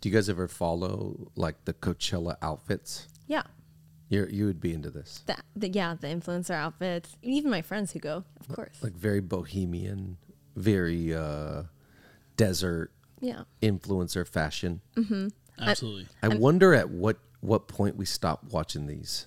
Do 0.00 0.08
you 0.08 0.14
guys 0.14 0.28
ever 0.28 0.48
follow 0.48 1.30
like 1.34 1.64
the 1.64 1.74
Coachella 1.74 2.36
outfits? 2.40 3.08
Yeah. 3.26 3.42
You 4.08 4.26
you 4.30 4.46
would 4.46 4.60
be 4.60 4.72
into 4.72 4.90
this, 4.90 5.22
The, 5.26 5.36
the, 5.54 5.68
yeah, 5.68 5.94
the 6.00 6.06
influencer 6.06 6.54
outfits. 6.54 7.16
Even 7.22 7.50
my 7.50 7.60
friends 7.62 7.92
who 7.92 7.98
go, 7.98 8.24
of 8.40 8.48
course. 8.48 8.82
like 8.82 8.94
very 8.94 9.20
bohemian, 9.20 10.16
very 10.56 11.14
uh, 11.14 11.64
desert 12.36 12.90
yeah. 13.20 13.42
influencer 13.60 14.26
fashion. 14.26 14.80
Absolutely. 15.60 16.06
I 16.22 16.28
wonder 16.28 16.72
at 16.72 16.88
what 16.88 17.18
what 17.40 17.68
point 17.68 17.96
we 17.96 18.06
stop 18.06 18.44
watching 18.50 18.86
these. 18.86 19.26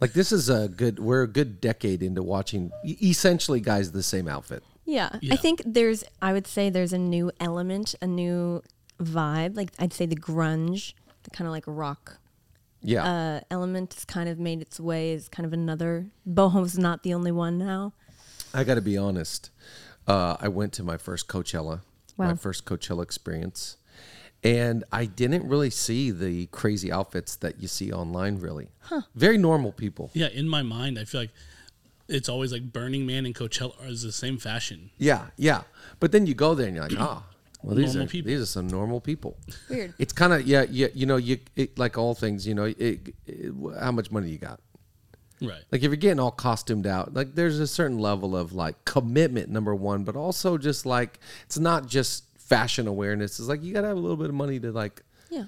Like 0.00 0.12
this 0.12 0.30
is 0.30 0.48
a 0.48 0.68
good. 0.68 0.98
We're 0.98 1.22
a 1.22 1.28
good 1.28 1.60
decade 1.60 2.02
into 2.02 2.22
watching 2.22 2.70
essentially 2.84 3.60
guys 3.60 3.90
the 3.92 4.02
same 4.02 4.28
outfit. 4.28 4.62
Yeah. 4.84 5.18
Yeah. 5.20 5.34
I 5.34 5.36
think 5.36 5.62
there's, 5.64 6.04
I 6.20 6.32
would 6.34 6.46
say 6.46 6.68
there's 6.68 6.92
a 6.92 6.98
new 6.98 7.32
element, 7.40 7.94
a 8.02 8.06
new 8.06 8.62
vibe. 9.00 9.56
Like 9.56 9.70
I'd 9.78 9.92
say 9.92 10.06
the 10.06 10.16
grunge, 10.16 10.94
the 11.24 11.30
kind 11.30 11.46
of 11.46 11.52
like 11.52 11.64
rock 11.66 12.18
Yeah, 12.82 13.04
uh, 13.04 13.40
element 13.50 13.94
has 13.94 14.04
kind 14.04 14.28
of 14.28 14.38
made 14.38 14.60
its 14.60 14.78
way 14.78 15.12
as 15.14 15.28
kind 15.28 15.46
of 15.46 15.52
another. 15.52 16.10
Boho's 16.28 16.78
not 16.78 17.02
the 17.02 17.14
only 17.14 17.32
one 17.32 17.58
now. 17.58 17.92
I 18.52 18.64
got 18.64 18.74
to 18.74 18.82
be 18.82 18.96
honest. 18.96 19.50
Uh, 20.06 20.36
I 20.38 20.48
went 20.48 20.72
to 20.74 20.82
my 20.82 20.96
first 20.96 21.28
Coachella, 21.28 21.80
my 22.16 22.34
first 22.34 22.66
Coachella 22.66 23.02
experience, 23.02 23.78
and 24.42 24.84
I 24.92 25.06
didn't 25.06 25.48
really 25.48 25.70
see 25.70 26.10
the 26.10 26.46
crazy 26.46 26.92
outfits 26.92 27.36
that 27.36 27.60
you 27.60 27.68
see 27.68 27.90
online. 27.90 28.38
Really, 28.38 28.68
very 29.14 29.38
normal 29.38 29.72
people. 29.72 30.10
Yeah, 30.12 30.28
in 30.28 30.48
my 30.48 30.62
mind, 30.62 30.98
I 30.98 31.04
feel 31.04 31.22
like 31.22 31.30
it's 32.06 32.28
always 32.28 32.52
like 32.52 32.70
Burning 32.70 33.06
Man 33.06 33.24
and 33.24 33.34
Coachella 33.34 33.88
is 33.88 34.02
the 34.02 34.12
same 34.12 34.36
fashion. 34.36 34.90
Yeah, 34.98 35.28
yeah. 35.36 35.62
But 36.00 36.12
then 36.12 36.26
you 36.26 36.34
go 36.34 36.54
there 36.54 36.66
and 36.66 36.76
you're 36.76 36.86
like, 36.86 37.00
ah, 37.00 37.24
well, 37.64 37.74
these 37.76 37.94
Normal 37.94 38.06
are 38.06 38.10
people. 38.10 38.28
these 38.30 38.40
are 38.40 38.46
some 38.46 38.66
normal 38.68 39.00
people. 39.00 39.36
Weird. 39.70 39.94
It's 39.98 40.12
kind 40.12 40.32
of 40.32 40.46
yeah, 40.46 40.64
yeah. 40.70 40.88
You 40.94 41.06
know, 41.06 41.16
you 41.16 41.38
it, 41.56 41.78
like 41.78 41.96
all 41.98 42.14
things. 42.14 42.46
You 42.46 42.54
know, 42.54 42.64
it, 42.64 43.14
it, 43.26 43.52
how 43.80 43.92
much 43.92 44.10
money 44.10 44.28
you 44.30 44.38
got. 44.38 44.60
Right. 45.40 45.62
Like 45.72 45.80
if 45.82 45.84
you're 45.84 45.96
getting 45.96 46.20
all 46.20 46.30
costumed 46.30 46.86
out, 46.86 47.14
like 47.14 47.34
there's 47.34 47.58
a 47.60 47.66
certain 47.66 47.98
level 47.98 48.36
of 48.36 48.52
like 48.52 48.84
commitment, 48.84 49.48
number 49.50 49.74
one, 49.74 50.04
but 50.04 50.14
also 50.16 50.56
just 50.58 50.86
like 50.86 51.18
it's 51.44 51.58
not 51.58 51.86
just 51.86 52.24
fashion 52.38 52.86
awareness. 52.86 53.38
It's 53.38 53.48
like 53.48 53.62
you 53.62 53.72
gotta 53.74 53.88
have 53.88 53.96
a 53.96 54.00
little 54.00 54.16
bit 54.16 54.28
of 54.28 54.34
money 54.34 54.60
to 54.60 54.70
like 54.72 55.02
Yeah. 55.30 55.44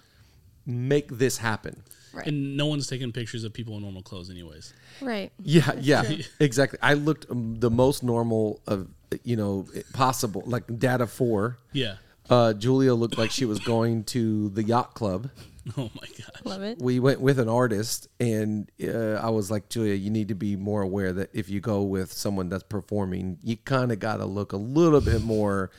make 0.66 1.08
this 1.08 1.38
happen. 1.38 1.82
Right. 2.12 2.26
And 2.26 2.56
no 2.56 2.66
one's 2.66 2.86
taking 2.86 3.12
pictures 3.12 3.44
of 3.44 3.52
people 3.52 3.76
in 3.76 3.82
normal 3.82 4.02
clothes, 4.02 4.30
anyways. 4.30 4.72
right. 5.02 5.30
Yeah, 5.38 5.72
yeah, 5.78 6.02
exactly. 6.40 6.78
I 6.82 6.94
looked 6.94 7.30
um, 7.30 7.56
the 7.58 7.70
most 7.70 8.02
normal 8.02 8.60
of 8.66 8.88
you 9.22 9.36
know 9.36 9.66
possible, 9.92 10.42
like 10.46 10.64
data 10.78 11.06
four. 11.06 11.58
Yeah. 11.72 11.96
Uh, 12.28 12.52
Julia 12.52 12.94
looked 12.94 13.18
like 13.18 13.30
she 13.30 13.44
was 13.44 13.58
going 13.60 14.04
to 14.04 14.48
the 14.50 14.62
yacht 14.62 14.94
club. 14.94 15.30
Oh 15.76 15.90
my 16.00 16.06
god. 16.16 16.44
Love 16.44 16.62
it. 16.62 16.78
We 16.80 17.00
went 17.00 17.20
with 17.20 17.40
an 17.40 17.48
artist, 17.48 18.06
and 18.20 18.70
uh, 18.80 19.14
I 19.14 19.30
was 19.30 19.50
like, 19.50 19.68
Julia, 19.68 19.94
you 19.94 20.10
need 20.10 20.28
to 20.28 20.36
be 20.36 20.54
more 20.54 20.80
aware 20.80 21.12
that 21.14 21.30
if 21.32 21.48
you 21.50 21.58
go 21.60 21.82
with 21.82 22.12
someone 22.12 22.48
that's 22.48 22.62
performing, 22.62 23.38
you 23.42 23.56
kind 23.56 23.90
of 23.90 23.98
got 23.98 24.18
to 24.18 24.26
look 24.26 24.52
a 24.52 24.56
little 24.56 25.00
bit 25.00 25.24
more 25.24 25.72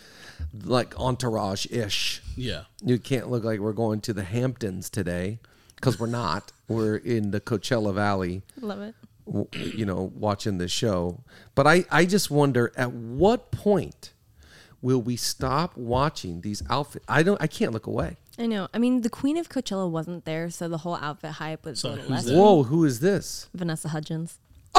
like 0.66 0.94
entourage 1.00 1.68
ish. 1.72 2.22
Yeah. 2.36 2.64
You 2.84 3.00
can't 3.00 3.30
look 3.32 3.46
like 3.46 3.62
we're 3.62 3.72
going 3.72 4.02
to 4.02 4.14
the 4.14 4.24
Hamptons 4.26 4.90
today 4.90 5.40
because 5.78 5.98
we're 5.98 6.08
not. 6.08 6.52
We're 6.68 6.98
in 6.98 7.32
the 7.32 7.40
Coachella 7.40 7.94
Valley 7.94 8.42
Love 8.60 8.82
it. 8.82 8.96
w- 9.26 9.48
you 9.54 9.86
know, 9.86 10.12
watching 10.16 10.58
this 10.58 10.72
show. 10.74 11.24
But 11.56 11.66
I, 11.66 11.86
I 11.90 12.04
just 12.04 12.30
wonder 12.30 12.74
at 12.76 12.92
what 12.92 13.52
point 13.52 14.12
will 14.82 15.02
we 15.02 15.16
stop 15.16 15.76
watching 15.78 16.42
these 16.42 16.62
outfits? 16.70 17.06
I 17.08 17.24
don't, 17.24 17.42
I 17.42 17.48
can't 17.48 17.72
look 17.74 17.88
away. 17.88 18.18
I 18.40 18.46
know. 18.46 18.68
I 18.74 18.78
mean, 18.78 19.02
the 19.02 19.10
Queen 19.10 19.36
of 19.38 19.50
Coachella 19.50 19.90
wasn't 19.90 20.26
there, 20.26 20.50
so 20.52 20.68
the 20.70 20.78
whole 20.80 20.96
outfit 20.96 21.32
hype 21.32 21.66
was 21.66 21.80
So 21.80 21.90
a 21.90 21.92
little 21.92 22.04
who's 22.06 22.12
less. 22.12 22.26
that? 22.26 22.36
Whoa, 22.38 22.64
who 22.64 22.86
is 22.86 23.00
this? 23.00 23.50
Vanessa 23.54 23.90
Hudgens. 23.90 24.38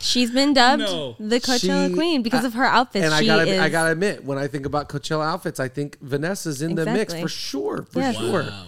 She's 0.00 0.30
been 0.30 0.54
dubbed 0.54 0.82
No. 0.82 1.16
the 1.18 1.40
Coachella 1.40 1.88
She- 1.88 1.94
Queen 1.94 2.22
because 2.22 2.44
I- 2.44 2.48
of 2.48 2.54
her 2.54 2.64
outfits. 2.64 3.04
And 3.04 3.12
I 3.14 3.20
she 3.20 3.26
gotta, 3.26 3.42
is, 3.50 3.58
I 3.60 3.68
gotta 3.68 3.90
admit, 3.92 4.24
when 4.24 4.38
I 4.38 4.46
think 4.46 4.64
about 4.64 4.88
Coachella 4.88 5.24
outfits, 5.26 5.58
I 5.58 5.66
think 5.68 5.98
Vanessa's 6.00 6.62
in 6.62 6.76
the 6.76 6.84
mix 6.86 7.12
Exactly. 7.14 7.22
for 7.22 7.28
sure, 7.28 7.82
for 7.90 7.98
Yes. 8.00 8.16
sure. 8.16 8.42
Wow. 8.44 8.66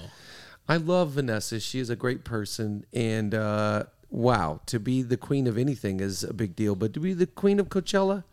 I 0.68 0.76
love 0.76 1.10
Vanessa. 1.12 1.60
She 1.60 1.78
is 1.78 1.88
a 1.90 1.96
great 1.96 2.24
person, 2.24 2.84
and 2.92 3.34
uh, 3.34 3.84
wow, 4.10 4.60
to 4.66 4.78
be 4.80 5.02
the 5.02 5.16
queen 5.16 5.46
of 5.46 5.56
anything 5.56 6.00
is 6.00 6.24
a 6.24 6.32
big 6.34 6.54
deal. 6.56 6.74
But 6.74 6.92
to 6.94 7.00
be 7.00 7.12
the 7.14 7.26
queen 7.26 7.58
of 7.60 7.68
Coachella, 7.68 8.24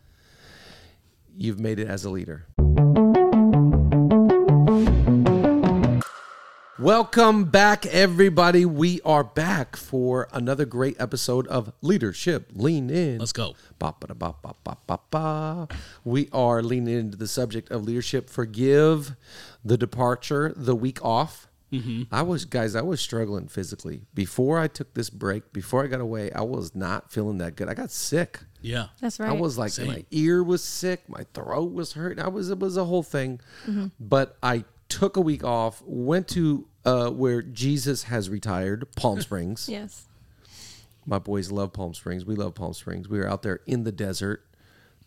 you've 1.37 1.59
made 1.59 1.79
it 1.79 1.87
as 1.87 2.03
a 2.03 2.09
leader. 2.09 2.47
Welcome 6.79 7.45
back, 7.45 7.85
everybody. 7.87 8.65
We 8.65 9.01
are 9.01 9.23
back 9.23 9.75
for 9.75 10.27
another 10.31 10.65
great 10.65 10.95
episode 10.99 11.47
of 11.47 11.73
Leadership 11.81 12.51
Lean 12.53 12.89
In. 12.89 13.19
Let's 13.19 13.33
go. 13.33 13.55
We 16.03 16.29
are 16.31 16.61
leaning 16.63 16.97
into 16.97 17.17
the 17.17 17.27
subject 17.27 17.71
of 17.71 17.83
leadership. 17.83 18.29
Forgive 18.29 19.15
the 19.63 19.77
departure, 19.77 20.53
the 20.55 20.75
week 20.75 21.03
off. 21.03 21.47
Mm-hmm. 21.71 22.03
I 22.11 22.21
was, 22.21 22.45
guys, 22.45 22.75
I 22.75 22.81
was 22.81 23.01
struggling 23.01 23.47
physically. 23.47 24.03
Before 24.13 24.57
I 24.57 24.67
took 24.67 24.93
this 24.93 25.09
break, 25.09 25.51
before 25.51 25.83
I 25.83 25.87
got 25.87 25.99
away, 25.99 26.31
I 26.31 26.41
was 26.41 26.73
not 26.73 27.11
feeling 27.11 27.39
that 27.39 27.55
good. 27.55 27.67
I 27.67 27.73
got 27.73 27.91
sick. 27.91 28.39
Yeah. 28.67 28.87
That's 29.01 29.19
right. 29.19 29.29
I 29.29 29.33
was 29.33 29.57
like, 29.57 29.71
Same. 29.71 29.87
my 29.87 30.05
ear 30.11 30.43
was 30.43 30.63
sick, 30.63 31.07
my 31.07 31.25
throat 31.33 31.73
was 31.73 31.93
hurt. 31.93 32.19
I 32.19 32.27
was, 32.27 32.49
it 32.49 32.59
was 32.59 32.77
a 32.77 32.85
whole 32.85 33.03
thing. 33.03 33.39
But 33.99 34.37
I 34.43 34.63
took 34.89 35.17
a 35.17 35.21
week 35.21 35.43
off, 35.43 35.81
went 35.85 36.27
to 36.29 36.67
uh, 36.85 37.09
where 37.09 37.41
Jesus 37.41 38.03
has 38.03 38.29
retired, 38.29 38.87
Palm 38.95 39.21
Springs. 39.27 39.67
yes. 39.69 40.05
My 41.05 41.19
boys 41.19 41.51
love 41.51 41.71
Palm 41.71 41.93
Springs. 41.93 42.25
We 42.25 42.35
love 42.35 42.53
Palm 42.55 42.73
Springs. 42.73 43.07
We 43.07 43.17
were 43.17 43.29
out 43.29 43.41
there 43.41 43.61
in 43.65 43.83
the 43.85 43.93
desert, 43.93 44.43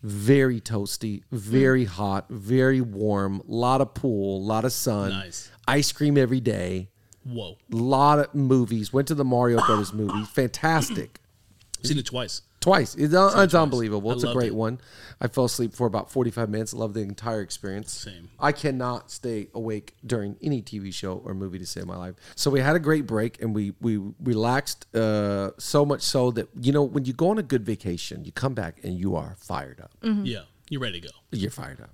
very 0.03 0.59
toasty, 0.59 1.25
very 1.31 1.85
hot, 1.85 2.27
very 2.31 2.81
warm, 2.81 3.43
A 3.47 3.53
lot 3.53 3.83
of 3.83 3.93
pool, 3.93 4.39
a 4.39 4.47
lot 4.47 4.65
of 4.65 4.73
sun, 4.73 5.11
Nice. 5.11 5.51
ice 5.69 5.93
cream 5.93 6.17
every 6.17 6.41
day, 6.41 6.89
Whoa. 7.23 7.59
A 7.71 7.77
lot 7.77 8.19
of 8.19 8.35
movies. 8.35 8.95
Went 8.95 9.07
to 9.09 9.15
the 9.15 9.27
Mario 9.27 9.59
Brothers 9.67 9.93
movie, 9.93 10.25
fantastic. 10.33 11.21
Seen 11.83 11.99
it 11.99 12.07
twice. 12.07 12.41
Twice. 12.61 12.95
It's, 12.95 13.15
it's 13.15 13.33
twice. 13.33 13.55
unbelievable. 13.55 14.13
It's 14.13 14.23
a 14.23 14.33
great 14.33 14.49
it. 14.49 14.55
one. 14.55 14.81
I 15.21 15.29
fell 15.29 15.47
asleep 15.47 15.75
for 15.75 15.87
about 15.87 16.11
45 16.11 16.51
minutes. 16.51 16.75
I 16.75 16.77
loved 16.79 16.95
the 16.95 17.01
entire 17.01 17.41
experience. 17.41 17.93
Same. 17.93 18.31
I 18.39 18.53
cannot 18.53 19.11
stay 19.11 19.49
awake 19.55 19.95
during 20.05 20.37
any 20.43 20.63
TV 20.63 20.93
show 20.93 21.23
or 21.25 21.35
movie 21.35 21.59
to 21.59 21.67
save 21.67 21.87
my 21.87 21.97
life. 21.97 22.17
So 22.37 22.51
we 22.51 22.61
had 22.61 22.77
a 22.77 22.79
great 22.79 23.07
break 23.07 23.41
and 23.43 23.55
we 23.55 23.73
we 23.81 23.99
relaxed 24.23 24.95
uh, 24.95 25.53
so 25.59 25.87
much 25.87 26.03
so 26.03 26.31
that 26.33 26.49
you 26.61 26.73
know 26.73 26.83
when 26.83 27.07
you 27.07 27.13
go 27.13 27.31
on 27.31 27.39
a 27.39 27.43
good 27.43 27.65
vacation, 27.65 28.25
you 28.25 28.33
come 28.33 28.55
back 28.55 28.79
and 28.83 28.99
you 28.99 29.17
are 29.17 29.37
fired 29.39 29.81
up. 29.81 29.93
Yeah. 30.03 30.43
You're 30.69 30.81
ready 30.81 31.01
to 31.01 31.09
go. 31.09 31.15
You're 31.33 31.51
fired 31.51 31.81
up. 31.81 31.91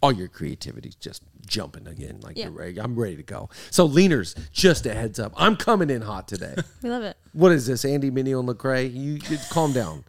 All 0.00 0.12
your 0.12 0.28
creativity's 0.28 0.94
just 0.94 1.22
jumping 1.46 1.88
again. 1.88 2.20
Like 2.20 2.36
Yeah. 2.36 2.44
you're 2.44 2.52
ready. 2.52 2.80
I'm 2.80 2.94
ready 2.94 3.16
to 3.16 3.22
go. 3.22 3.48
So 3.70 3.88
leaners, 3.88 4.36
just 4.52 4.86
a 4.86 4.94
heads 4.94 5.18
up. 5.18 5.32
I'm 5.36 5.56
coming 5.56 5.90
in 5.90 6.02
hot 6.02 6.28
today. 6.28 6.54
We 6.82 6.90
love 6.90 7.02
it. 7.02 7.16
what 7.32 7.50
is 7.52 7.66
this? 7.66 7.84
Andy 7.84 8.10
Mineo 8.10 8.38
and 8.40 8.48
Lecrae? 8.48 8.92
You, 8.92 9.14
you 9.28 9.38
calm 9.50 9.72
down. 9.72 10.04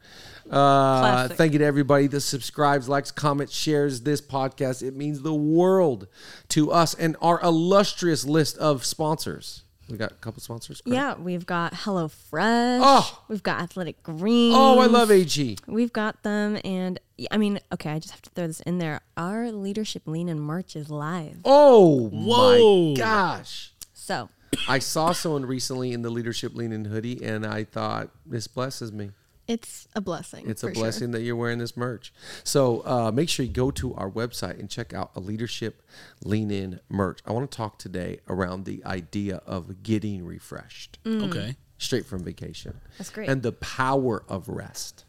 Uh, 0.49 1.27
thank 1.29 1.53
you 1.53 1.59
to 1.59 1.65
everybody 1.65 2.07
that 2.07 2.21
subscribes, 2.21 2.89
likes, 2.89 3.11
comments, 3.11 3.53
shares 3.55 4.01
this 4.01 4.19
podcast. 4.21 4.81
It 4.81 4.95
means 4.95 5.21
the 5.21 5.33
world 5.33 6.07
to 6.49 6.71
us 6.71 6.93
and 6.95 7.15
our 7.21 7.39
illustrious 7.41 8.25
list 8.25 8.57
of 8.57 8.83
sponsors. 8.85 9.63
We 9.89 9.97
got 9.97 10.11
a 10.11 10.15
couple 10.15 10.41
sponsors. 10.41 10.81
correct? 10.81 10.95
Yeah, 10.95 11.15
we've 11.15 11.45
got 11.45 11.73
Hello 11.73 12.07
HelloFresh. 12.07 12.79
Oh. 12.81 13.23
We've 13.27 13.43
got 13.43 13.61
Athletic 13.61 14.03
Greens. 14.03 14.55
Oh, 14.55 14.79
I 14.79 14.85
love 14.85 15.11
AG. 15.11 15.57
We've 15.67 15.93
got 15.93 16.23
them, 16.23 16.59
and 16.63 16.99
I 17.31 17.37
mean, 17.37 17.59
okay, 17.73 17.91
I 17.91 17.99
just 17.99 18.11
have 18.11 18.21
to 18.23 18.29
throw 18.31 18.47
this 18.47 18.61
in 18.61 18.77
there. 18.77 19.01
Our 19.17 19.51
leadership 19.51 20.03
lean 20.05 20.29
in 20.29 20.39
merch 20.39 20.75
is 20.75 20.89
live. 20.89 21.39
Oh 21.45 22.09
Whoa. 22.09 22.93
my 22.93 22.97
gosh. 22.97 23.73
So 23.93 24.29
I 24.67 24.79
saw 24.79 25.11
someone 25.11 25.45
recently 25.45 25.91
in 25.91 26.01
the 26.01 26.09
leadership 26.09 26.55
lean 26.55 26.71
in 26.71 26.85
hoodie, 26.85 27.23
and 27.23 27.45
I 27.45 27.63
thought 27.63 28.09
this 28.25 28.47
blesses 28.47 28.91
me. 28.91 29.11
It's 29.49 29.87
a 29.95 30.01
blessing. 30.01 30.49
It's 30.49 30.63
a 30.63 30.67
for 30.67 30.73
sure. 30.75 30.83
blessing 30.83 31.11
that 31.11 31.21
you're 31.23 31.35
wearing 31.35 31.57
this 31.57 31.75
merch. 31.75 32.13
So 32.43 32.81
uh, 32.85 33.11
make 33.11 33.27
sure 33.29 33.45
you 33.45 33.51
go 33.51 33.71
to 33.71 33.93
our 33.95 34.09
website 34.09 34.59
and 34.59 34.69
check 34.69 34.93
out 34.93 35.11
a 35.15 35.19
leadership 35.19 35.81
lean 36.23 36.51
in 36.51 36.79
merch. 36.87 37.19
I 37.25 37.31
want 37.31 37.49
to 37.49 37.55
talk 37.57 37.79
today 37.79 38.19
around 38.27 38.65
the 38.65 38.83
idea 38.85 39.41
of 39.45 39.83
getting 39.83 40.23
refreshed 40.25 40.99
Okay. 41.05 41.55
straight 41.77 42.05
from 42.05 42.23
vacation. 42.23 42.73
Mm. 42.73 42.97
That's 42.99 43.09
great. 43.09 43.27
And 43.29 43.41
the 43.41 43.53
power 43.53 44.23
of 44.29 44.47
rest. 44.47 45.05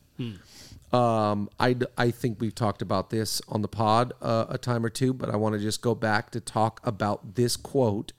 Um, 0.92 1.48
I, 1.60 1.76
I 1.96 2.10
think 2.10 2.40
we've 2.40 2.54
talked 2.54 2.82
about 2.82 3.10
this 3.10 3.40
on 3.48 3.62
the 3.62 3.68
pod 3.68 4.12
uh, 4.20 4.46
a 4.48 4.58
time 4.58 4.84
or 4.84 4.90
two, 4.90 5.12
but 5.14 5.30
I 5.30 5.36
want 5.36 5.54
to 5.54 5.60
just 5.60 5.82
go 5.82 5.94
back 5.94 6.30
to 6.30 6.40
talk 6.40 6.80
about 6.82 7.36
this 7.36 7.56
quote 7.56 8.12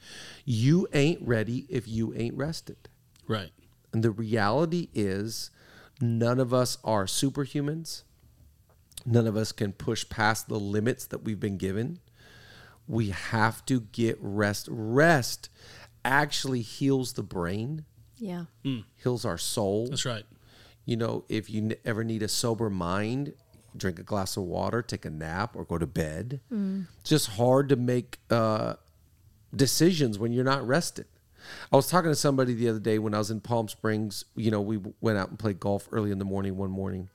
You 0.45 0.88
ain't 0.94 1.21
ready 1.21 1.65
if 1.69 1.88
you 1.88 2.13
ain't 2.15 2.35
rested. 2.38 2.88
Right. 3.27 3.51
And 3.91 4.03
the 4.03 4.12
reality 4.12 4.88
is, 4.94 5.51
none 6.01 6.39
of 6.39 6.53
us 6.53 6.77
are 6.83 7.06
superhumans. 7.06 8.03
None 9.06 9.25
of 9.27 9.36
us 9.36 9.51
can 9.51 9.74
push 9.74 10.07
past 10.09 10.48
the 10.48 10.59
limits 10.59 11.06
that 11.07 11.24
we've 11.24 11.39
been 11.39 11.57
given. 11.57 12.00
We 12.88 13.09
have 13.09 13.65
to 13.68 13.81
get 13.81 14.18
rest. 14.21 14.68
Rest 14.69 15.50
actually 16.06 16.62
heals 16.62 17.13
the 17.13 17.24
brain, 17.24 17.86
Yeah. 18.18 18.45
heals 18.98 19.25
our 19.25 19.38
soul. 19.38 19.88
That's 19.88 20.06
right. 20.06 20.25
You 20.86 20.98
know, 20.98 21.25
if 21.30 21.50
you 21.50 21.62
n- 21.63 21.75
ever 21.86 22.03
need 22.03 22.21
a 22.24 22.27
sober 22.27 22.69
mind, 22.69 23.33
drink 23.77 23.98
a 24.00 24.03
glass 24.03 24.36
of 24.38 24.44
water, 24.44 24.81
take 24.81 25.06
a 25.06 25.09
nap, 25.09 25.56
or 25.56 25.63
go 25.63 25.77
to 25.77 25.88
bed. 25.88 26.42
It's 26.51 27.09
just 27.09 27.27
hard 27.30 27.69
to 27.69 27.75
make 27.75 28.19
uh, 28.30 28.75
decisions 29.56 30.18
when 30.19 30.31
you're 30.33 30.44
not 30.44 30.65
rested. 30.68 31.06
I 31.71 31.75
was 31.75 31.88
talking 31.88 32.11
to 32.11 32.15
somebody 32.15 32.53
the 32.53 32.69
other 32.69 32.79
day 32.79 32.99
when 32.99 33.13
I 33.13 33.17
was 33.17 33.31
in 33.31 33.41
Palm 33.41 33.67
Springs. 33.67 34.25
You 34.35 34.51
know, 34.51 34.61
we 34.61 34.79
went 34.99 35.17
out 35.17 35.29
and 35.29 35.39
played 35.39 35.59
golf 35.59 35.88
early 35.91 36.11
in 36.11 36.19
the 36.19 36.25
morning 36.25 36.57
one 36.57 36.71
morning. 36.71 37.09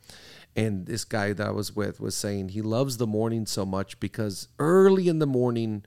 And 0.54 0.86
this 0.86 1.04
guy 1.04 1.32
that 1.34 1.46
I 1.46 1.50
was 1.50 1.76
with 1.76 2.00
was 2.00 2.16
saying 2.16 2.48
he 2.50 2.62
loves 2.62 2.96
the 2.96 3.06
morning 3.06 3.44
so 3.44 3.66
much 3.66 4.00
because 4.00 4.48
early 4.58 5.06
in 5.08 5.18
the 5.18 5.26
morning, 5.26 5.84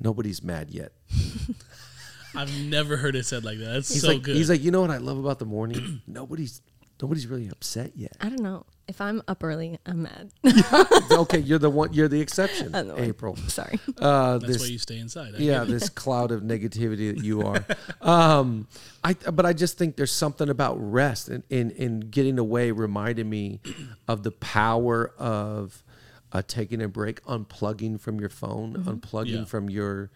nobody's 0.00 0.42
mad 0.42 0.70
yet. 0.70 0.92
I've 2.34 2.52
never 2.60 2.96
heard 2.96 3.16
it 3.16 3.26
said 3.26 3.44
like 3.44 3.58
that. 3.58 3.72
That's 3.72 3.92
He's 3.92 4.02
so 4.02 4.08
like, 4.08 4.22
good. 4.22 4.36
he's 4.36 4.48
like, 4.48 4.62
you 4.62 4.70
know 4.70 4.80
what 4.80 4.90
I 4.90 4.98
love 4.98 5.18
about 5.18 5.38
the 5.38 5.44
morning? 5.46 6.00
nobody's 6.06 6.62
nobody's 7.02 7.26
really 7.26 7.48
upset 7.48 7.92
yet. 7.96 8.16
I 8.20 8.28
don't 8.28 8.40
know. 8.42 8.64
If 8.88 9.00
I'm 9.00 9.22
up 9.28 9.44
early, 9.44 9.78
I'm 9.86 10.02
mad. 10.02 10.30
okay, 11.12 11.38
you're 11.38 11.60
the 11.60 11.70
one. 11.70 11.92
You're 11.92 12.08
the 12.08 12.20
exception, 12.20 12.74
I 12.74 12.82
know. 12.82 12.98
April. 12.98 13.36
Sorry. 13.36 13.78
Uh, 13.98 14.38
That's 14.38 14.54
this, 14.54 14.62
why 14.62 14.66
you 14.66 14.78
stay 14.78 14.98
inside. 14.98 15.34
I 15.36 15.38
yeah, 15.38 15.60
get 15.60 15.68
this 15.68 15.88
cloud 16.02 16.32
of 16.32 16.42
negativity 16.42 17.14
that 17.14 17.24
you 17.24 17.42
are. 17.42 17.64
Um, 18.00 18.66
I, 19.04 19.14
but 19.14 19.46
I 19.46 19.52
just 19.52 19.78
think 19.78 19.96
there's 19.96 20.12
something 20.12 20.48
about 20.48 20.74
rest 20.76 21.28
and 21.28 21.44
in, 21.50 21.70
in 21.70 22.00
getting 22.00 22.38
away 22.38 22.72
reminded 22.72 23.26
me 23.26 23.60
of 24.08 24.24
the 24.24 24.32
power 24.32 25.12
of 25.18 25.84
uh, 26.32 26.42
taking 26.46 26.82
a 26.82 26.88
break, 26.88 27.22
unplugging 27.24 28.00
from 28.00 28.18
your 28.20 28.28
phone, 28.28 28.74
unplugging 28.84 29.26
Yeah. 29.40 29.44
from 29.44 29.70
your, 29.70 30.10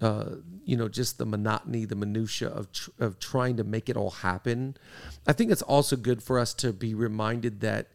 uh, 0.00 0.36
you 0.64 0.76
know, 0.76 0.88
just 0.88 1.18
the 1.18 1.26
monotony, 1.26 1.84
the 1.84 1.94
minutia 1.96 2.48
of 2.48 2.72
tr- 2.72 2.90
of 2.98 3.18
trying 3.18 3.56
to 3.56 3.64
make 3.64 3.88
it 3.88 3.96
all 3.96 4.10
happen. 4.10 4.76
I 5.26 5.32
think 5.32 5.50
it's 5.50 5.62
also 5.62 5.96
good 5.96 6.22
for 6.22 6.38
us 6.38 6.52
to 6.54 6.72
be 6.72 6.94
reminded 6.94 7.60
that 7.60 7.88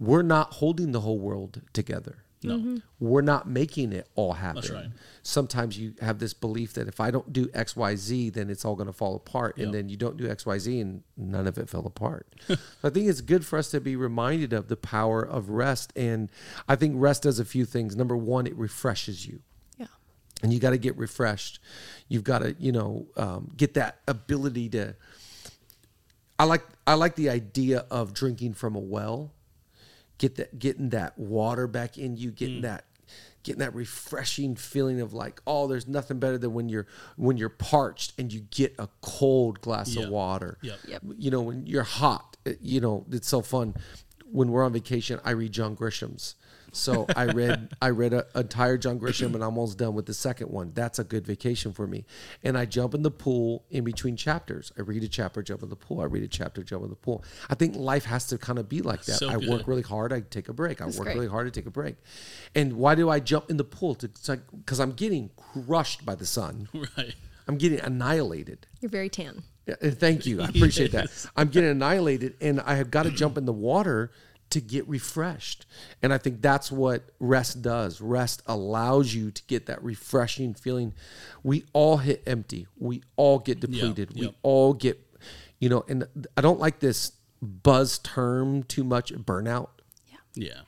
we're 0.00 0.22
not 0.22 0.54
holding 0.54 0.92
the 0.92 1.00
whole 1.00 1.18
world 1.18 1.60
together. 1.72 2.18
No. 2.44 2.80
We're 2.98 3.22
not 3.22 3.48
making 3.48 3.92
it 3.92 4.08
all 4.16 4.32
happen. 4.32 4.64
right. 4.74 4.86
Sometimes 5.22 5.78
you 5.78 5.94
have 6.00 6.18
this 6.18 6.34
belief 6.34 6.72
that 6.72 6.88
if 6.88 6.98
I 6.98 7.12
don't 7.12 7.32
do 7.32 7.48
X, 7.54 7.76
Y, 7.76 7.94
Z, 7.94 8.30
then 8.30 8.50
it's 8.50 8.64
all 8.64 8.74
going 8.74 8.88
to 8.88 8.92
fall 8.92 9.14
apart. 9.14 9.58
And 9.58 9.72
then 9.72 9.88
you 9.88 9.96
don't 9.96 10.16
do 10.16 10.28
X, 10.28 10.44
Y, 10.44 10.58
Z, 10.58 10.80
and 10.80 11.02
none 11.16 11.46
of 11.46 11.56
it 11.56 11.68
fell 11.68 11.86
apart. 11.86 12.26
so 12.48 12.56
I 12.82 12.90
think 12.90 13.08
it's 13.08 13.20
good 13.20 13.46
for 13.46 13.60
us 13.60 13.70
to 13.70 13.80
be 13.80 13.94
reminded 13.94 14.52
of 14.52 14.66
the 14.66 14.76
power 14.76 15.22
of 15.22 15.50
rest. 15.50 15.92
And 15.94 16.30
I 16.68 16.74
think 16.74 16.94
rest 16.96 17.22
does 17.22 17.38
a 17.38 17.44
few 17.44 17.64
things. 17.64 17.94
Number 17.94 18.16
one, 18.16 18.48
it 18.48 18.56
refreshes 18.56 19.24
you 19.24 19.34
Yeah. 19.34 19.51
And 20.42 20.52
you 20.52 20.58
got 20.60 20.70
to 20.70 20.78
get 20.78 20.96
refreshed. 20.96 21.60
You've 22.08 22.24
got 22.24 22.40
to, 22.40 22.54
you 22.58 22.72
know, 22.72 23.06
um, 23.16 23.52
get 23.56 23.74
that 23.74 23.98
ability 24.08 24.68
to. 24.70 24.94
I 26.38 26.44
like 26.44 26.64
I 26.86 26.94
like 26.94 27.14
the 27.14 27.30
idea 27.30 27.84
of 27.90 28.12
drinking 28.12 28.54
from 28.54 28.74
a 28.74 28.80
well. 28.80 29.32
Get 30.18 30.36
that 30.36 30.58
getting 30.58 30.90
that 30.90 31.18
water 31.18 31.66
back 31.66 31.98
in 31.98 32.16
you, 32.16 32.30
getting 32.30 32.58
Mm. 32.58 32.62
that 32.62 32.84
getting 33.44 33.58
that 33.58 33.74
refreshing 33.74 34.54
feeling 34.54 35.00
of 35.00 35.12
like, 35.12 35.42
oh, 35.48 35.66
there's 35.66 35.88
nothing 35.88 36.20
better 36.20 36.38
than 36.38 36.54
when 36.54 36.68
you're 36.68 36.86
when 37.16 37.36
you're 37.36 37.48
parched 37.48 38.12
and 38.18 38.32
you 38.32 38.40
get 38.50 38.74
a 38.78 38.88
cold 39.00 39.60
glass 39.60 39.94
Yep. 39.94 40.04
of 40.04 40.10
water. 40.10 40.58
Yep. 40.62 40.78
Yep. 40.88 41.02
You 41.18 41.30
know, 41.30 41.42
when 41.42 41.66
you're 41.66 41.82
hot, 41.82 42.36
you 42.60 42.80
know, 42.80 43.04
it's 43.10 43.28
so 43.28 43.42
fun. 43.42 43.74
When 44.30 44.50
we're 44.50 44.64
on 44.64 44.72
vacation, 44.72 45.20
I 45.24 45.32
read 45.32 45.52
John 45.52 45.74
Grisham's. 45.74 46.34
So 46.72 47.06
I 47.14 47.24
read 47.26 47.74
I 47.82 47.90
read 47.90 48.12
a, 48.14 48.26
entire 48.34 48.78
John 48.78 48.98
Grisham 48.98 49.34
and 49.34 49.36
I'm 49.36 49.56
almost 49.58 49.78
done 49.78 49.94
with 49.94 50.06
the 50.06 50.14
second 50.14 50.50
one. 50.50 50.72
That's 50.74 50.98
a 50.98 51.04
good 51.04 51.26
vacation 51.26 51.72
for 51.72 51.86
me. 51.86 52.04
And 52.42 52.56
I 52.56 52.64
jump 52.64 52.94
in 52.94 53.02
the 53.02 53.10
pool 53.10 53.64
in 53.70 53.84
between 53.84 54.16
chapters. 54.16 54.72
I 54.78 54.80
read 54.80 55.02
a 55.04 55.08
chapter, 55.08 55.42
jump 55.42 55.62
in 55.62 55.68
the 55.68 55.76
pool. 55.76 56.00
I 56.00 56.04
read 56.04 56.22
a 56.22 56.28
chapter, 56.28 56.62
jump 56.62 56.82
in 56.84 56.90
the 56.90 56.96
pool. 56.96 57.22
I 57.50 57.54
think 57.54 57.76
life 57.76 58.06
has 58.06 58.26
to 58.28 58.38
kind 58.38 58.58
of 58.58 58.68
be 58.68 58.80
like 58.80 59.04
that. 59.04 59.18
So 59.18 59.28
I 59.28 59.36
work 59.36 59.68
really 59.68 59.82
hard. 59.82 60.12
I 60.12 60.20
take 60.20 60.48
a 60.48 60.52
break. 60.52 60.80
I 60.80 60.86
That's 60.86 60.98
work 60.98 61.06
great. 61.06 61.14
really 61.16 61.28
hard. 61.28 61.46
I 61.46 61.50
take 61.50 61.66
a 61.66 61.70
break. 61.70 61.96
And 62.54 62.74
why 62.74 62.94
do 62.94 63.10
I 63.10 63.20
jump 63.20 63.50
in 63.50 63.58
the 63.58 63.64
pool? 63.64 63.94
To, 63.96 64.06
it's 64.06 64.28
like 64.28 64.40
because 64.50 64.80
I'm 64.80 64.92
getting 64.92 65.30
crushed 65.36 66.04
by 66.04 66.14
the 66.14 66.26
sun. 66.26 66.68
Right. 66.96 67.14
I'm 67.48 67.58
getting 67.58 67.80
annihilated. 67.80 68.66
You're 68.80 68.90
very 68.90 69.08
tan. 69.08 69.42
Yeah, 69.66 69.74
Thank 69.80 70.26
you. 70.26 70.40
I 70.42 70.46
appreciate 70.48 70.92
Yes. 70.94 71.24
that. 71.24 71.32
I'm 71.36 71.48
getting 71.48 71.70
annihilated 71.70 72.36
and 72.40 72.60
I 72.60 72.74
have 72.76 72.90
got 72.90 73.02
to 73.04 73.10
jump 73.10 73.36
in 73.36 73.46
the 73.46 73.52
water 73.52 74.10
to 74.52 74.60
get 74.60 74.86
refreshed. 74.88 75.66
And 76.02 76.12
I 76.12 76.18
think 76.18 76.40
that's 76.42 76.70
what 76.70 77.10
rest 77.18 77.62
does. 77.62 78.00
Rest 78.00 78.42
allows 78.46 79.14
you 79.14 79.30
to 79.30 79.42
get 79.46 79.66
that 79.66 79.82
refreshing 79.82 80.54
feeling. 80.54 80.94
We 81.42 81.64
all 81.72 81.98
hit 81.98 82.22
empty. 82.26 82.66
We 82.78 83.02
all 83.16 83.38
get 83.38 83.60
depleted. 83.60 84.14
We 84.14 84.26
yep. 84.26 84.34
all 84.42 84.74
get, 84.74 85.00
you 85.58 85.68
know, 85.68 85.84
and 85.88 86.06
I 86.36 86.40
don't 86.40 86.60
like 86.60 86.80
this 86.80 87.12
buzz 87.40 87.98
term 87.98 88.62
too 88.62 88.84
much 88.84 89.12
burnout. 89.12 89.68
Yeah. 90.34 90.60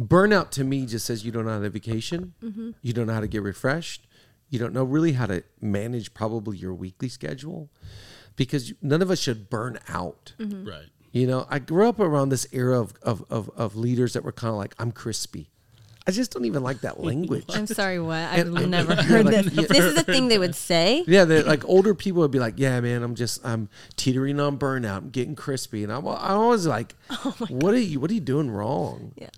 Burnout 0.00 0.50
to 0.50 0.64
me 0.64 0.86
just 0.86 1.06
says 1.06 1.24
you 1.24 1.32
don't 1.32 1.46
know 1.46 1.52
how 1.52 1.60
to 1.60 1.70
vacation, 1.70 2.34
Mm-hmm. 2.42 2.70
you 2.82 2.92
don't 2.92 3.06
know 3.06 3.14
how 3.14 3.20
to 3.20 3.28
get 3.28 3.42
refreshed, 3.42 4.06
you 4.50 4.58
don't 4.58 4.72
know 4.74 4.84
really 4.84 5.12
how 5.12 5.26
to 5.26 5.42
manage 5.60 6.12
probably 6.14 6.58
your 6.58 6.74
weekly 6.74 7.08
schedule 7.08 7.70
because 8.36 8.72
none 8.82 9.02
of 9.02 9.10
us 9.10 9.18
should 9.20 9.48
burn 9.48 9.78
out. 9.88 10.34
Mm-hmm. 10.38 10.68
Right. 10.68 10.90
You 11.14 11.26
know, 11.28 11.46
I 11.48 11.60
grew 11.60 11.88
up 11.88 12.00
around 12.00 12.30
this 12.30 12.46
era 12.52 12.80
of, 12.80 12.92
of, 13.02 13.24
of, 13.30 13.48
of 13.56 13.76
leaders 13.76 14.12
that 14.14 14.24
were 14.24 14.32
kind 14.32 14.50
of 14.50 14.56
like, 14.56 14.74
I'm 14.80 14.90
crispy. 14.90 15.48
I 16.06 16.10
just 16.10 16.32
don't 16.32 16.44
even 16.44 16.62
like 16.64 16.80
that 16.80 16.98
language. 17.08 17.44
I'm 17.50 17.68
sorry, 17.68 18.00
what? 18.00 18.16
I've 18.18 18.48
And 18.52 18.70
never 18.70 18.92
yeah, 18.98 19.02
heard 19.02 19.24
like, 19.26 19.44
this. 19.44 19.54
yeah. 19.54 19.62
This 19.68 19.78
is 19.84 19.94
the 19.94 20.02
thing 20.02 20.26
they 20.28 20.38
would 20.38 20.56
say. 20.56 21.04
Yeah, 21.06 21.22
like 21.22 21.64
older 21.66 21.94
people 21.94 22.20
would 22.22 22.30
be 22.32 22.40
like, 22.40 22.54
"Yeah, 22.58 22.78
man, 22.80 23.02
I'm 23.04 23.14
just 23.14 23.46
I'm 23.46 23.68
teetering 23.96 24.38
on 24.40 24.58
burnout. 24.58 24.96
I'm 24.98 25.10
getting 25.10 25.34
crispy," 25.36 25.82
and 25.84 25.90
I'm 25.92 26.06
I'm 26.06 26.36
always 26.38 26.66
like, 26.66 26.94
oh 27.10 27.34
"What 27.48 27.72
are 27.74 27.78
you 27.78 28.00
What 28.00 28.10
are 28.10 28.14
you 28.14 28.20
doing 28.20 28.50
wrong?" 28.50 29.12
Yeah. 29.16 29.30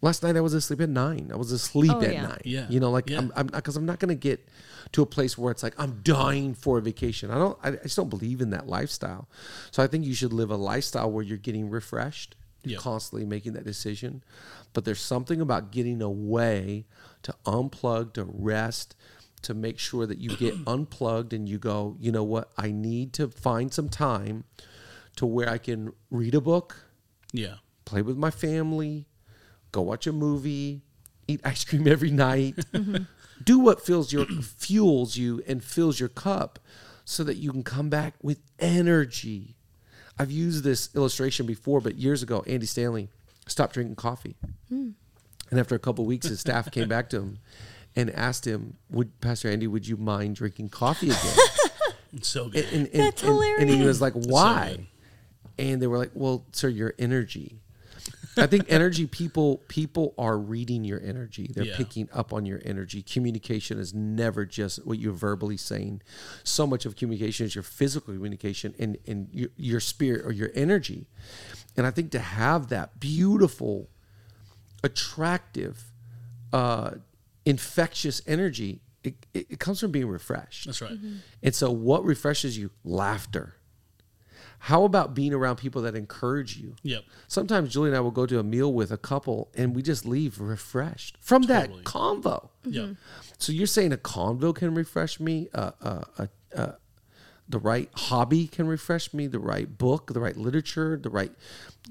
Last 0.00 0.24
night 0.24 0.36
I 0.36 0.40
was 0.40 0.54
asleep 0.54 0.80
at 0.80 0.88
nine. 0.88 1.30
I 1.32 1.36
was 1.36 1.52
asleep 1.52 1.92
Oh, 1.94 2.00
at 2.02 2.12
yeah. 2.12 2.22
nine. 2.22 2.40
Yeah. 2.44 2.66
You 2.68 2.80
know, 2.80 2.90
like 2.90 3.08
Yeah. 3.08 3.18
I'm, 3.18 3.32
I'm 3.36 3.46
because 3.46 3.76
I'm 3.76 3.86
not 3.86 4.00
gonna 4.00 4.16
get 4.16 4.44
to 4.92 5.02
a 5.02 5.06
place 5.06 5.38
where 5.38 5.50
it's 5.50 5.62
like 5.62 5.74
I'm 5.78 6.00
dying 6.02 6.54
for 6.54 6.78
a 6.78 6.82
vacation. 6.82 7.30
I 7.30 7.34
don't. 7.36 7.58
I, 7.62 7.68
I 7.68 7.76
just 7.82 7.96
don't 7.96 8.10
believe 8.10 8.40
in 8.40 8.50
that 8.50 8.66
lifestyle. 8.68 9.28
So 9.70 9.82
I 9.82 9.86
think 9.86 10.04
you 10.04 10.14
should 10.14 10.32
live 10.32 10.50
a 10.50 10.56
lifestyle 10.56 11.10
where 11.10 11.24
you're 11.24 11.38
getting 11.38 11.70
refreshed. 11.70 12.36
You're 12.62 12.72
Yeah. 12.74 12.78
constantly 12.78 13.26
making 13.26 13.54
that 13.54 13.64
decision. 13.64 14.22
But 14.72 14.84
there's 14.84 15.00
something 15.00 15.40
about 15.40 15.72
getting 15.72 16.00
away 16.02 16.86
to 17.22 17.34
unplug, 17.44 18.12
to 18.14 18.24
rest, 18.24 18.94
to 19.42 19.54
make 19.54 19.78
sure 19.78 20.06
that 20.06 20.18
you 20.18 20.36
get 20.36 20.54
unplugged 20.66 21.32
and 21.32 21.48
you 21.48 21.58
go, 21.58 21.96
you 21.98 22.12
know 22.12 22.22
what? 22.24 22.52
I 22.56 22.70
need 22.70 23.12
to 23.14 23.28
find 23.28 23.72
some 23.72 23.88
time 23.88 24.44
to 25.16 25.26
where 25.26 25.48
I 25.48 25.58
can 25.58 25.92
read 26.10 26.34
a 26.34 26.40
book, 26.40 26.84
Yeah. 27.32 27.56
play 27.84 28.00
with 28.02 28.16
my 28.16 28.30
family, 28.30 29.06
go 29.72 29.82
watch 29.82 30.06
a 30.06 30.12
movie, 30.12 30.82
eat 31.28 31.40
ice 31.44 31.64
cream 31.64 31.86
every 31.88 32.10
night. 32.10 32.56
Mm-hmm. 32.72 33.04
Do 33.44 33.58
what 33.58 33.84
fills 33.84 34.12
your 34.12 34.26
fuels 34.42 35.16
you 35.16 35.42
and 35.46 35.62
fills 35.62 35.98
your 36.00 36.08
cup 36.08 36.58
so 37.04 37.24
that 37.24 37.36
you 37.36 37.50
can 37.50 37.62
come 37.62 37.88
back 37.88 38.14
with 38.22 38.40
energy. 38.58 39.56
I've 40.18 40.30
used 40.30 40.62
this 40.64 40.94
illustration 40.94 41.46
before, 41.46 41.80
but 41.80 41.96
years 41.96 42.22
ago, 42.22 42.44
Andy 42.46 42.66
Stanley 42.66 43.08
stopped 43.46 43.74
drinking 43.74 43.96
coffee. 43.96 44.36
Hmm. 44.68 44.90
And 45.50 45.58
after 45.60 45.74
a 45.74 45.78
couple 45.78 46.04
of 46.04 46.08
weeks, 46.08 46.26
his 46.28 46.40
staff 46.40 46.70
came 46.70 46.88
back 46.88 47.10
to 47.10 47.16
him 47.18 47.38
and 47.96 48.10
asked 48.10 48.46
him, 48.46 48.76
"Would 48.90 49.20
Pastor 49.20 49.50
Andy, 49.50 49.66
would 49.66 49.86
you 49.86 49.96
mind 49.96 50.36
drinking 50.36 50.68
coffee 50.70 51.10
again?" 51.10 51.36
It's 52.14 52.28
so 52.28 52.48
good. 52.50 52.64
and, 52.66 52.86
and, 52.86 52.88
and- 52.94 53.02
That's 53.04 53.22
and- 53.22 53.60
and 53.62 53.70
he 53.70 53.82
was 53.86 54.00
like, 54.02 54.12
"Why?" 54.12 54.76
good. 54.76 54.86
and 55.66 55.80
they 55.82 55.86
were 55.86 55.96
like, 55.98 56.10
"Well, 56.14 56.44
sir, 56.52 56.68
your 56.68 56.92
energy." 56.98 57.60
I 58.36 58.46
think 58.46 58.64
energy 58.68 59.06
people 59.06 59.58
people 59.68 60.14
are 60.16 60.38
reading 60.38 60.84
your 60.84 61.00
energy. 61.02 61.50
They're 61.52 61.64
Yeah. 61.64 61.76
picking 61.76 62.08
up 62.12 62.32
on 62.32 62.46
your 62.46 62.60
energy. 62.64 63.02
Communication 63.02 63.78
is 63.78 63.92
never 63.92 64.46
just 64.46 64.86
what 64.86 64.98
you're 64.98 65.12
verbally 65.12 65.58
saying. 65.58 66.00
So 66.42 66.66
much 66.66 66.86
of 66.86 66.96
communication 66.96 67.44
is 67.46 67.54
your 67.54 67.62
physical 67.62 68.14
communication 68.14 68.74
and 68.78 68.96
and 69.06 69.28
your, 69.32 69.50
your 69.56 69.80
spirit 69.80 70.24
or 70.24 70.32
your 70.32 70.50
energy. 70.54 71.08
And 71.76 71.86
I 71.86 71.90
think 71.90 72.10
to 72.12 72.20
have 72.20 72.68
that 72.68 73.00
beautiful, 73.00 73.88
attractive, 74.82 75.84
uh, 76.52 76.92
infectious 77.44 78.22
energy, 78.26 78.80
it, 79.04 79.14
it, 79.34 79.46
it 79.50 79.58
comes 79.60 79.80
from 79.80 79.90
being 79.90 80.08
refreshed. 80.08 80.66
That's 80.66 80.80
right. 80.80 80.98
And 81.42 81.54
so, 81.54 81.70
what 81.70 82.04
refreshes 82.04 82.56
you? 82.58 82.70
Laughter. 82.84 83.54
How 84.66 84.84
about 84.84 85.12
being 85.12 85.34
around 85.34 85.56
people 85.56 85.82
that 85.82 85.96
encourage 85.96 86.56
you? 86.56 86.76
Yep. 86.84 87.02
Sometimes 87.26 87.72
Julie 87.72 87.88
and 87.88 87.96
I 87.96 88.00
will 88.00 88.12
go 88.12 88.26
to 88.26 88.38
a 88.38 88.44
meal 88.44 88.72
with 88.72 88.92
a 88.92 88.96
couple 88.96 89.50
and 89.56 89.74
we 89.74 89.82
just 89.82 90.06
leave 90.06 90.38
refreshed 90.40 91.18
from 91.20 91.42
Totally. 91.42 91.78
that 91.78 91.84
convo. 91.84 92.50
Yep. 92.62 92.90
So 93.38 93.50
you're 93.50 93.66
saying 93.66 93.92
a 93.92 93.96
convo 93.96 94.54
can 94.54 94.72
refresh 94.72 95.18
me? 95.18 95.48
Uh, 95.52 95.72
uh, 95.82 96.02
uh, 96.16 96.26
uh, 96.54 96.72
the 97.48 97.58
right 97.58 97.90
hobby 97.92 98.46
can 98.46 98.68
refresh 98.68 99.12
me. 99.12 99.26
The 99.26 99.40
right 99.40 99.76
book, 99.78 100.12
the 100.14 100.20
right 100.20 100.36
literature, 100.36 100.96
the 100.96 101.10
right, 101.10 101.32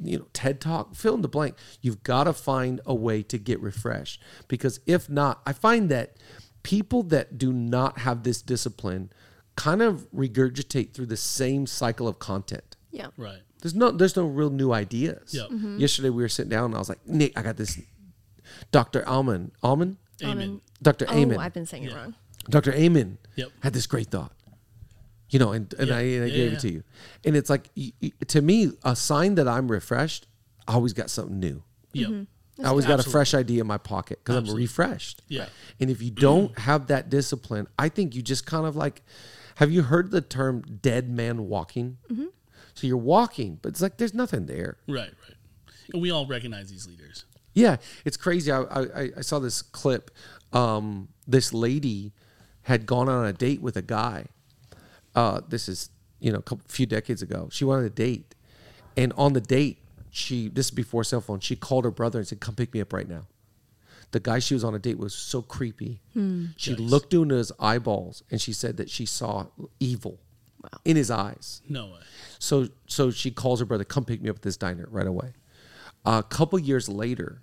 you 0.01 0.19
know, 0.19 0.27
TED 0.31 0.61
Talk. 0.61 0.95
Fill 0.95 1.15
in 1.15 1.21
the 1.23 1.27
blank. 1.27 1.55
You've 1.81 2.03
got 2.03 2.23
to 2.23 2.31
find 2.31 2.79
a 2.85 2.95
way 2.95 3.21
to 3.23 3.37
get 3.37 3.59
refreshed 3.59 4.21
because 4.47 4.79
if 4.85 5.09
not, 5.09 5.41
I 5.45 5.51
find 5.51 5.89
that 5.89 6.15
people 6.63 7.03
that 7.03 7.37
do 7.37 7.51
not 7.51 7.99
have 7.99 8.23
this 8.23 8.41
discipline 8.41 9.11
kind 9.61 9.81
of 9.81 10.09
regurgitate 10.11 10.93
through 10.93 11.05
the 11.07 11.17
same 11.17 11.67
cycle 11.67 12.07
of 12.07 12.17
content. 12.19 12.77
Yeah. 12.91 13.07
Right. 13.17 13.41
There's 13.61 13.75
no 13.75 13.91
there's 13.91 14.15
no 14.15 14.25
real 14.25 14.49
new 14.49 14.71
ideas. 14.73 15.33
Yep. 15.33 15.49
Mm-hmm. 15.49 15.77
Yesterday 15.79 16.09
we 16.09 16.23
were 16.23 16.29
sitting 16.29 16.49
down 16.49 16.65
and 16.65 16.75
I 16.75 16.79
was 16.79 16.89
like, 16.89 17.05
Nick, 17.07 17.37
I 17.37 17.41
got 17.43 17.57
this 17.57 17.79
Dr. 18.71 19.07
Alman. 19.07 19.51
Alman? 19.63 19.97
Amen. 20.23 20.61
Dr. 20.81 21.05
Oh, 21.09 21.13
Amen. 21.15 21.39
I've 21.39 21.53
been 21.53 21.65
saying 21.65 21.83
it 21.83 21.93
wrong. 21.93 22.15
Dr. 22.49 22.73
Amen 22.73 23.17
Yep. 23.35 23.49
had 23.61 23.73
this 23.73 23.87
great 23.87 24.09
thought. 24.09 24.31
You 25.29 25.39
know, 25.39 25.51
and, 25.53 25.73
and 25.79 25.87
Yeah. 25.89 25.95
I, 25.95 26.01
and 26.01 26.23
I 26.23 26.27
Yeah, 26.27 26.35
gave 26.35 26.51
yeah. 26.51 26.57
it 26.57 26.61
to 26.61 26.71
you. 26.71 26.83
And 27.23 27.35
it's 27.37 27.49
like, 27.49 27.69
y- 27.77 27.93
y- 28.01 28.11
to 28.27 28.41
me, 28.41 28.71
a 28.83 28.95
sign 28.95 29.35
that 29.35 29.47
I'm 29.47 29.71
refreshed, 29.71 30.27
I 30.67 30.73
always 30.73 30.93
got 30.93 31.09
something 31.09 31.39
new. 31.39 31.63
Yep. 31.93 32.09
Mm-hmm. 32.09 32.65
I 32.65 32.69
always 32.69 32.85
got 32.85 32.99
a 32.99 33.09
fresh 33.09 33.33
idea 33.33 33.61
in 33.61 33.67
my 33.67 33.77
pocket 33.77 34.19
because 34.23 34.35
I'm 34.49 34.55
refreshed. 34.55 35.21
Yeah. 35.27 35.47
And 35.79 35.89
if 35.89 36.01
you 36.01 36.11
don't 36.11 36.57
have 36.59 36.87
that 36.87 37.09
discipline, 37.09 37.67
I 37.79 37.87
think 37.89 38.13
you 38.15 38.21
just 38.21 38.45
kind 38.45 38.65
of 38.67 38.75
like, 38.75 39.01
have 39.61 39.69
you 39.69 39.83
heard 39.83 40.09
the 40.09 40.21
term 40.21 40.63
dead 40.81 41.07
man 41.07 41.47
walking? 41.47 41.99
Mm-hmm. 42.11 42.25
So 42.73 42.87
you're 42.87 42.97
walking, 42.97 43.59
but 43.61 43.69
it's 43.69 43.81
like 43.81 43.97
there's 43.97 44.15
nothing 44.15 44.47
there. 44.47 44.77
Right. 44.87 45.11
Right. 45.27 45.37
And 45.93 46.01
we 46.01 46.09
all 46.09 46.25
recognize 46.25 46.71
these 46.71 46.87
leaders. 46.87 47.25
Yeah, 47.53 47.77
it's 48.03 48.17
crazy. 48.17 48.51
I 48.51 48.61
I, 48.63 49.09
I 49.17 49.21
saw 49.21 49.37
this 49.37 49.61
clip. 49.61 50.09
Um, 50.51 51.09
this 51.27 51.53
lady 51.53 52.11
had 52.63 52.87
gone 52.87 53.07
on 53.07 53.23
a 53.23 53.33
date 53.33 53.61
with 53.61 53.77
a 53.77 53.83
guy. 53.83 54.25
Uh, 55.13 55.41
this 55.47 55.69
is 55.69 55.91
you 56.19 56.31
know 56.31 56.39
a 56.39 56.41
couple, 56.41 56.65
few 56.67 56.87
decades 56.87 57.21
ago. 57.21 57.47
She 57.51 57.63
went 57.63 57.81
on 57.81 57.85
a 57.85 57.89
date, 57.91 58.33
and 58.97 59.13
on 59.15 59.33
the 59.33 59.41
date, 59.41 59.77
she 60.09 60.49
this 60.49 60.67
is 60.67 60.71
before 60.71 61.03
cell 61.03 61.21
phone. 61.21 61.39
She 61.39 61.55
called 61.55 61.85
her 61.85 61.91
brother 61.91 62.17
and 62.17 62.27
said, 62.27 62.39
"Come 62.39 62.55
pick 62.55 62.73
me 62.73 62.81
up 62.81 62.93
right 62.93 63.07
now." 63.07 63.27
The 64.11 64.19
guy 64.19 64.39
she 64.39 64.53
was 64.53 64.63
on 64.63 64.75
a 64.75 64.79
date 64.79 64.95
with 64.97 65.05
was 65.05 65.13
so 65.15 65.41
creepy. 65.41 66.01
Hmm. 66.13 66.47
She 66.57 66.73
Yikes. 66.75 66.89
looked 66.89 67.13
into 67.13 67.35
his 67.35 67.51
eyeballs 67.59 68.23
and 68.29 68.41
she 68.41 68.51
said 68.53 68.77
that 68.77 68.89
she 68.89 69.05
saw 69.05 69.47
evil 69.79 70.19
in 70.85 70.95
his 70.97 71.09
eyes. 71.09 71.61
No 71.69 71.85
way. 71.87 71.99
So 72.39 72.67
so 72.87 73.09
she 73.11 73.31
calls 73.31 73.59
her 73.61 73.65
brother, 73.65 73.83
come 73.85 74.03
pick 74.05 74.21
me 74.21 74.29
up 74.29 74.37
at 74.37 74.41
this 74.41 74.57
diner 74.57 74.87
right 74.91 75.07
away. 75.07 75.33
a 76.05 76.23
couple 76.23 76.59
years 76.59 76.89
later, 76.89 77.41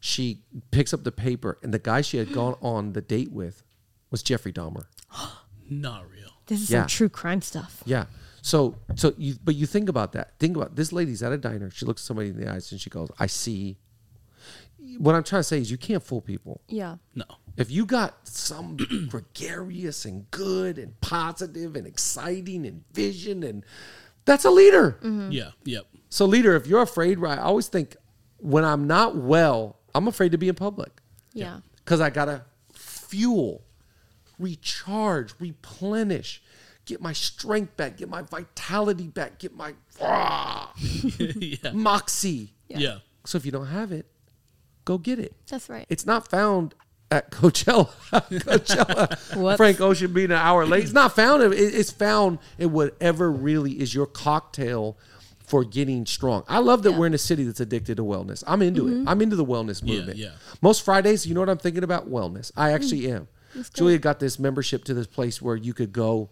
she 0.00 0.42
picks 0.70 0.92
up 0.92 1.02
the 1.04 1.12
paper, 1.12 1.58
and 1.62 1.72
the 1.72 1.78
guy 1.78 2.00
she 2.02 2.18
had 2.18 2.32
gone 2.32 2.56
on 2.60 2.92
the 2.92 3.00
date 3.00 3.32
with 3.32 3.62
was 4.10 4.22
Jeffrey 4.22 4.52
Dahmer. 4.52 4.84
Not 5.68 6.04
real. 6.10 6.30
This 6.46 6.60
is 6.62 6.70
Yeah. 6.70 6.82
some 6.82 6.88
true 6.88 7.08
crime 7.08 7.42
stuff. 7.42 7.82
Yeah. 7.86 8.06
So 8.42 8.76
so 8.94 9.14
you 9.18 9.34
but 9.42 9.54
you 9.56 9.66
think 9.66 9.88
about 9.88 10.12
that. 10.12 10.38
Think 10.38 10.56
about 10.56 10.76
this 10.76 10.92
lady's 10.92 11.22
at 11.22 11.32
a 11.32 11.38
diner. 11.38 11.70
She 11.70 11.84
looks 11.86 12.02
somebody 12.02 12.28
in 12.28 12.38
the 12.38 12.48
eyes 12.52 12.70
and 12.70 12.80
she 12.80 12.90
goes, 12.90 13.10
I 13.18 13.26
see. 13.26 13.78
What 14.98 15.14
I'm 15.14 15.22
trying 15.24 15.40
to 15.40 15.44
say 15.44 15.58
is 15.58 15.70
you 15.70 15.78
can't 15.78 16.02
fool 16.02 16.20
people. 16.20 16.60
Yeah. 16.68 16.96
No. 17.14 17.24
If 17.56 17.70
you 17.70 17.86
got 17.86 18.26
some 18.28 18.76
gregarious 19.08 20.04
and 20.04 20.30
good 20.30 20.78
and 20.78 21.00
positive 21.00 21.74
and 21.76 21.86
exciting 21.86 22.66
and 22.66 22.82
vision 22.92 23.42
and 23.42 23.64
that's 24.24 24.44
a 24.44 24.50
leader. 24.50 24.98
Yeah. 25.30 25.50
Yep. 25.64 25.86
So 26.08 26.26
leader, 26.26 26.54
if 26.56 26.66
you're 26.66 26.82
afraid, 26.82 27.18
right? 27.18 27.38
I 27.38 27.42
always 27.42 27.68
think 27.68 27.96
when 28.38 28.64
I'm 28.64 28.86
not 28.86 29.16
well, 29.16 29.76
I'm 29.94 30.08
afraid 30.08 30.32
to 30.32 30.38
be 30.38 30.48
in 30.48 30.54
public 30.54 31.00
Yeah. 31.32 31.60
because 31.84 32.00
I 32.00 32.10
gotta 32.10 32.44
fuel, 32.74 33.62
recharge, 34.38 35.34
replenish, 35.38 36.42
get 36.84 37.00
my 37.00 37.12
strength 37.12 37.76
back, 37.76 37.96
get 37.96 38.08
my 38.08 38.22
vitality 38.22 39.06
back, 39.08 39.38
get 39.38 39.54
my 39.54 39.74
ah, 40.00 40.72
yeah. 41.18 41.72
moxie. 41.72 42.52
Yeah. 42.68 42.98
So 43.24 43.38
if 43.38 43.46
you 43.46 43.52
don't 43.52 43.66
have 43.66 43.92
it, 43.92 44.06
go 44.86 44.96
get 44.96 45.18
it. 45.18 45.34
That's 45.48 45.68
right. 45.68 45.84
It's 45.90 46.06
not 46.06 46.28
found 46.30 46.74
at 47.10 47.30
Coachella. 47.30 47.90
Coachella. 48.10 49.56
Frank 49.58 49.80
Ocean 49.82 50.12
being 50.14 50.30
an 50.30 50.38
hour 50.38 50.64
late. 50.64 50.84
It's 50.84 50.92
not 50.94 51.14
found. 51.14 51.42
It's 51.52 51.90
found 51.90 52.38
in 52.58 52.72
whatever 52.72 53.30
really 53.30 53.72
is 53.72 53.94
your 53.94 54.06
cocktail 54.06 54.96
for 55.46 55.62
getting 55.64 56.06
strong. 56.06 56.42
I 56.48 56.58
love 56.58 56.82
that 56.84 56.92
we're 56.92 57.06
in 57.06 57.14
a 57.14 57.18
city 57.18 57.44
that's 57.44 57.60
addicted 57.60 57.98
to 57.98 58.02
wellness. 58.02 58.42
I'm 58.46 58.62
into 58.62 58.88
it. 58.88 59.04
I'm 59.06 59.20
into 59.22 59.36
the 59.36 59.44
wellness 59.44 59.82
movement. 59.82 60.16
yeah. 60.18 60.30
Most 60.60 60.84
Fridays, 60.84 61.26
you 61.26 61.34
know 61.34 61.40
what 61.40 61.48
I'm 61.50 61.58
thinking 61.58 61.84
about? 61.84 62.10
Wellness. 62.10 62.50
I 62.56 62.72
actually 62.72 63.10
am. 63.12 63.28
Julia 63.74 63.98
got 63.98 64.18
this 64.18 64.38
membership 64.38 64.84
to 64.84 64.94
this 64.94 65.06
place 65.06 65.40
where 65.40 65.54
you 65.56 65.72
could 65.72 65.92
go 65.92 66.30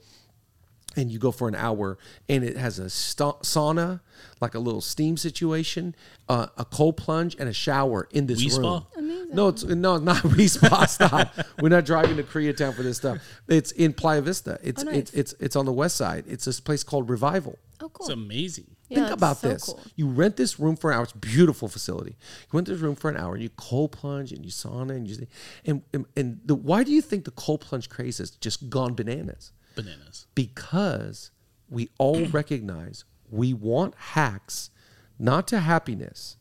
and 0.97 1.11
you 1.11 1.19
go 1.19 1.31
for 1.31 1.49
an 1.49 1.55
hour 1.55 1.99
and 2.29 2.45
it 2.45 2.57
has 2.57 2.79
a 2.79 2.89
sta- 2.91 3.39
sauna 3.43 4.01
like 4.41 4.55
a 4.55 4.59
little 4.59 4.81
steam 4.81 5.17
situation 5.17 5.95
uh, 6.29 6.47
a 6.57 6.65
cold 6.65 6.97
plunge 6.97 7.37
and 7.39 7.49
a 7.49 7.53
shower 7.53 8.09
in 8.13 8.27
this 8.27 8.39
Wee 8.39 8.51
room 8.63 8.85
Amazing. 8.97 9.35
no 9.35 9.49
it's 9.49 9.65
no 9.65 9.97
not 9.99 10.17
Wi 10.23 10.47
Spa 10.47 10.87
stop 10.87 11.35
we're 11.61 11.69
not 11.69 11.85
driving 11.85 12.17
to 12.17 12.23
koreatown 12.23 12.75
for 12.75 12.83
this 12.83 12.97
stuff 12.99 13.19
it's 13.49 13.73
in 13.73 13.93
playa 13.93 14.21
vista 14.23 14.59
it's 14.63 14.85
Oh, 14.85 14.89
it's 14.89 15.13
nice. 15.13 15.21
it's 15.21 15.35
it's 15.41 15.57
on 15.57 15.65
the 15.67 15.73
west 15.73 15.97
side 15.97 16.25
it's 16.29 16.45
this 16.45 16.61
place 16.61 16.83
called 16.85 17.09
revival 17.09 17.59
Oh, 17.81 17.89
cool. 17.89 18.07
It's 18.07 18.13
amazing. 18.15 18.67
Think 18.89 19.01
that's 19.01 19.13
about 19.13 19.37
so 19.39 19.49
this. 19.49 19.65
cool. 19.65 19.81
You 19.97 20.07
rent 20.07 20.37
this 20.37 20.61
room 20.61 20.77
for 20.77 20.93
an 20.93 20.97
hour. 20.97 21.03
It's 21.03 21.13
a 21.13 21.19
beautiful 21.19 21.67
facility. 21.69 22.13
You 22.13 22.47
rent 22.57 22.69
this 22.69 22.79
room 22.79 22.95
for 22.95 23.11
an 23.11 23.17
hour. 23.17 23.35
And 23.35 23.43
you 23.43 23.51
cold 23.57 23.91
plunge 23.91 24.31
and 24.31 24.45
you 24.45 24.53
sauna 24.53 24.91
and 24.93 25.09
you 25.09 25.27
and 25.67 25.83
and, 25.93 26.07
and 26.17 26.41
the, 26.45 26.55
why 26.55 26.85
do 26.85 26.93
you 26.93 27.03
think 27.03 27.25
the 27.25 27.33
cold 27.33 27.61
plunge 27.63 27.89
craze 27.91 28.19
has 28.19 28.31
just 28.31 28.71
gone 28.71 28.95
bananas? 28.95 29.51
Bananas. 29.75 30.27
because 30.35 31.31
we 31.69 31.89
all 31.99 32.25
recognize 32.33 33.05
we 33.31 33.53
want 33.53 33.95
hacks 33.97 34.71
not 35.19 35.47
to 35.49 35.61
happiness 35.61 36.37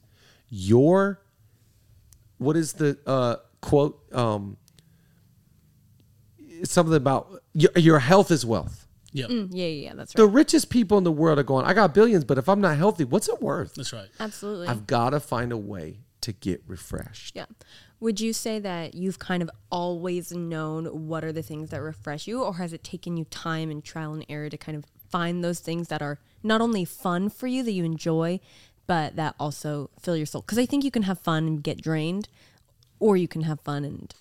your 0.50 1.22
what 2.38 2.56
is 2.58 2.74
the 2.74 2.98
uh 3.08 3.36
quote 3.62 4.00
um 4.14 4.58
it's 6.38 6.72
something 6.72 6.96
about 6.96 7.42
your, 7.54 7.72
your 7.76 8.00
health 8.00 8.32
is 8.32 8.46
wealth 8.46 8.80
Yep. 9.16 9.30
Mm, 9.30 9.50
yeah, 9.52 9.66
yeah, 9.66 9.68
yeah, 9.90 9.94
that's 9.94 10.16
right. 10.16 10.24
the 10.24 10.28
richest 10.28 10.72
people 10.72 10.98
in 10.98 11.04
the 11.04 11.12
world 11.12 11.38
are 11.38 11.44
going 11.44 11.66
i 11.66 11.74
got 11.74 11.94
billions 11.94 12.24
but 12.26 12.38
if 12.40 12.50
i'm 12.50 12.60
not 12.62 12.78
healthy 12.78 13.04
what's 13.04 13.30
it 13.30 13.42
worth 13.42 13.76
That's 13.76 13.94
right. 13.94 14.10
Absolutely. 14.20 14.68
i've 14.68 14.88
got 14.88 15.12
to 15.12 15.20
find 15.20 15.52
a 15.52 15.58
way 15.58 16.00
to 16.22 16.32
get 16.34 16.64
refreshed 16.68 17.36
yeah. 17.36 17.46
Would 18.04 18.20
you 18.20 18.34
say 18.34 18.60
that 18.60 18.96
you've 18.96 19.18
kind 19.18 19.42
of 19.42 19.50
always 19.72 20.34
known 20.34 21.08
what 21.08 21.24
are 21.24 21.32
the 21.32 21.42
things 21.42 21.70
that 21.70 21.82
refresh 21.82 22.28
you, 22.28 22.44
or 22.44 22.56
has 22.56 22.74
it 22.74 22.84
taken 22.84 23.16
you 23.16 23.24
time 23.24 23.72
and 23.72 23.82
trial 23.82 24.14
and 24.14 24.26
error 24.28 24.50
to 24.50 24.58
kind 24.58 24.78
of 24.78 24.84
find 25.10 25.42
those 25.42 25.62
things 25.62 25.88
that 25.88 26.02
are 26.02 26.20
not 26.44 26.60
only 26.60 26.84
fun 26.84 27.30
for 27.30 27.48
you 27.48 27.64
that 27.64 27.72
you 27.72 27.86
enjoy, 27.86 28.42
but 28.88 29.16
that 29.16 29.36
also 29.40 29.90
fill 30.02 30.18
your 30.18 30.26
soul? 30.26 30.42
Because 30.42 30.58
I 30.58 30.66
think 30.66 30.84
you 30.84 30.92
can 30.92 31.04
have 31.04 31.18
fun 31.18 31.48
and 31.48 31.64
get 31.64 31.82
drained, 31.82 32.28
or 33.00 33.16
you 33.16 33.30
can 33.30 33.44
have 33.44 33.62
fun 33.62 33.86
and 33.86 34.14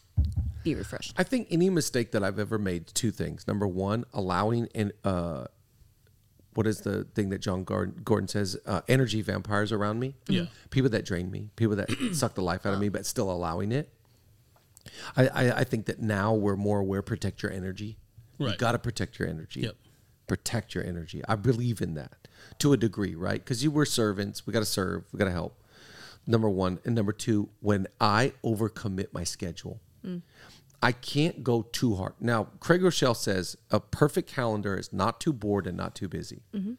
be 0.63 0.77
refreshed. 0.77 1.15
I 1.17 1.25
think 1.25 1.49
any 1.51 1.69
mistake 1.69 2.13
that 2.13 2.23
I've 2.23 2.39
ever 2.39 2.59
made, 2.61 2.87
two 2.87 3.11
things. 3.11 3.49
Number 3.49 3.67
one, 3.67 4.05
allowing 4.15 4.69
and 4.77 4.93
uh, 5.03 5.47
what 6.55 6.67
is 6.67 6.81
the 6.81 7.05
thing 7.15 7.31
that 7.31 7.39
Jon 7.41 7.65
Gordon, 7.65 8.01
Gordon 8.05 8.29
says? 8.29 8.57
Uh, 8.67 8.83
energy 8.89 9.23
vampires 9.23 9.73
around 9.73 9.99
me. 9.99 10.15
Yeah. 10.29 10.47
People 10.71 10.91
that 10.91 11.05
drain 11.05 11.31
me, 11.31 11.51
people 11.57 11.77
that 11.77 11.91
suck 12.13 12.35
the 12.35 12.43
life 12.43 12.67
out 12.67 12.75
of 12.75 12.81
me, 12.81 12.89
but 12.89 13.07
still 13.07 13.31
allowing 13.31 13.73
it. 13.73 13.89
I, 15.17 15.29
I, 15.29 15.59
I 15.59 15.65
think 15.65 15.87
that 15.87 16.01
now 16.01 16.35
we're 16.35 16.57
more 16.57 16.81
aware. 16.81 17.03
Protect 17.03 17.43
your 17.43 17.53
energy. 17.53 17.97
You 18.39 18.57
got 18.57 18.73
to 18.73 18.79
protect 18.79 19.19
your 19.19 19.29
energy. 19.29 19.61
Yep. 19.61 19.77
Protect 20.27 20.75
your 20.75 20.85
energy. 20.85 21.23
I 21.29 21.37
believe 21.37 21.81
in 21.81 21.95
that 21.95 22.29
to 22.59 22.73
a 22.73 22.77
degree, 22.77 23.15
right? 23.15 23.43
Because 23.43 23.63
you 23.63 23.71
were 23.71 23.85
servants. 23.85 24.47
We 24.47 24.53
got 24.53 24.61
to 24.61 24.65
serve. 24.65 25.05
We 25.13 25.19
got 25.19 25.27
to 25.27 25.31
help. 25.31 25.63
Number 26.27 26.49
one 26.49 26.79
and 26.85 26.95
number 26.95 27.13
two. 27.13 27.49
When 27.61 27.87
I 28.01 28.33
overcommit 28.45 29.13
my 29.13 29.25
schedule, 29.25 29.81
I 30.83 30.93
can't 30.93 31.45
go 31.45 31.63
too 31.63 31.95
hard. 31.95 32.15
Now, 32.21 32.49
Craig 32.59 32.81
Groeschel 32.81 33.17
says 33.17 33.57
a 33.71 33.79
perfect 33.79 34.29
calendar 34.29 34.77
is 34.77 34.93
not 34.93 35.21
too 35.21 35.33
bored 35.33 35.67
and 35.67 35.77
not 35.77 35.95
too 35.95 36.09
busy. 36.09 36.43
Mm-hmm. 36.53 36.73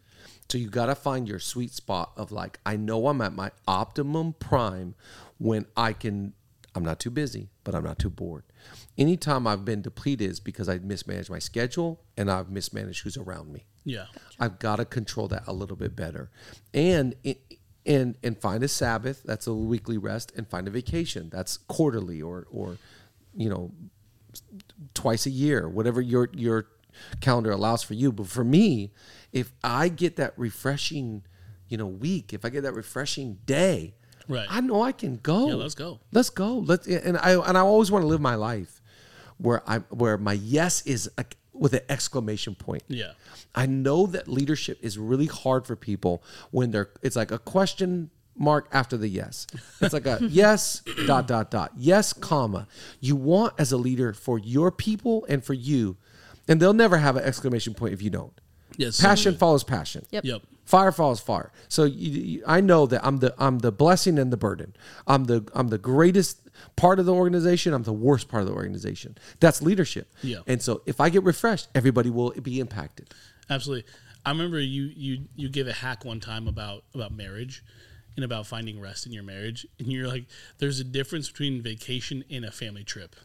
So 0.50 0.58
you 0.58 0.70
got 0.70 0.88
to 0.88 0.96
find 0.96 1.28
your 1.28 1.40
sweet 1.40 1.72
spot 1.72 2.12
of 2.18 2.32
like, 2.32 2.60
I 2.66 2.76
know 2.76 3.08
I'm 3.08 3.22
at 3.22 3.34
my 3.34 3.52
optimum 3.68 4.34
prime 4.34 4.96
when 5.38 5.66
I 5.78 5.94
can, 5.94 6.34
I'm 6.76 6.84
not 6.84 7.00
too 7.00 7.12
busy, 7.12 7.50
but 7.64 7.74
I'm 7.74 7.84
not 7.84 7.98
too 7.98 8.10
bored. 8.10 8.44
Anytime 8.98 9.48
I've 9.48 9.64
been 9.64 9.82
depleted 9.82 10.30
is 10.30 10.40
because 10.40 10.68
I 10.68 10.80
mismanaged 10.80 11.30
my 11.30 11.40
schedule 11.40 12.02
and 12.18 12.30
I've 12.30 12.50
mismanaged 12.50 13.04
who's 13.04 13.18
around 13.18 13.54
me. 13.54 13.66
Yeah. 13.86 14.06
I've 14.40 14.60
got 14.60 14.78
to 14.78 14.86
control 14.86 15.28
that 15.30 15.44
a 15.48 15.54
little 15.54 15.76
bit 15.76 15.96
better, 15.96 16.30
and 16.74 17.16
and 17.86 18.18
and 18.24 18.38
find 18.38 18.64
a 18.64 18.68
Sabbath 18.68 19.24
that's 19.24 19.48
a 19.48 19.54
weekly 19.54 19.98
rest, 19.98 20.32
and 20.38 20.48
find 20.48 20.68
a 20.68 20.72
vacation 20.72 21.30
that's 21.30 21.58
quarterly 21.58 22.22
or 22.22 22.48
or 22.50 22.78
you 23.36 23.50
know 23.50 23.72
twice 24.94 25.25
a 25.25 25.30
year, 25.30 25.68
whatever 25.68 26.02
your 26.02 26.30
your 26.34 26.68
calendar 27.22 27.52
allows 27.52 27.84
for 27.84 27.94
you. 27.94 28.12
But 28.12 28.28
for 28.28 28.44
me, 28.44 28.92
if 29.32 29.52
I 29.63 29.90
get 29.90 30.16
that 30.18 30.34
refreshing, 30.38 31.24
you 31.68 31.78
know, 31.78 31.88
week, 31.88 32.34
if 32.34 32.46
I 32.46 32.50
get 32.50 32.62
that 32.63 32.74
refreshing 32.74 33.40
day, 33.46 33.96
Right. 34.28 34.48
I 34.50 34.62
know 34.62 34.82
I 34.82 34.92
can 34.94 35.18
go. 35.18 35.50
Yeah, 35.50 35.56
let's 35.56 35.75
go. 35.75 36.00
Let's 36.12 36.30
go. 36.30 36.60
Let's 36.60 36.88
and 36.88 37.18
I 37.18 37.34
and 37.34 37.58
I 37.58 37.62
always 37.62 37.92
want 37.92 38.04
to 38.04 38.08
live 38.08 38.22
my 38.22 38.36
life 38.36 38.82
where 39.38 39.62
I 39.70 39.80
where 39.90 40.18
my 40.18 40.34
yes 40.34 40.86
is 40.86 41.10
a, 41.18 41.25
with 41.52 41.74
an 41.74 41.82
exclamation 41.90 42.56
point. 42.56 42.84
Yeah. 42.88 43.12
I 43.54 43.66
know 43.66 44.06
that 44.08 44.28
leadership 44.28 44.80
is 44.82 44.98
really 44.98 45.25
hard 45.25 45.68
for 45.68 45.75
people 45.75 46.24
when 46.52 46.72
they're 46.72 46.90
it's 47.02 47.16
like 47.16 47.32
a 47.32 47.40
question 47.40 48.10
mark 48.36 48.68
after 48.72 48.98
the 48.98 49.08
yes. 49.08 49.48
It's 49.82 49.94
like 49.94 50.06
a 50.06 50.20
yes 50.30 50.82
dot 51.06 51.28
dot 51.28 51.52
dot. 51.52 51.72
Yes, 51.78 52.13
comma. 52.13 52.68
You 53.00 53.16
want 53.16 53.54
as 53.58 53.72
a 53.72 53.78
leader 53.78 54.13
for 54.13 54.40
your 54.40 54.72
people 54.72 55.25
and 55.30 55.44
for 55.44 55.54
you, 55.54 55.98
and 56.48 56.62
they'll 56.62 56.74
never 56.74 56.98
have 56.98 57.16
an 57.16 57.24
exclamation 57.24 57.74
point 57.74 57.94
if 57.94 58.02
you 58.02 58.10
don't. 58.10 58.34
Yes. 58.78 59.00
Passion 59.00 59.38
follows 59.38 59.63
passion. 59.63 60.06
Yep. 60.12 60.25
Yep. 60.25 60.42
Fire 60.66 60.92
follows 60.92 61.20
fire. 61.20 61.52
So 61.68 61.84
you, 61.84 62.12
you, 62.12 62.44
I 62.48 62.62
know 62.62 62.86
that 62.88 63.06
I'm 63.06 63.18
the 63.18 63.34
I'm 63.38 63.60
the 63.60 63.72
blessing 63.72 64.18
and 64.18 64.32
the 64.32 64.38
burden. 64.38 64.75
I'm 65.06 65.25
the 65.25 65.48
I'm 65.54 65.68
the 65.68 65.78
greatest 65.78 66.40
part 66.75 67.00
of 67.00 67.06
the 67.06 67.13
organization. 67.13 67.74
I'm 67.74 67.84
the 67.84 67.94
worst 67.94 68.30
part 68.30 68.42
of 68.42 68.50
the 68.50 68.56
organization. 68.56 69.18
That's 69.40 69.62
leadership. 69.62 70.12
Yeah. 70.22 70.40
And 70.48 70.62
so 70.62 70.82
if 70.86 71.02
I 71.02 71.10
get 71.10 71.24
refreshed, 71.24 71.68
everybody 71.75 72.10
will 72.10 72.32
be 72.32 72.60
impacted. 72.60 73.13
Absolutely. 73.50 73.86
I 74.25 74.32
remember 74.32 74.60
you 74.60 74.84
you 74.96 75.25
you 75.36 75.50
gave 75.50 75.68
a 75.68 75.74
hack 75.74 76.06
one 76.06 76.20
time 76.20 76.48
about 76.48 76.86
about 76.94 77.13
marriage 77.13 77.63
and 78.15 78.24
about 78.24 78.46
finding 78.48 78.79
rest 78.79 79.05
in 79.05 79.12
your 79.12 79.24
marriage, 79.24 79.65
and 79.79 79.91
you're 79.91 80.08
like, 80.08 80.25
"There's 80.60 80.79
a 80.79 80.84
difference 80.84 81.29
between 81.29 81.62
vacation 81.62 82.24
and 82.29 82.46
a 82.46 82.51
family 82.51 82.84
trip." 82.84 83.15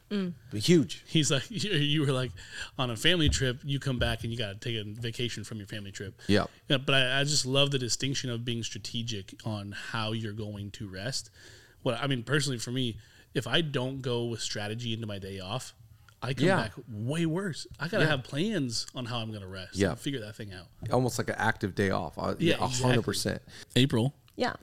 Huge. 0.52 1.04
He's 1.07 1.30
like, 1.30 1.45
you 1.50 1.71
you 1.73 2.00
were 2.07 2.12
like, 2.12 2.33
on 2.78 2.90
a 2.90 2.97
family 2.97 3.28
trip, 3.28 3.61
you 3.64 3.78
come 3.78 3.99
back 3.99 4.23
and 4.25 4.33
you 4.33 4.38
got 4.38 4.61
to 4.61 4.68
take 4.68 4.76
a 4.76 5.00
vacation 5.00 5.45
from 5.45 5.59
your 5.59 5.66
family 5.66 5.90
trip. 5.92 6.21
Yeah. 6.26 6.47
Yeah, 6.68 6.78
but 6.78 6.95
I, 6.95 7.21
I 7.21 7.25
just 7.25 7.45
love 7.47 7.71
the 7.71 7.78
distinction 7.78 8.30
of 8.30 8.45
being 8.45 8.62
strategic 8.62 9.35
on 9.45 9.73
how 9.73 10.12
you're 10.12 10.33
going 10.33 10.71
to 10.73 10.88
rest. 10.88 11.30
What 11.83 11.99
I 12.00 12.07
mean, 12.07 12.23
personally, 12.23 12.59
for 12.59 12.71
me, 12.71 12.97
if 13.35 13.47
I 13.47 13.61
don't 13.61 14.00
go 14.00 14.25
with 14.25 14.40
strategy 14.40 14.92
into 14.95 15.07
my 15.07 15.18
day 15.18 15.38
off, 15.40 15.75
I 16.23 16.35
come 16.35 16.47
Yeah. 16.47 16.57
back 16.57 16.73
way 16.90 17.26
worse. 17.26 17.66
I 17.78 17.87
gotta 17.88 18.04
Yeah. 18.04 18.11
have 18.11 18.25
plans 18.25 18.87
on 18.95 19.04
how 19.04 19.18
I'm 19.18 19.30
gonna 19.33 19.47
rest. 19.47 19.76
Yeah. 19.76 19.90
and 19.90 19.99
figure 19.99 20.21
that 20.21 20.35
thing 20.35 20.52
out. 20.52 20.66
Almost 20.90 21.18
like 21.18 21.28
an 21.28 21.37
active 21.38 21.75
day 21.75 21.90
off. 21.90 22.18
Uh, 22.18 22.35
Yeah, 22.38 22.57
yeah, 22.57 22.62
a 22.62 22.66
exactly. 22.66 22.88
hundred 22.90 23.02
percent. 23.04 23.42
April, 23.76 24.16
Yeah. 24.35 24.54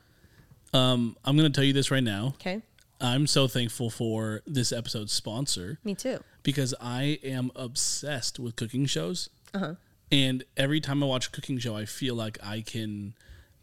Um, 0.75 1.15
I'm 1.24 1.36
gonna 1.36 1.50
tell 1.50 1.63
you 1.63 1.74
this 1.74 1.91
right 1.91 2.03
now. 2.03 2.27
Okay. 2.36 2.62
I'm 3.01 3.27
so 3.27 3.48
thankful 3.48 3.89
for 3.89 4.41
this 4.48 4.72
episode's 4.72 5.12
sponsor. 5.12 5.79
Me 5.84 5.94
too. 5.96 6.20
because 6.44 6.74
I 6.79 7.20
am 7.24 7.51
obsessed 7.55 8.39
with 8.39 8.55
cooking 8.55 8.86
shows. 8.86 9.29
Uh-huh. 9.53 9.75
And 10.12 10.44
every 10.55 10.79
time 10.79 11.03
I 11.03 11.05
watch 11.08 11.27
a 11.27 11.32
cooking 11.32 11.60
show, 11.60 11.75
I 11.75 11.86
feel 11.86 12.15
like 12.15 12.38
I 12.44 12.62
can 12.62 13.13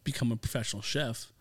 become 0.03 0.31
a 0.31 0.35
professional 0.35 0.81
chef. 0.81 1.31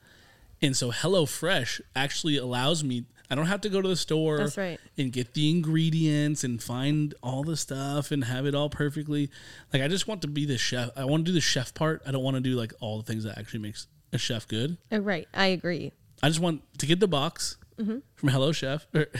And 0.62 0.76
so 0.76 0.90
HelloFresh 0.92 1.80
actually 1.96 2.36
allows 2.38 2.82
me, 2.84 3.04
I 3.28 3.34
don't 3.34 3.46
have 3.46 3.60
to 3.62 3.68
go 3.68 3.82
to 3.82 3.88
the 3.88 3.96
store 3.96 4.38
That's 4.38 4.56
right. 4.56 4.78
and 4.96 5.12
get 5.12 5.34
the 5.34 5.50
ingredients 5.50 6.44
and 6.44 6.62
find 6.62 7.14
all 7.22 7.42
the 7.42 7.56
stuff 7.56 8.10
and 8.12 8.24
have 8.24 8.46
it 8.46 8.54
all 8.54 8.70
perfectly. 8.70 9.28
Like, 9.72 9.82
I 9.82 9.88
just 9.88 10.06
want 10.06 10.22
to 10.22 10.28
be 10.28 10.46
the 10.46 10.56
chef. 10.58 10.90
I 10.96 11.04
want 11.04 11.26
to 11.26 11.30
do 11.30 11.34
the 11.34 11.40
chef 11.40 11.74
part. 11.74 12.02
I 12.06 12.12
don't 12.12 12.22
want 12.22 12.36
to 12.36 12.40
do 12.40 12.54
like 12.54 12.72
all 12.80 12.98
the 12.98 13.04
things 13.04 13.24
that 13.24 13.36
actually 13.38 13.60
makes 13.60 13.86
a 14.12 14.18
chef 14.18 14.46
good. 14.48 14.76
Oh, 14.90 14.98
right. 14.98 15.26
I 15.34 15.46
agree. 15.46 15.92
I 16.22 16.28
just 16.28 16.40
want 16.40 16.62
to 16.78 16.86
get 16.86 17.00
the 17.00 17.08
box 17.08 17.56
Mm-hmm. 17.78 17.98
from 18.14 18.28
Hello 18.28 18.52
Chef. 18.52 18.86
or- 18.94 19.06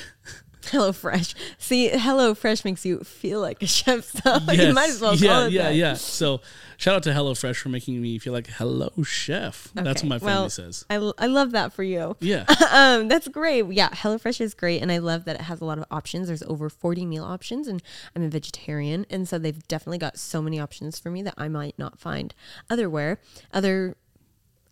Hello 0.67 0.93
Fresh. 0.93 1.35
See, 1.59 1.89
Hello 1.89 2.35
Fresh 2.37 2.65
makes 2.65 2.87
you 2.87 3.01
feel 3.01 3.41
like 3.41 3.61
a 3.63 3.67
chef. 3.67 4.05
So 4.23 4.39
you 4.53 4.73
might 4.73 4.91
as 4.91 5.01
well 5.01 5.17
yeah, 5.17 5.29
call 5.29 5.43
it 5.47 5.53
yeah, 5.53 5.63
that. 5.65 5.75
yeah. 5.75 5.95
So 5.95 6.41
shout 6.77 6.95
out 6.95 7.03
to 7.05 7.13
Hello 7.13 7.35
Fresh 7.35 7.59
for 7.59 7.69
making 7.69 8.01
me 8.01 8.19
feel 8.21 8.33
like 8.33 8.47
hello 8.47 8.91
chef. 9.03 9.69
That's 9.75 10.03
what 10.05 10.09
my 10.09 10.19
family 10.21 10.35
well, 10.35 10.51
says. 10.51 10.85
I, 10.89 10.97
I 11.19 11.27
love 11.27 11.51
that 11.53 11.73
for 11.73 11.83
you. 11.83 12.17
Yeah. 12.21 12.45
um, 12.71 13.09
that's 13.09 13.27
great. 13.27 13.67
Yeah, 13.73 13.89
Hello 13.93 14.19
Fresh 14.19 14.41
is 14.41 14.55
great, 14.55 14.81
and 14.83 14.93
I 14.93 14.99
love 14.99 15.25
that 15.25 15.35
it 15.37 15.43
has 15.43 15.61
a 15.61 15.65
lot 15.65 15.79
of 15.79 15.85
options. 15.91 16.29
There's 16.29 16.45
over 16.45 16.69
40 16.69 17.07
meal 17.07 17.25
options, 17.25 17.67
and 17.67 17.83
I'm 18.15 18.23
a 18.23 18.29
vegetarian, 18.29 19.05
and 19.11 19.27
so 19.27 19.39
they've 19.39 19.67
definitely 19.67 19.99
got 19.99 20.17
so 20.19 20.41
many 20.41 20.61
options 20.61 21.01
for 21.01 21.11
me 21.11 21.23
that 21.23 21.35
I 21.37 21.49
might 21.49 21.77
not 21.77 21.99
find 21.99 22.33
otherwhere. 22.71 23.19
Other, 23.53 23.97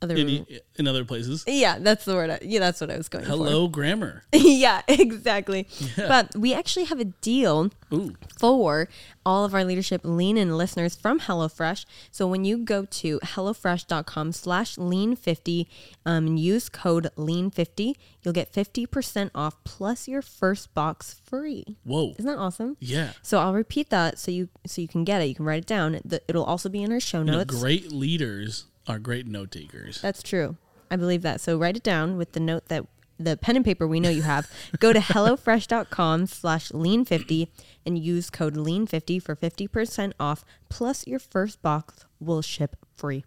other. 0.03 0.17
in, 0.17 0.47
in 0.77 0.87
other 0.89 1.05
places. 1.05 1.45
yeah, 1.47 1.79
that's 1.79 2.05
the 2.05 2.15
word. 2.15 2.31
I, 2.31 2.39
yeah, 2.43 2.61
that's 2.61 2.81
what 2.81 2.91
I 2.91 2.97
was 2.97 3.09
going 3.09 3.25
for. 3.25 3.31
Hello 3.31 3.69
grammar. 3.69 4.25
yeah, 4.33 4.83
exactly. 4.89 5.69
But 5.97 6.35
we 6.37 6.55
actually 6.55 6.87
have 6.87 7.01
a 7.01 7.05
deal 7.05 7.71
Ooh. 7.93 8.15
for 8.39 8.89
all 9.27 9.45
of 9.45 9.55
our 9.55 9.65
leadership 9.65 10.01
lean 10.05 10.37
in 10.37 10.57
listeners 10.57 10.95
from 10.97 11.21
HelloFresh. 11.21 11.85
So 12.11 12.27
when 12.27 12.45
you 12.45 12.59
go 12.59 12.85
to 12.87 13.21
HelloFresh.com 13.21 14.33
slash 14.33 14.77
lean50 14.77 15.67
um, 16.07 16.27
and 16.27 16.39
use 16.41 16.69
code 16.69 17.11
lean50, 17.17 17.95
you'll 18.23 18.35
get 18.35 18.53
50% 18.53 19.31
off 19.35 19.63
plus 19.65 20.09
your 20.09 20.23
first 20.23 20.73
box 20.75 21.21
free. 21.25 21.77
Whoa. 21.85 22.13
Isn't 22.19 22.25
that 22.27 22.39
awesome? 22.39 22.77
Yeah. 22.81 23.13
So 23.23 23.39
I'll 23.39 23.55
repeat 23.55 23.91
that 23.91 24.19
so 24.19 24.31
you 24.31 24.49
so 24.67 24.81
you 24.81 24.89
can 24.89 25.05
get 25.05 25.21
it. 25.23 25.27
You 25.27 25.35
can 25.35 25.45
write 25.45 25.59
it 25.59 25.67
down. 25.67 26.01
The- 26.05 26.23
It'll 26.29 26.45
also 26.45 26.69
be 26.69 26.83
in 26.83 26.93
our 26.93 27.01
show 27.01 27.19
You 27.19 27.25
know, 27.25 27.39
notes. 27.39 27.61
great 27.61 27.93
leaders 27.93 28.67
are 28.91 28.99
great 28.99 29.27
note 29.27 29.51
takers. 29.51 30.01
That's 30.01 30.23
true. 30.23 30.57
I 30.91 30.97
believe 30.97 31.23
that. 31.23 31.41
So 31.41 31.57
write 31.57 31.77
it 31.77 31.83
down 31.83 32.17
with 32.17 32.33
the 32.33 32.41
note 32.41 32.67
that 32.67 32.85
the 33.19 33.37
pen 33.37 33.57
and 33.57 33.65
paper 33.65 33.87
we 33.87 34.01
know 34.01 34.11
you 34.11 34.23
have. 34.23 34.51
Go 34.79 34.93
to 34.93 34.99
HelloFresh.com 34.99 36.27
slash 36.27 36.71
lean50 36.71 37.49
and 37.87 37.99
use 37.99 38.31
code 38.31 38.55
lean50 38.55 39.23
for 39.23 39.37
50% 39.37 40.13
off. 40.19 40.45
Plus 40.69 41.07
your 41.07 41.19
first 41.19 41.63
box 41.63 42.05
will 42.19 42.43
ship 42.43 42.77
free. 42.97 43.25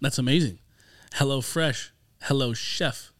That's 0.00 0.18
amazing. 0.18 0.58
Hello 1.14 1.40
Fresh. 1.40 1.92
Hello 2.22 2.52
Chef. 2.52 3.12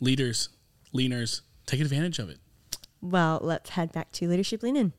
Leaders, 0.00 0.48
leaners, 0.94 1.42
take 1.66 1.80
advantage 1.80 2.18
of 2.18 2.28
it. 2.28 2.38
Well, 3.00 3.38
let's 3.42 3.70
head 3.70 3.92
back 3.92 4.12
to 4.12 4.28
Leadership 4.28 4.62
Lean 4.62 4.76
In. 4.76 4.92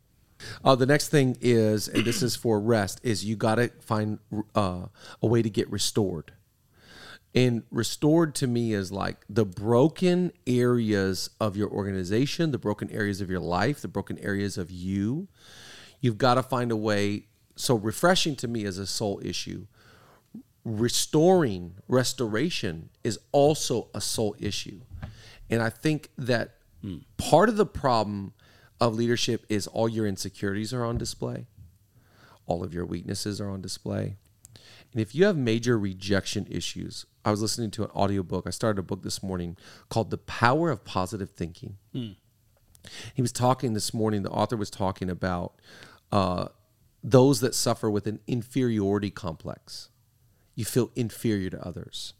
Uh, 0.64 0.76
the 0.76 0.86
next 0.86 1.10
thing 1.10 1.38
is, 1.42 1.88
and 1.88 2.06
this 2.06 2.22
is 2.22 2.36
for 2.36 2.60
rest, 2.60 3.00
is 3.04 3.26
you 3.26 3.36
got 3.36 3.56
to 3.56 3.70
find 3.80 4.20
uh, 4.56 4.86
a 5.22 5.28
way 5.28 5.42
to 5.42 5.50
get 5.50 5.70
restored. 5.72 6.34
And 7.34 7.64
restored 7.72 8.36
to 8.36 8.48
me 8.48 8.74
is 8.74 8.92
like 8.92 9.24
the 9.30 9.46
broken 9.46 10.34
areas 10.46 11.30
of 11.40 11.56
your 11.56 11.70
organization, 11.70 12.52
the 12.52 12.58
broken 12.58 12.92
areas 12.92 13.22
of 13.22 13.30
your 13.30 13.40
life, 13.40 13.82
the 13.82 13.88
broken 13.88 14.20
areas 14.20 14.58
of 14.58 14.70
you. 14.70 15.30
You've 16.02 16.18
got 16.18 16.36
to 16.36 16.44
find 16.44 16.72
a 16.72 16.76
way. 16.76 17.28
So, 17.56 17.76
refreshing 17.76 18.36
to 18.38 18.48
me 18.48 18.66
is 18.66 18.78
a 18.78 18.88
soul 18.88 19.22
issue. 19.24 19.68
Restoring, 20.66 21.76
restoration 21.88 22.90
is 23.04 23.18
also 23.32 23.88
a 23.94 24.02
soul 24.02 24.36
issue. 24.40 24.82
And 25.50 25.62
I 25.62 25.70
think 25.70 26.10
that 26.18 26.56
part 27.18 27.50
of 27.50 27.58
the 27.58 27.66
problem 27.66 28.34
of 28.82 28.96
leadership 28.96 29.46
is 29.48 29.68
all 29.68 29.88
your 29.88 30.08
insecurities 30.08 30.74
are 30.74 30.84
on 30.84 30.98
display, 30.98 31.46
all 32.48 32.64
of 32.64 32.74
your 32.74 32.86
weaknesses 32.86 33.40
are 33.40 33.50
on 33.50 33.62
display. 33.62 34.18
And 34.92 35.00
if 35.00 35.16
you 35.16 35.24
have 35.26 35.38
major 35.38 35.80
rejection 35.80 36.46
issues, 36.50 37.06
I 37.24 37.32
was 37.32 37.42
listening 37.42 37.72
to 37.72 37.84
an 37.84 37.92
audiobook. 37.92 38.46
I 38.46 38.50
started 38.50 38.80
a 38.80 38.84
book 38.84 39.04
this 39.04 39.24
morning 39.24 39.56
called 39.88 40.10
The 40.10 40.18
Power 40.18 40.70
of 40.70 40.84
Positive 40.84 41.30
Thinking. 41.30 41.78
He 43.14 43.22
was 43.22 43.32
talking 43.32 43.74
this 43.74 43.94
morning, 43.94 44.24
the 44.24 44.32
author 44.32 44.58
was 44.58 44.72
talking 44.72 45.10
about 45.10 45.54
uh, 46.12 46.48
those 47.04 47.40
that 47.42 47.54
suffer 47.54 47.90
with 47.90 48.08
an 48.08 48.20
inferiority 48.26 49.12
complex. 49.12 49.90
You 50.56 50.66
feel 50.66 50.92
inferior 50.96 51.52
to 51.52 51.66
others. 51.66 52.16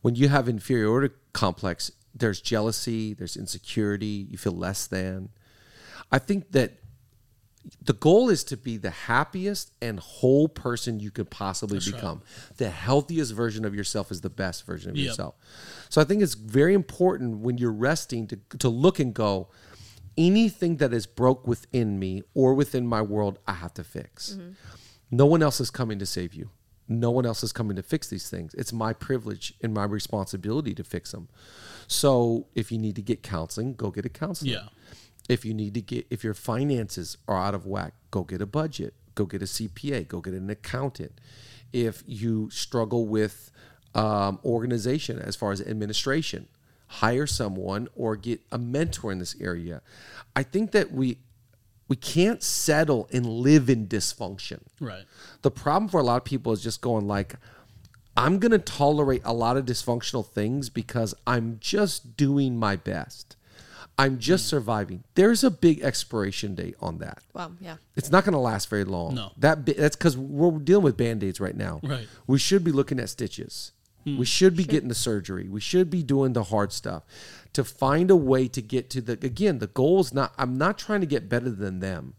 When 0.00 0.14
you 0.14 0.28
have 0.28 0.48
inferiority 0.48 1.14
complex, 1.32 1.90
there's 2.14 2.40
jealousy, 2.40 3.12
there's 3.12 3.36
insecurity, 3.36 4.28
you 4.30 4.38
feel 4.38 4.52
less 4.52 4.86
than. 4.86 5.30
I 6.10 6.18
think 6.18 6.52
that 6.52 6.74
the 7.84 7.92
goal 7.92 8.30
is 8.30 8.44
to 8.44 8.56
be 8.56 8.78
the 8.78 8.90
happiest 8.90 9.72
and 9.82 10.00
whole 10.00 10.48
person 10.48 11.00
you 11.00 11.10
could 11.10 11.30
possibly 11.30 11.80
become. 11.80 12.22
The 12.56 12.70
healthiest 12.70 13.34
version 13.34 13.64
of 13.66 13.74
yourself 13.74 14.10
is 14.10 14.22
the 14.22 14.30
best 14.30 14.64
version 14.64 14.90
of 14.90 14.96
Yep. 14.96 15.06
yourself. 15.06 15.34
So 15.90 16.00
I 16.00 16.04
think 16.04 16.22
it's 16.22 16.34
very 16.34 16.72
important 16.72 17.38
when 17.40 17.58
you're 17.58 17.72
resting 17.72 18.26
to, 18.28 18.38
to 18.60 18.68
look 18.70 18.98
and 18.98 19.12
go, 19.12 19.48
anything 20.16 20.78
that 20.78 20.92
is 20.94 21.06
broke 21.06 21.46
within 21.46 21.98
me 21.98 22.22
or 22.34 22.54
within 22.54 22.86
my 22.86 23.02
world, 23.02 23.38
I 23.46 23.52
have 23.54 23.74
to 23.74 23.84
fix. 23.84 24.32
Mm-hmm. 24.32 24.50
No 25.10 25.26
one 25.26 25.42
else 25.42 25.60
is 25.60 25.70
coming 25.70 25.98
to 25.98 26.06
save 26.06 26.34
you. 26.34 26.50
No 26.88 27.10
one 27.10 27.26
else 27.26 27.42
is 27.42 27.52
coming 27.52 27.76
to 27.76 27.82
fix 27.82 28.08
these 28.08 28.30
things. 28.30 28.54
It's 28.54 28.72
my 28.72 28.94
privilege 28.94 29.52
and 29.62 29.74
my 29.74 29.84
responsibility 29.84 30.74
to 30.74 30.82
fix 30.84 31.12
them. 31.12 31.28
So 31.86 32.46
if 32.54 32.72
you 32.72 32.78
need 32.78 32.96
to 32.96 33.02
get 33.02 33.22
counseling, 33.22 33.74
go 33.74 33.90
get 33.90 34.06
a 34.06 34.08
counselor. 34.08 34.50
Yeah. 34.52 34.68
If 35.28 35.44
you 35.44 35.52
need 35.54 35.74
to 35.74 35.82
get, 35.82 36.06
if 36.10 36.24
your 36.24 36.34
finances 36.34 37.18
are 37.26 37.36
out 37.36 37.54
of 37.54 37.66
whack, 37.66 37.94
go 38.10 38.22
get 38.24 38.40
a 38.40 38.46
budget, 38.46 38.94
go 39.14 39.26
get 39.26 39.42
a 39.42 39.46
CPA, 39.46 40.08
go 40.08 40.20
get 40.20 40.34
an 40.34 40.48
accountant. 40.48 41.20
If 41.72 42.02
you 42.06 42.48
struggle 42.50 43.06
with 43.06 43.50
um, 43.94 44.38
organization 44.44 45.18
as 45.18 45.36
far 45.36 45.52
as 45.52 45.60
administration, 45.60 46.48
hire 46.86 47.26
someone 47.26 47.88
or 47.94 48.16
get 48.16 48.40
a 48.50 48.58
mentor 48.58 49.12
in 49.12 49.18
this 49.18 49.36
area. 49.40 49.82
I 50.34 50.42
think 50.42 50.72
that 50.72 50.92
we 50.92 51.18
we 51.88 51.96
can't 51.96 52.42
settle 52.42 53.08
and 53.12 53.24
live 53.24 53.70
in 53.70 53.86
dysfunction. 53.86 54.60
Right. 54.78 55.04
The 55.40 55.50
problem 55.50 55.88
for 55.88 56.00
a 56.00 56.02
lot 56.02 56.16
of 56.16 56.24
people 56.24 56.52
is 56.52 56.62
just 56.62 56.82
going 56.82 57.06
like, 57.06 57.36
I'm 58.14 58.38
going 58.38 58.52
to 58.52 58.58
tolerate 58.58 59.22
a 59.24 59.32
lot 59.32 59.56
of 59.56 59.64
dysfunctional 59.64 60.26
things 60.26 60.68
because 60.68 61.14
I'm 61.26 61.56
just 61.60 62.14
doing 62.14 62.58
my 62.58 62.76
best. 62.76 63.36
I'm 63.98 64.18
just 64.18 64.46
surviving. 64.46 65.02
There's 65.14 65.42
a 65.42 65.50
big 65.50 65.82
expiration 65.82 66.54
date 66.54 66.76
on 66.80 66.98
that. 66.98 67.18
Wow. 67.34 67.52
Yeah. 67.60 67.76
It's 67.96 68.10
not 68.10 68.24
going 68.24 68.32
to 68.32 68.38
last 68.38 68.70
very 68.70 68.84
long. 68.84 69.16
No. 69.16 69.32
That 69.36 69.66
that's 69.66 69.96
because 69.96 70.16
we're 70.16 70.52
dealing 70.58 70.84
with 70.84 70.96
band 70.96 71.24
aids 71.24 71.40
right 71.40 71.56
now. 71.56 71.80
Right. 71.82 72.06
We 72.26 72.38
should 72.38 72.62
be 72.62 72.72
looking 72.72 73.00
at 73.00 73.08
stitches. 73.08 73.72
Hmm. 74.04 74.16
we 74.16 74.26
should 74.26 74.56
be 74.56 74.64
getting 74.64 74.88
the 74.88 74.94
surgery. 74.94 75.48
We 75.48 75.60
should 75.60 75.90
be 75.90 76.04
doing 76.04 76.32
the 76.32 76.44
hard 76.44 76.72
stuff 76.72 77.02
to 77.52 77.64
find 77.64 78.10
a 78.10 78.16
way 78.16 78.46
to 78.48 78.62
get 78.62 78.90
to 78.90 79.00
the 79.00 79.12
again, 79.14 79.58
the 79.58 79.66
goal 79.66 80.00
is 80.00 80.14
not 80.14 80.32
I'm 80.38 80.56
not 80.56 80.78
trying 80.78 81.00
to 81.00 81.06
get 81.06 81.28
better 81.28 81.50
than 81.50 81.80
them. 81.80 82.14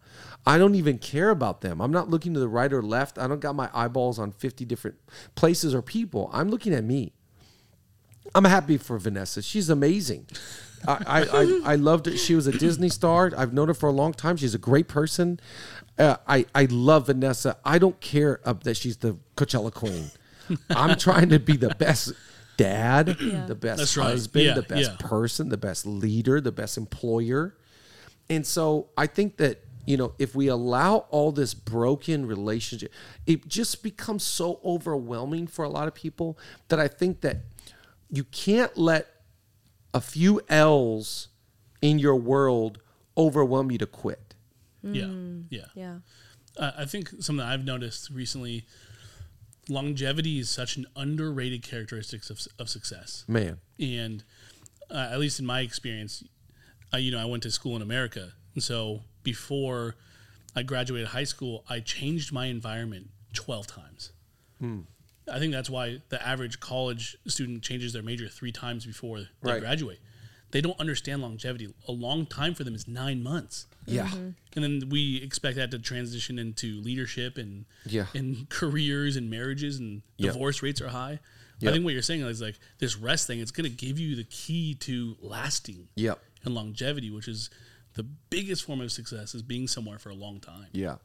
I 0.46 0.58
don't 0.58 0.76
even 0.76 0.98
care 0.98 1.30
about 1.30 1.62
them. 1.62 1.82
I'm 1.82 1.92
not 1.92 2.10
looking 2.10 2.34
to 2.34 2.40
the 2.40 2.50
right 2.50 2.72
or 2.72 2.82
left. 2.82 3.18
I 3.18 3.28
don't 3.28 3.40
got 3.40 3.56
my 3.56 3.70
eyeballs 3.74 4.20
on 4.20 4.32
50 4.32 4.66
different 4.66 4.98
places 5.36 5.74
or 5.74 5.82
people. 5.82 6.30
I'm 6.34 6.50
looking 6.50 6.74
at 6.74 6.84
me. 6.84 7.14
I'm 8.36 8.46
happy 8.46 8.78
for 8.78 8.98
Vanessa. 8.98 9.42
She's 9.42 9.70
amazing. 9.70 10.28
I, 10.88 10.94
I, 11.06 11.22
I, 11.22 11.62
I 11.66 11.76
loved 11.76 12.08
it. 12.08 12.18
She 12.18 12.36
was 12.36 12.48
a 12.48 12.52
Disney 12.52 12.90
star. 12.90 13.32
I've 13.38 13.54
known 13.54 13.68
her 13.68 13.74
for 13.74 13.90
a 13.90 13.92
long 13.94 14.14
time. 14.14 14.38
She's 14.38 14.56
a 14.56 14.60
great 14.60 14.88
person. 14.88 15.40
Uh, 15.98 16.18
I, 16.28 16.46
I 16.56 16.66
love 16.70 17.08
Vanessa. 17.08 17.58
I 17.66 17.78
don't 17.80 18.00
care 18.00 18.40
uh, 18.46 18.54
that 18.64 18.78
she's 18.78 18.98
the 18.98 19.18
Coachella 19.36 19.74
queen. 19.74 20.12
I'm 20.70 20.98
trying 21.00 21.30
to 21.30 21.40
be 21.40 21.58
the 21.58 21.70
best 21.76 22.14
dad, 22.58 23.18
Yeah. 23.20 23.46
the 23.46 23.56
best 23.56 23.78
That's 23.80 23.98
right. 23.98 24.06
husband, 24.12 24.46
Yeah, 24.46 24.54
the 24.54 24.62
best 24.64 24.92
yeah. 24.92 24.98
person, 25.08 25.50
the 25.50 25.58
best 25.58 25.86
leader, 25.86 26.40
the 26.42 26.52
best 26.52 26.78
employer. 26.78 27.56
And 28.30 28.46
so 28.46 28.90
I 28.98 29.08
think 29.08 29.38
that, 29.38 29.64
you 29.86 29.98
know, 29.98 30.14
if 30.20 30.36
we 30.36 30.48
allow 30.48 31.06
all 31.10 31.32
this 31.32 31.54
broken 31.54 32.26
relationship, 32.26 32.92
it 33.26 33.48
just 33.48 33.82
becomes 33.84 34.24
so 34.24 34.60
overwhelming 34.64 35.48
for 35.48 35.66
a 35.66 35.70
lot 35.70 35.88
of 35.88 35.94
people 35.96 36.38
that 36.70 36.80
I 36.80 36.88
think 36.88 37.22
that 37.22 37.38
you 38.12 38.24
can't 38.24 38.78
let 38.78 39.08
a 39.94 40.02
few 40.02 40.42
L's 40.50 41.30
in 41.82 42.00
your 42.00 42.16
world 42.16 42.80
overwhelm 43.18 43.72
you 43.72 43.78
to 43.78 43.86
quit. 43.86 44.36
Yeah, 44.82 45.08
yeah. 45.50 45.66
Yeah. 45.76 45.96
Uh, 46.58 46.72
I 46.78 46.86
think 46.86 47.10
something 47.20 47.46
I've 47.46 47.66
noticed 47.66 48.10
recently: 48.10 48.66
longevity 49.68 50.40
is 50.40 50.50
such 50.50 50.78
an 50.78 50.86
underrated 50.96 51.64
characteristic 51.64 52.30
of, 52.30 52.40
of 52.58 52.70
success. 52.70 53.26
Man. 53.28 53.60
and 53.80 54.24
uh, 54.90 55.10
at 55.12 55.20
least 55.20 55.40
in 55.40 55.46
my 55.46 55.62
experience, 55.62 56.24
I, 56.92 56.98
you 56.98 57.12
know, 57.12 57.20
I 57.20 57.26
went 57.26 57.44
to 57.44 57.52
school 57.52 57.76
in 57.76 57.82
America, 57.82 58.34
and 58.56 58.64
so 58.64 59.02
before 59.24 59.96
I 60.56 60.64
graduated 60.64 61.10
high 61.10 61.26
school, 61.26 61.64
I 61.70 61.80
changed 61.80 62.32
my 62.32 62.48
environment 62.48 63.10
twelve 63.34 63.68
times. 63.68 64.12
I 65.32 65.40
think 65.40 65.52
that's 65.54 65.70
why 65.70 66.02
the 66.10 66.26
average 66.26 66.60
college 66.60 67.18
student 67.28 67.64
changes 67.64 67.94
their 67.94 68.04
major 68.04 68.28
three 68.28 68.52
times 68.52 68.86
before 68.86 69.20
they 69.20 69.28
Right. 69.42 69.60
graduate. 69.62 70.00
They 70.52 70.62
don't 70.62 70.80
understand 70.80 71.22
longevity. 71.22 71.72
A 71.88 71.92
long 71.92 72.26
time 72.26 72.56
for 72.56 72.64
them 72.64 72.74
is 72.74 72.88
nine 72.88 73.22
months. 73.22 73.68
Yeah. 73.86 74.08
Mm-hmm. 74.08 74.30
And 74.56 74.64
then 74.82 74.90
we 74.90 75.18
expect 75.22 75.58
that 75.58 75.70
to 75.72 75.80
transition 75.80 76.40
into 76.40 76.82
leadership 76.82 77.38
and 77.38 77.66
Yeah. 77.86 78.08
and 78.16 78.50
careers 78.60 79.16
and 79.16 79.30
marriages 79.30 79.78
and 79.78 80.02
Yep. 80.18 80.34
divorce 80.34 80.64
rates 80.64 80.82
are 80.82 80.90
high. 80.90 81.20
Yep. 81.60 81.70
I 81.70 81.74
think 81.74 81.84
what 81.86 81.94
you're 81.94 82.02
saying 82.02 82.22
is 82.22 82.42
like 82.42 82.58
this 82.80 82.96
rest 82.98 83.28
thing. 83.28 83.40
It's 83.40 83.52
going 83.52 83.70
to 83.70 83.76
give 83.76 84.00
you 84.00 84.16
the 84.16 84.24
key 84.24 84.74
to 84.76 85.18
lasting 85.22 85.90
Yep. 85.96 86.20
and 86.46 86.56
longevity, 86.56 87.12
which 87.12 87.28
is 87.28 87.50
the 87.96 88.04
biggest 88.04 88.64
form 88.64 88.82
of 88.82 88.92
success 88.92 89.34
is 89.36 89.42
being 89.42 89.68
somewhere 89.68 89.98
for 89.98 90.10
a 90.10 90.16
long 90.16 90.40
time. 90.40 90.68
Yeah, 90.72 90.96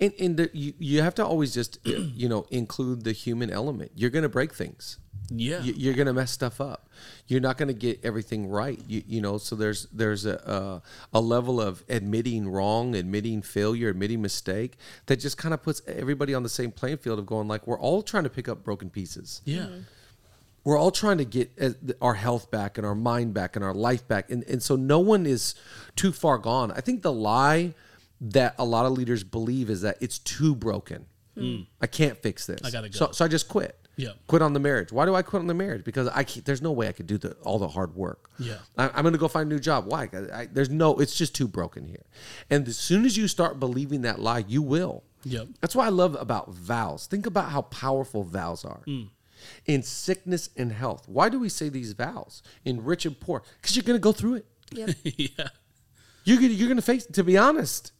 and 0.00 0.12
and 0.20 0.36
the, 0.36 0.50
you 0.52 0.74
you 0.78 1.02
have 1.02 1.14
to 1.16 1.24
always 1.24 1.54
just 1.54 1.78
you 1.84 2.28
know 2.28 2.46
include 2.50 3.04
the 3.04 3.12
human 3.12 3.50
element. 3.50 3.92
You're 3.94 4.10
going 4.10 4.24
to 4.24 4.28
break 4.28 4.52
things. 4.54 4.98
Yeah. 5.34 5.62
You- 5.62 5.74
You're 5.76 5.94
going 5.94 6.08
to 6.08 6.12
mess 6.12 6.30
stuff 6.30 6.60
up. 6.60 6.88
You're 7.26 7.40
not 7.40 7.56
going 7.56 7.68
to 7.68 7.74
get 7.74 8.04
everything 8.04 8.48
right. 8.48 8.78
You, 8.86 9.02
you 9.06 9.20
know, 9.22 9.38
so 9.38 9.56
there's 9.56 9.86
there's 9.92 10.26
a, 10.26 10.82
a 11.14 11.18
a 11.18 11.20
level 11.20 11.60
of 11.60 11.84
admitting 11.88 12.48
wrong, 12.48 12.94
admitting 12.96 13.40
failure, 13.40 13.88
admitting 13.88 14.20
mistake 14.20 14.76
that 15.06 15.20
just 15.20 15.38
kind 15.38 15.54
of 15.54 15.62
puts 15.62 15.80
everybody 15.86 16.34
on 16.34 16.42
the 16.42 16.48
same 16.50 16.70
playing 16.72 16.98
field 16.98 17.18
of 17.18 17.24
going 17.26 17.48
like 17.48 17.66
we're 17.66 17.78
all 17.78 18.02
trying 18.02 18.24
to 18.24 18.30
pick 18.30 18.48
up 18.48 18.62
broken 18.64 18.90
pieces. 18.90 19.40
yeah. 19.44 19.60
Mm-hmm. 19.62 19.80
We're 20.64 20.78
all 20.78 20.90
trying 20.92 21.18
to 21.18 21.24
get 21.24 21.50
uh, 21.60 21.70
our 22.00 22.14
health 22.14 22.50
back 22.50 22.78
and 22.78 22.86
our 22.86 22.94
mind 22.94 23.34
back 23.34 23.56
and 23.56 23.64
our 23.64 23.74
life 23.74 24.06
back, 24.06 24.30
and 24.30 24.44
and 24.44 24.62
so 24.62 24.76
no 24.76 24.98
one 25.00 25.26
is 25.26 25.54
too 25.96 26.12
far 26.12 26.38
gone. 26.38 26.70
I 26.72 26.80
think 26.80 27.02
the 27.02 27.12
lie 27.12 27.74
that 28.20 28.54
a 28.58 28.64
lot 28.64 28.86
of 28.86 28.92
leaders 28.92 29.24
believe 29.24 29.68
is 29.70 29.80
that 29.82 29.96
it's 30.00 30.18
too 30.18 30.54
broken. 30.54 31.06
I 31.80 31.86
can't 31.86 32.16
fix 32.18 32.46
this. 32.46 32.60
I 32.62 32.70
gotta 32.70 32.92
So, 32.92 33.06
go. 33.06 33.12
so 33.12 33.24
I 33.24 33.28
just 33.28 33.48
quit. 33.48 33.76
Yeah. 33.96 34.12
Quit 34.26 34.42
on 34.42 34.52
the 34.52 34.60
marriage. 34.60 34.92
Why 34.92 35.04
do 35.06 35.14
I 35.14 35.22
quit 35.22 35.40
on 35.40 35.46
the 35.46 35.54
marriage? 35.54 35.82
Because 35.84 36.06
I 36.08 36.24
can't, 36.24 36.44
there's 36.46 36.62
no 36.62 36.72
way 36.72 36.88
I 36.88 36.92
could 36.92 37.06
do 37.06 37.18
the, 37.18 37.32
all 37.42 37.58
the 37.58 37.68
hard 37.68 37.94
work. 37.94 38.30
Yeah. 38.38 38.56
I, 38.78 38.88
I'm 38.88 39.02
going 39.02 39.12
to 39.12 39.18
go 39.18 39.28
find 39.28 39.50
a 39.50 39.54
new 39.54 39.60
job. 39.60 39.86
Why? 39.86 40.08
I, 40.12 40.40
I, 40.40 40.46
there's 40.46 40.70
no. 40.70 40.98
It's 40.98 41.14
just 41.16 41.34
too 41.34 41.46
broken 41.48 41.86
here. 41.86 42.04
And 42.50 42.66
as 42.68 42.76
soon 42.78 43.04
as 43.04 43.16
you 43.16 43.28
start 43.28 43.58
believing 43.60 44.02
that 44.02 44.18
lie, 44.18 44.44
you 44.46 44.62
will. 44.62 45.04
Yep. 45.24 45.48
That's 45.60 45.74
what 45.76 45.86
I 45.86 45.90
love 45.90 46.16
about 46.20 46.50
vows. 46.52 47.06
Think 47.06 47.26
about 47.26 47.50
how 47.50 47.62
powerful 47.62 48.22
vows 48.24 48.64
are. 48.64 48.80
Hmm. 48.84 49.02
In 49.66 49.82
sickness 49.82 50.50
and 50.56 50.72
health. 50.72 51.08
Why 51.08 51.28
do 51.28 51.38
we 51.38 51.48
say 51.48 51.68
these 51.68 51.92
vows? 51.92 52.42
In 52.64 52.84
rich 52.84 53.06
and 53.06 53.18
poor. 53.18 53.42
Because 53.60 53.76
you're 53.76 53.84
going 53.84 53.98
to 53.98 54.02
go 54.02 54.12
through 54.12 54.34
it. 54.34 54.46
Yep. 54.72 54.90
yeah. 55.04 55.48
You're 56.24 56.36
gonna, 56.36 56.48
you're 56.48 56.68
going 56.68 56.76
to 56.76 56.82
face. 56.82 57.06
To 57.06 57.24
be 57.24 57.36
honest, 57.36 57.92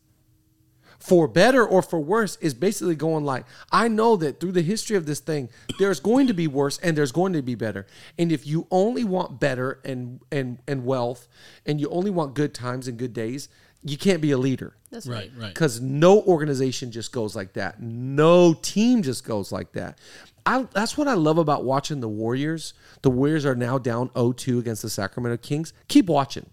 for 1.03 1.27
better 1.27 1.67
or 1.67 1.83
for 1.83 1.99
worse 1.99 2.37
is 2.37 2.55
basically 2.55 2.95
going 2.95 3.25
like 3.25 3.45
I 3.73 3.89
know 3.89 4.15
that 4.17 4.39
through 4.39 4.53
the 4.53 4.63
history 4.63 4.97
of 4.97 5.05
this 5.05 5.19
thing, 5.19 5.49
there's 5.81 5.99
going 5.99 6.29
to 6.29 6.35
be 6.35 6.47
worse 6.47 6.79
and 6.79 6.97
there's 6.97 7.11
going 7.11 7.33
to 7.33 7.43
be 7.43 7.57
better. 7.57 7.87
And 8.19 8.31
if 8.31 8.47
you 8.47 8.69
only 8.71 9.03
want 9.03 9.41
better 9.41 9.81
and 9.85 10.21
and 10.31 10.59
and 10.69 10.85
wealth, 10.85 11.27
and 11.67 11.81
you 11.81 11.89
only 11.91 12.11
want 12.11 12.35
good 12.35 12.55
times 12.55 12.87
and 12.87 12.97
good 12.97 13.13
days, 13.13 13.49
you 13.85 13.97
can't 13.99 14.21
be 14.21 14.31
a 14.31 14.39
leader. 14.39 14.75
That's 14.91 15.07
Right. 15.07 15.31
right. 15.35 15.43
Right. 15.43 15.55
because 15.55 15.81
no 15.81 16.23
organization 16.23 16.91
just 16.93 17.13
goes 17.13 17.35
like 17.35 17.55
that. 17.55 17.81
No 17.83 18.55
team 18.55 19.03
just 19.03 19.25
goes 19.25 19.51
like 19.53 19.73
that. 19.73 19.99
I, 20.45 20.67
that's 20.75 20.97
what 20.99 21.09
I 21.09 21.15
love 21.15 21.39
about 21.39 21.65
watching 21.65 22.01
the 22.01 22.09
Warriors. 22.09 22.75
The 23.03 23.11
Warriors 23.11 23.47
are 23.47 23.55
now 23.55 23.79
down 23.79 24.09
0-2 24.11 24.59
against 24.59 24.83
the 24.83 24.91
Sacramento 24.91 25.37
Kings. 25.43 25.73
Keep 25.89 26.07
watching. 26.07 26.47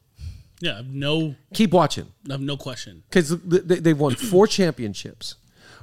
Yeah. 0.62 0.78
I've 0.80 0.88
no. 0.94 1.36
Keep 1.54 1.72
watching 1.74 2.08
I've 2.30 2.42
no 2.42 2.56
question. 2.58 3.04
because 3.10 3.30
they, 3.42 3.80
they've 3.80 4.00
won 4.00 4.16
four 4.16 4.46
championships. 4.48 5.36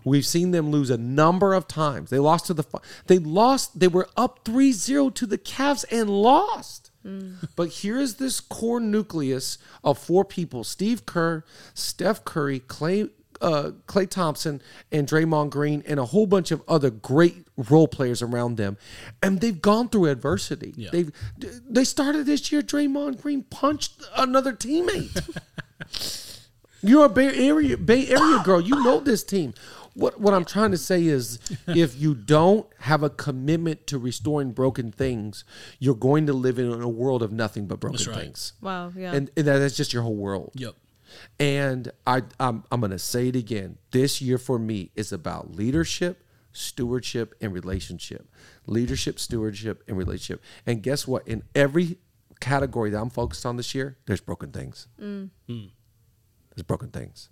We've 0.05 0.25
seen 0.27 0.53
them 0.53 0.71
lose 0.71 0.89
a 0.91 0.97
number 0.97 1.53
of 1.53 1.67
times. 1.67 2.11
They 2.11 2.21
lost 2.21 2.47
to 2.47 2.55
the 2.55 2.65
they 3.09 3.19
lost 3.19 3.81
they 3.81 3.89
were 3.89 4.09
up 4.17 4.45
3-0 4.45 5.13
to 5.15 5.27
the 5.27 5.39
Cavs 5.39 5.85
and 5.91 6.09
lost. 6.09 6.86
But 7.55 7.73
here's 7.73 8.15
this 8.15 8.41
core 8.41 8.81
nucleus 8.81 9.59
of 9.85 9.99
four 9.99 10.25
people: 10.25 10.65
Steve 10.65 11.07
Kerr, 11.07 11.45
Steph 11.75 12.25
Curry, 12.25 12.61
Klay 12.61 13.11
uh, 13.41 13.71
Klay 13.87 14.09
Thompson, 14.09 14.63
and 14.91 15.07
Draymond 15.07 15.51
Green, 15.51 15.83
and 15.87 16.01
a 16.01 16.07
whole 16.07 16.27
bunch 16.27 16.51
of 16.51 16.63
other 16.69 16.91
great 16.91 17.47
role 17.57 17.89
players 17.89 18.23
around 18.23 18.57
them, 18.57 18.77
and 19.23 19.41
they've 19.41 19.61
gone 19.61 19.89
through 19.89 20.07
adversity. 20.07 20.75
Yeah. 20.77 20.91
They've 20.93 21.13
they 21.69 21.85
started 21.85 22.27
this 22.27 22.51
year. 22.53 22.63
Draymond 22.63 23.21
Green 23.21 23.43
punched 23.45 24.03
another 24.17 24.53
teammate. 24.53 25.39
You're 26.83 27.07
a 27.07 27.09
Bay 27.09 27.49
Area 27.49 27.77
Bay 27.77 28.09
Area 28.09 28.43
girl. 28.45 28.61
You 28.61 28.83
know 28.85 29.01
this 29.01 29.25
team. 29.25 29.55
What 29.97 30.21
what 30.21 30.35
I'm 30.35 30.45
trying 30.45 30.73
to 30.73 30.77
say 30.79 31.07
is, 31.07 31.39
if 31.67 31.97
you 31.99 32.15
don't 32.15 32.67
have 32.81 33.03
a 33.03 33.09
commitment 33.11 33.87
to 33.89 33.99
restoring 33.99 34.53
broken 34.53 34.93
things, 34.93 35.45
you're 35.79 35.95
going 35.95 36.27
to 36.27 36.35
live 36.35 36.59
in 36.59 36.71
a 36.71 36.89
world 36.89 37.23
of 37.23 37.33
nothing 37.33 37.67
but 37.67 37.81
broken 37.81 38.05
right. 38.13 38.21
things, 38.21 38.53
Wow. 38.61 38.93
Yeah. 38.95 39.15
and, 39.15 39.31
and 39.37 39.47
that's 39.47 39.77
just 39.77 39.93
your 39.95 40.03
whole 40.03 40.17
world. 40.17 40.53
Yep. 40.55 40.75
And 41.41 41.91
I 42.07 42.23
I'm 42.39 42.65
I'm 42.71 42.81
gonna 42.83 42.99
say 42.99 43.29
it 43.29 43.37
again. 43.37 43.79
This 43.93 44.21
year 44.21 44.37
for 44.39 44.59
me 44.59 44.91
is 44.95 45.13
about 45.13 45.55
leadership, 45.55 46.23
stewardship, 46.53 47.35
and 47.41 47.55
relationship. 47.55 48.29
Leadership, 48.67 49.19
stewardship, 49.19 49.83
and 49.89 49.97
relationship. 49.97 50.43
And 50.67 50.83
guess 50.83 51.07
what? 51.07 51.27
In 51.27 51.43
every 51.55 51.99
category 52.41 52.91
that 52.91 53.01
I'm 53.01 53.09
focused 53.09 53.47
on 53.47 53.57
this 53.57 53.75
year, 53.75 53.97
there's 54.07 54.21
broken 54.21 54.51
things. 54.53 54.89
Mm. 55.01 55.31
Hmm. 55.49 55.65
There's 56.55 56.65
broken 56.67 56.91
things. 56.91 57.31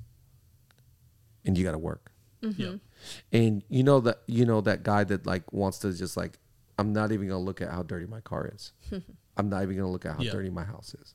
And 1.44 1.59
you 1.59 1.64
gotta 1.64 1.77
work. 1.79 2.11
Mm-hmm. 2.44 2.62
Yep. 2.62 2.70
Mm-hmm. 2.70 3.37
And 3.37 3.62
you 3.68 3.83
know 3.83 4.00
that 4.00 4.18
you 4.26 4.44
know 4.44 4.61
that 4.61 4.83
guy 4.83 5.04
that 5.04 5.26
like 5.26 5.52
wants 5.52 5.78
to 5.80 5.92
just 5.92 6.16
like 6.16 6.38
I'm 6.78 6.92
not 6.92 7.12
even 7.12 7.28
gonna 7.28 7.40
look 7.40 7.61
at 7.62 7.70
how 7.70 7.83
dirty 7.83 8.07
my 8.07 8.20
car 8.20 8.50
is. 8.54 8.72
I'm 9.37 9.48
not 9.48 9.62
even 9.62 9.76
gonna 9.76 9.90
look 9.90 10.04
at 10.04 10.16
how 10.16 10.22
Yeah. 10.22 10.33
dirty 10.33 10.50
my 10.50 10.64
house 10.64 10.94
is. 10.94 11.14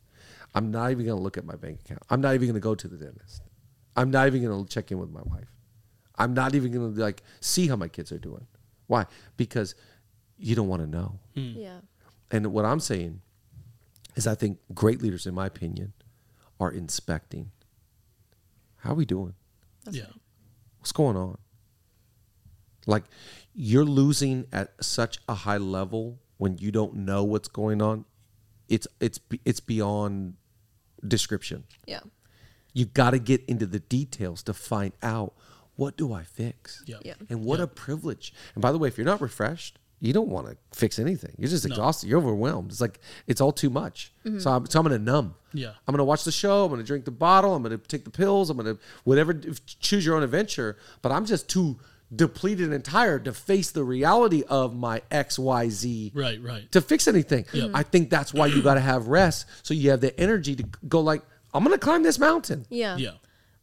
I'm 0.55 0.71
not 0.71 0.91
even 0.91 1.05
gonna 1.05 1.21
look 1.21 1.37
at 1.37 1.45
my 1.45 1.55
bank 1.55 1.81
account. 1.81 2.01
I'm 2.09 2.21
not 2.21 2.33
even 2.35 2.47
gonna 2.47 2.59
go 2.59 2.75
to 2.75 2.87
the 2.87 2.97
dentist. 2.97 3.41
I'm 3.95 4.09
not 4.11 4.27
even 4.27 4.43
gonna 4.43 4.65
check 4.65 4.91
in 4.91 4.99
with 4.99 5.09
my 5.11 5.21
wife. 5.23 5.51
I'm 6.17 6.33
not 6.33 6.55
even 6.55 6.71
gonna 6.71 6.87
like 6.89 7.23
see 7.39 7.67
how 7.67 7.75
my 7.75 7.87
kids 7.87 8.11
are 8.11 8.19
doing. 8.19 8.45
Why? 8.87 9.05
Because 9.37 9.75
you 10.37 10.55
don't 10.55 10.67
want 10.67 10.81
to 10.81 10.87
know. 10.87 11.19
Hmm. 11.35 11.53
yeah. 11.55 11.79
And 12.31 12.47
what 12.53 12.65
I'm 12.65 12.79
saying 12.79 13.21
is, 14.15 14.25
I 14.27 14.35
think 14.35 14.59
great 14.73 15.01
leaders, 15.01 15.25
in 15.27 15.33
my 15.33 15.45
opinion, 15.47 15.93
are 16.59 16.71
inspecting. 16.71 17.51
How 18.77 18.91
are 18.91 18.95
we 18.95 19.05
doing? 19.05 19.33
yeah. 19.91 20.03
What's 20.79 20.91
going 20.91 21.17
on? 21.17 21.37
Like 22.87 23.03
you're 23.53 23.85
losing 23.85 24.47
at 24.51 24.83
such 24.83 25.19
a 25.27 25.33
high 25.33 25.57
level 25.57 26.19
when 26.37 26.57
you 26.57 26.71
don't 26.71 26.95
know 26.95 27.23
what's 27.23 27.47
going 27.47 27.81
on. 27.81 28.05
It's 28.67 28.87
it's 28.99 29.19
it's 29.45 29.59
beyond 29.59 30.35
description. 31.05 31.65
Yeah. 31.85 32.01
You 32.73 32.85
got 32.85 33.11
to 33.11 33.19
get 33.19 33.43
into 33.45 33.65
the 33.65 33.79
details 33.79 34.43
to 34.43 34.53
find 34.53 34.93
out 35.01 35.33
what 35.75 35.97
do 35.97 36.13
I 36.13 36.23
fix. 36.23 36.83
Yep. 36.85 37.01
Yeah. 37.03 37.13
And 37.29 37.43
what 37.43 37.59
a 37.59 37.67
privilege. 37.67 38.33
And 38.53 38.61
by 38.61 38.71
the 38.71 38.77
way, 38.77 38.87
if 38.87 38.97
you're 38.97 39.05
not 39.05 39.21
refreshed, 39.21 39.78
you 40.01 40.13
don't 40.13 40.29
want 40.29 40.47
to 40.47 40.57
fix 40.77 40.97
anything. 40.99 41.33
You're 41.37 41.49
just 41.49 41.65
exhausted. 41.65 42.07
You're 42.09 42.19
overwhelmed. 42.19 42.71
It's 42.71 42.81
like 42.81 42.99
it's 43.27 43.41
all 43.41 43.51
too 43.51 43.69
much. 43.69 44.13
Mm-hmm. 44.25 44.39
So 44.39 44.51
I'm 44.51 44.65
so 44.65 44.79
I'm 44.79 44.85
gonna 44.85 44.99
numb. 44.99 45.35
Yeah. 45.53 45.71
I'm 45.87 45.93
gonna 45.93 46.05
watch 46.05 46.23
the 46.23 46.31
show. 46.31 46.65
I'm 46.65 46.71
gonna 46.71 46.83
drink 46.83 47.05
the 47.05 47.11
bottle. 47.11 47.53
I'm 47.55 47.63
gonna 47.63 47.77
take 47.77 48.05
the 48.05 48.11
pills. 48.11 48.49
I'm 48.49 48.57
gonna 48.57 48.77
whatever. 49.03 49.33
Choose 49.33 50.05
your 50.05 50.15
own 50.15 50.23
adventure. 50.23 50.77
But 51.01 51.11
I'm 51.11 51.25
just 51.25 51.49
too 51.49 51.79
depleted 52.15 52.73
and 52.73 52.83
tired 52.83 53.25
to 53.25 53.33
face 53.33 53.69
the 53.71 53.83
reality 53.83 54.43
of 54.49 54.75
my 54.75 55.01
X 55.11 55.37
Y 55.37 55.69
Z 55.69 56.11
Right, 56.15 56.41
right. 56.41 56.71
to 56.71 56.81
fix 56.81 57.07
anything. 57.07 57.45
I 57.73 57.83
think 57.83 58.09
that's 58.09 58.33
why 58.33 58.47
you 58.47 58.61
got 58.63 58.73
to 58.75 58.79
have 58.79 59.07
rest 59.09 59.45
so 59.63 59.73
you 59.75 59.91
have 59.91 60.01
the 60.01 60.17
energy 60.19 60.55
to 60.55 60.63
go 60.87 61.01
like 61.01 61.21
I'm 61.53 61.63
gonna 61.63 61.77
climb 61.77 62.03
this 62.03 62.17
mountain. 62.19 62.65
Yeah. 62.69 62.95
Yeah. 62.97 63.11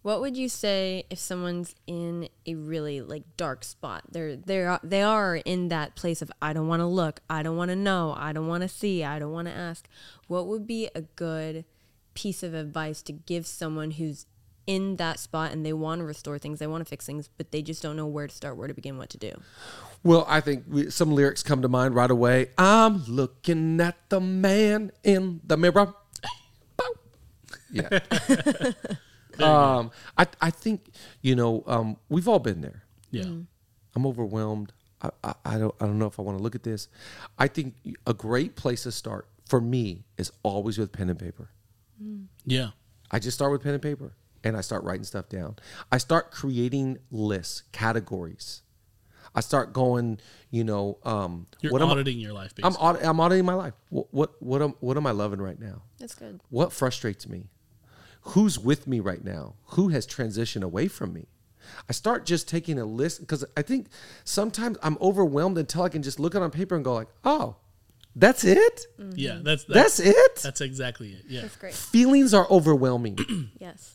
What 0.07 0.21
would 0.21 0.37
you 0.37 0.49
say 0.49 1.03
if 1.11 1.19
someone's 1.19 1.75
in 1.85 2.29
a 2.47 2.55
really 2.55 3.01
like 3.01 3.25
dark 3.37 3.65
spot? 3.65 4.05
They're 4.09 4.37
they're 4.37 4.79
they 4.85 5.03
are 5.03 5.35
in 5.35 5.67
that 5.71 5.97
place 5.97 6.23
of 6.23 6.31
I 6.41 6.53
don't 6.53 6.69
want 6.69 6.79
to 6.79 6.87
look, 6.87 7.23
I 7.29 7.43
don't 7.43 7.57
want 7.57 7.71
to 7.71 7.75
know, 7.75 8.15
I 8.17 8.33
don't 8.33 8.47
want 8.47 8.63
to 8.63 8.69
see, 8.69 9.03
I 9.03 9.19
don't 9.19 9.33
want 9.33 9.49
to 9.49 9.53
ask. 9.53 9.89
What 10.29 10.47
would 10.47 10.65
be 10.65 10.89
a 10.95 11.01
good 11.01 11.65
piece 12.15 12.45
of 12.45 12.55
advice 12.55 13.03
to 13.03 13.13
give 13.15 13.49
someone 13.49 13.91
who's 13.91 14.27
in 14.65 14.95
that 14.95 15.19
spot 15.19 15.51
and 15.51 15.67
they 15.67 15.73
want 15.73 15.99
to 15.99 16.05
restore 16.05 16.39
things, 16.39 16.61
they 16.61 16.69
want 16.69 16.83
to 16.83 16.89
fix 16.89 17.05
things, 17.05 17.29
but 17.37 17.51
they 17.51 17.61
just 17.61 17.83
don't 17.83 17.97
know 17.97 18.07
where 18.07 18.29
to 18.29 18.33
start, 18.33 18.57
where 18.57 18.69
to 18.69 18.75
begin, 18.75 18.99
what 18.99 19.11
to 19.11 19.19
do? 19.19 19.33
Well, 20.05 20.25
I 20.29 20.41
think 20.41 20.67
we, 20.69 20.89
some 20.89 21.11
lyrics 21.11 21.43
come 21.43 21.63
to 21.63 21.69
mind 21.69 21.97
right 21.97 22.13
away. 22.13 22.51
I'm 22.57 23.05
looking 23.07 23.81
at 23.81 23.97
the 24.09 24.21
man 24.21 24.93
in 25.03 25.41
the 25.45 25.57
mirror. 25.57 25.95
Yeah. 27.73 27.99
um, 29.43 29.91
I 30.17 30.27
I 30.41 30.51
think 30.51 30.89
you 31.23 31.35
know 31.37 31.63
um, 31.67 31.97
we've 32.09 32.29
all 32.29 32.39
been 32.39 32.61
there. 32.61 32.83
Yeah. 33.11 33.25
I'm 33.95 34.07
overwhelmed. 34.07 34.73
I, 35.03 35.11
I, 35.25 35.35
I 35.45 35.59
don't 35.59 35.75
I 35.81 35.87
don't 35.87 35.99
know 35.99 36.07
if 36.07 36.19
I 36.19 36.23
want 36.23 36.39
to 36.39 36.43
look 36.43 36.55
at 36.55 36.63
this. 36.63 36.89
I 37.39 37.49
think 37.49 37.75
a 38.07 38.13
great 38.15 38.57
place 38.57 38.83
to 38.85 38.93
start 38.93 39.29
for 39.49 39.61
me 39.61 40.05
is 40.19 40.31
always 40.43 40.77
with 40.79 40.93
pen 40.93 41.09
and 41.11 41.19
paper. 41.19 41.51
Yeah. 42.45 42.71
I 43.11 43.19
just 43.19 43.37
start 43.37 43.53
with 43.53 43.63
pen 43.63 43.75
and 43.75 43.83
paper 43.83 44.13
and 44.45 44.57
I 44.57 44.61
start 44.61 44.85
writing 44.85 45.05
stuff 45.05 45.29
down. 45.29 45.57
I 45.91 45.99
start 45.99 46.31
creating 46.31 46.99
lists, 47.11 47.63
categories. 47.73 48.63
I 49.35 49.41
start 49.41 49.73
going, 49.73 50.19
you 50.51 50.65
know, 50.65 50.99
um, 51.05 51.47
You're 51.61 51.73
what 51.73 51.83
am 51.83 51.89
I- 51.89 51.93
auditing 51.93 52.19
your 52.19 52.33
life, 52.33 52.53
I'm 52.63 52.71
basically. 52.71 52.87
audit, 52.87 53.05
I'm 53.05 53.21
auditing 53.21 53.45
my 53.45 53.55
life. 53.55 53.75
What 53.91 54.07
what 54.13 54.43
what 54.43 54.63
am 54.63 54.75
what 54.81 54.97
am 54.97 55.07
I 55.07 55.11
loving 55.11 55.41
right 55.41 55.59
now? 55.61 55.83
That's 55.99 56.15
good. 56.15 56.41
What 56.49 56.73
frustrates 56.73 57.29
me? 57.29 57.49
Who's 58.31 58.59
with 58.59 58.87
me 58.87 59.01
right 59.01 59.25
now? 59.25 59.55
Who 59.71 59.89
has 59.89 60.07
transitioned 60.07 60.63
away 60.63 60.89
from 60.89 61.13
me? 61.13 61.27
I 61.89 61.93
start 61.93 62.27
just 62.27 62.49
taking 62.49 62.79
a 62.79 62.85
list 62.85 63.21
because 63.21 63.45
I 63.57 63.63
think 63.63 63.87
sometimes 64.25 64.79
I'm 64.83 64.97
overwhelmed 65.01 65.59
until 65.59 65.83
I 65.83 65.89
can 65.89 66.03
just 66.03 66.19
look 66.21 66.35
it 66.35 66.43
on 66.43 66.51
paper 66.51 66.75
and 66.75 66.85
go 66.85 66.95
like, 66.95 67.09
oh, 67.25 67.57
that's 68.15 68.45
it. 68.45 68.87
yeah. 69.15 69.33
Mm-hmm. 69.33 69.43
That's, 69.45 69.65
That's 69.65 69.97
that's, 69.99 70.01
it. 70.01 70.43
that's 70.43 70.61
exactly 70.61 71.11
it. 71.13 71.25
Yeah. 71.29 71.43
That's 71.43 71.57
great. 71.57 71.75
Feelings 71.75 72.33
are 72.35 72.47
overwhelming. 72.51 73.19
Yes. 73.61 73.95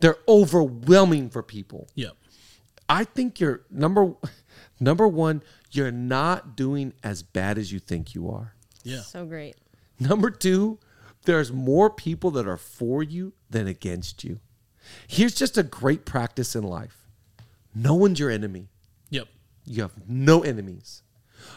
They're 0.00 0.18
overwhelming 0.28 1.30
for 1.30 1.42
people. 1.44 1.88
Yep. 1.94 2.12
I 2.88 3.04
think 3.04 3.38
you're 3.38 3.62
number 3.70 4.14
number 4.80 5.06
one. 5.06 5.42
You're 5.70 5.92
not 5.92 6.56
doing 6.56 6.92
as 7.04 7.22
bad 7.22 7.56
as 7.56 7.72
you 7.72 7.78
think 7.78 8.14
you 8.14 8.28
are. 8.28 8.54
Yeah. 8.82 9.00
So 9.00 9.24
great. 9.24 9.54
Number 10.00 10.28
two, 10.30 10.78
there's 11.24 11.52
more 11.52 11.90
people 11.90 12.30
that 12.32 12.46
are 12.46 12.56
for 12.56 13.02
you 13.02 13.32
than 13.50 13.66
against 13.66 14.24
you. 14.24 14.40
Here's 15.06 15.34
just 15.34 15.56
a 15.56 15.62
great 15.62 16.04
practice 16.04 16.56
in 16.56 16.64
life 16.64 17.08
no 17.74 17.94
one's 17.94 18.18
your 18.18 18.30
enemy. 18.30 18.68
Yep. 19.10 19.28
You 19.64 19.82
have 19.82 19.92
no 20.06 20.42
enemies. 20.42 21.02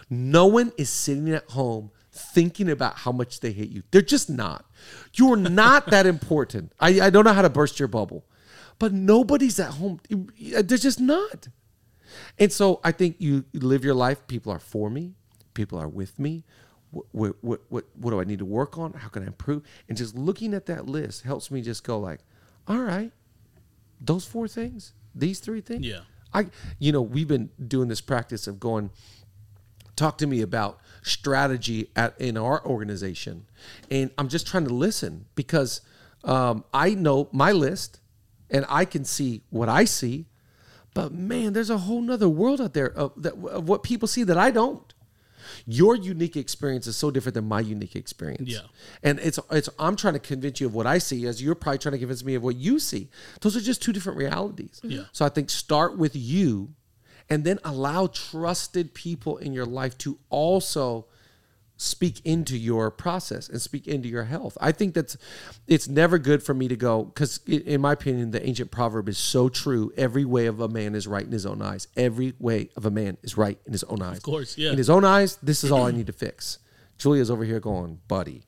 No 0.10 0.45
one 0.45 0.71
is 0.78 0.89
sitting 0.89 1.30
at 1.32 1.49
home 1.51 1.91
thinking 2.12 2.69
about 2.69 2.99
how 2.99 3.12
much 3.12 3.41
they 3.41 3.51
hate 3.51 3.69
you. 3.69 3.84
They're 3.91 4.01
just 4.01 4.30
not. 4.30 4.65
You're 5.13 5.36
not 5.36 5.88
that 5.88 6.06
important. 6.06 6.71
I, 6.80 7.01
I 7.01 7.10
don't 7.10 7.25
know 7.25 7.34
how 7.34 7.41
to 7.41 7.49
burst 7.49 7.80
your 7.80 7.88
bubble, 7.88 8.25
but 8.80 8.93
nobody's 8.93 9.60
at 9.60 9.71
home. 9.71 9.99
Uh, 10.12 10.62
they're 10.62 10.78
just 10.78 10.99
not. 10.99 11.49
And 12.39 12.51
so 12.51 12.80
I 12.84 12.91
think 12.91 13.17
you 13.19 13.45
live 13.54 13.84
your 13.84 13.93
life. 13.93 14.25
People 14.28 14.51
are 14.51 14.60
for 14.60 14.89
me. 14.89 15.15
People 15.54 15.80
are 15.80 15.88
with 15.88 16.17
me. 16.19 16.43
What, 17.12 17.36
what, 17.41 17.60
what, 17.69 17.86
what, 17.95 18.12
do 18.12 18.21
I 18.21 18.23
need 18.23 18.39
to 18.39 18.45
work 18.45 18.77
on? 18.77 18.93
How 18.93 19.10
can 19.10 19.23
I 19.23 19.27
improve? 19.27 19.63
And 19.89 19.97
just 19.97 20.15
looking 20.15 20.53
at 20.53 20.65
that 20.67 20.86
list 20.86 21.23
helps 21.23 21.51
me 21.51 21.62
just 21.62 21.84
go 21.84 21.99
like, 21.99 22.21
all 22.67 22.79
right, 22.79 23.12
those 23.99 24.25
four 24.25 24.47
things, 24.47 24.93
these 25.13 25.39
three 25.39 25.62
things. 25.62 25.86
Yeah. 25.86 26.01
I, 26.34 26.47
you 26.79 26.91
know, 26.91 27.01
we've 27.01 27.27
been 27.27 27.49
doing 27.67 27.89
this 27.89 28.01
practice 28.01 28.47
of 28.47 28.60
going, 28.60 28.91
talk 29.95 30.17
to 30.19 30.27
me 30.27 30.41
about 30.41 30.79
strategy 31.01 31.89
at 31.95 32.19
in 32.19 32.38
our 32.38 32.65
organization, 32.65 33.45
and 33.91 34.12
I'm 34.17 34.27
just 34.27 34.47
trying 34.47 34.65
to 34.65 34.73
listen 34.73 35.25
because 35.36 35.81
um, 36.23 36.65
I 36.73 36.93
know 36.93 37.29
my 37.31 37.51
list, 37.51 37.99
and 38.49 38.65
I 38.69 38.86
can 38.86 39.05
see 39.05 39.43
what 39.49 39.69
I 39.69 39.86
see, 39.86 40.27
but 40.93 41.12
man, 41.13 41.53
there's 41.53 41.69
a 41.69 41.79
whole 41.79 42.01
nother 42.01 42.29
world 42.29 42.62
out 42.62 42.73
there 42.73 42.91
of, 42.91 43.12
that, 43.17 43.34
of 43.34 43.67
what 43.67 43.84
people 43.84 44.08
see 44.08 44.23
that 44.23 44.38
I 44.38 44.49
don't. 44.49 44.93
Your 45.65 45.96
unique 45.96 46.36
experience 46.36 46.88
is 46.88 46.98
so 46.98 47.12
different 47.12 47.34
than 47.36 47.48
my 47.48 47.60
unique 47.60 47.96
experience. 47.96 48.50
Yeah. 48.50 48.60
And 49.04 49.20
it's 49.20 49.39
it's 49.52 49.70
I'm 49.80 49.96
trying 49.96 50.13
to 50.13 50.20
convince 50.20 50.60
you 50.60 50.68
of 50.68 50.74
what 50.74 50.88
I 50.88 50.98
see 50.98 51.26
as 51.26 51.41
you're 51.41 51.56
probably 51.56 51.80
trying 51.80 51.94
to 51.94 52.00
convince 52.00 52.24
me 52.24 52.36
of 52.36 52.44
what 52.44 52.56
you 52.56 52.80
see. 52.80 53.10
Those 53.41 53.56
are 53.56 53.62
just 53.62 53.82
two 53.82 53.94
different 53.94 54.18
realities. 54.18 54.80
Yeah. 54.84 55.04
So 55.12 55.26
I 55.26 55.30
think 55.30 55.50
start 55.50 55.98
with 55.98 56.15
you 56.15 56.74
and 57.30 57.44
then 57.44 57.60
allow 57.63 58.08
trusted 58.08 58.94
people 58.94 59.38
in 59.38 59.54
your 59.54 59.65
life 59.65 59.98
to 60.00 60.20
also 60.30 61.08
speak 61.77 62.21
into 62.23 62.57
your 62.57 62.89
process 62.89 63.49
and 63.49 63.61
speak 63.61 63.88
into 63.88 64.07
your 64.07 64.23
health. 64.23 64.57
I 64.61 64.71
think 64.71 64.93
that's 64.93 65.17
it's 65.67 65.88
never 65.88 66.17
good 66.17 66.41
for 66.41 66.53
me 66.53 66.67
to 66.67 66.75
go 66.75 67.05
cuz 67.15 67.39
in 67.47 67.81
my 67.81 67.93
opinion 67.93 68.31
the 68.31 68.45
ancient 68.45 68.71
proverb 68.71 69.09
is 69.09 69.17
so 69.17 69.49
true 69.49 69.91
every 69.97 70.25
way 70.25 70.45
of 70.45 70.59
a 70.59 70.69
man 70.69 70.95
is 70.95 71.07
right 71.07 71.25
in 71.25 71.31
his 71.31 71.45
own 71.45 71.61
eyes. 71.61 71.88
Every 71.97 72.33
way 72.39 72.69
of 72.75 72.85
a 72.85 72.91
man 72.91 73.17
is 73.23 73.38
right 73.38 73.59
in 73.65 73.73
his 73.73 73.83
own 73.83 74.01
eyes. 74.01 74.17
Of 74.17 74.23
course, 74.23 74.57
yeah. 74.57 74.71
In 74.71 74.77
his 74.77 74.89
own 74.89 75.03
eyes, 75.03 75.38
this 75.43 75.63
is 75.63 75.71
all 75.71 75.83
I 75.83 75.91
need 75.91 76.07
to 76.07 76.13
fix. 76.13 76.59
Julia's 76.97 77.29
over 77.29 77.43
here 77.43 77.59
going, 77.59 77.99
"Buddy. 78.07 78.45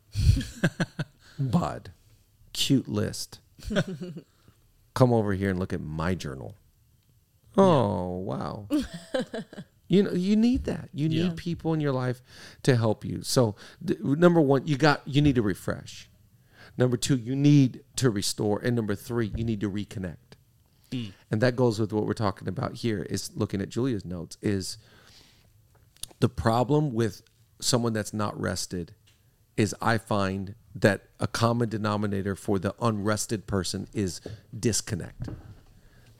Bud. 1.39 1.91
Cute 2.53 2.87
list. 2.87 3.39
Come 4.93 5.13
over 5.13 5.33
here 5.33 5.49
and 5.49 5.59
look 5.59 5.73
at 5.73 5.81
my 5.81 6.15
journal." 6.15 6.55
Oh, 7.57 8.17
wow. 8.17 8.67
you 9.87 10.03
know, 10.03 10.11
you 10.11 10.35
need 10.35 10.65
that. 10.65 10.89
You 10.93 11.07
need 11.09 11.17
Yeah. 11.23 11.33
people 11.35 11.73
in 11.73 11.79
your 11.79 11.91
life 11.93 12.21
to 12.63 12.75
help 12.75 13.05
you. 13.05 13.21
So, 13.23 13.55
th- 13.85 13.99
number 14.01 14.41
1, 14.41 14.67
you 14.67 14.77
got 14.77 15.07
you 15.07 15.21
need 15.21 15.35
to 15.35 15.41
refresh. 15.41 16.09
Number 16.77 16.97
2, 16.97 17.17
you 17.17 17.35
need 17.35 17.83
to 17.95 18.09
restore, 18.09 18.59
and 18.59 18.75
number 18.75 18.95
3, 18.95 19.31
you 19.35 19.43
need 19.43 19.61
to 19.61 19.69
reconnect. 19.71 20.17
Mm. 20.91 21.11
And 21.31 21.41
that 21.41 21.55
goes 21.55 21.79
with 21.79 21.91
what 21.91 22.05
we're 22.05 22.13
talking 22.13 22.47
about 22.47 22.75
here 22.75 23.03
is 23.09 23.31
looking 23.35 23.61
at 23.61 23.69
Julia's 23.69 24.05
notes 24.05 24.37
is 24.41 24.77
the 26.19 26.29
problem 26.29 26.93
with 26.93 27.23
someone 27.59 27.93
that's 27.93 28.13
not 28.13 28.39
rested 28.39 28.93
is 29.55 29.75
I 29.81 29.97
find 29.97 30.53
that 30.75 31.05
a 31.19 31.27
common 31.27 31.67
denominator 31.69 32.35
for 32.35 32.59
the 32.59 32.75
unrested 32.79 33.47
person 33.47 33.87
is 33.93 34.21
disconnect. 34.57 35.29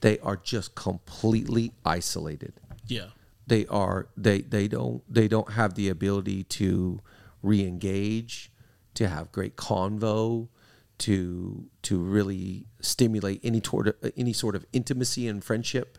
They 0.02 0.18
are 0.20 0.36
just 0.36 0.74
completely 0.76 1.72
isolated. 1.86 2.54
Yeah. 2.88 3.10
They 3.48 3.66
are 3.68 4.10
they 4.18 4.42
they 4.42 4.68
don't 4.68 5.02
they 5.12 5.28
don't 5.28 5.54
have 5.54 5.74
the 5.76 5.88
ability 5.90 6.44
to 6.44 7.00
re-engage, 7.42 8.52
to 8.96 9.08
have 9.08 9.32
great 9.32 9.56
convo, 9.56 10.50
to 11.00 11.70
to 11.84 11.98
really 12.00 12.66
stimulate 12.82 13.40
any 13.44 13.62
sort 13.64 13.88
of 13.88 13.96
any 14.18 14.34
sort 14.34 14.56
of 14.56 14.66
intimacy 14.74 15.28
and 15.28 15.44
friendship 15.44 15.98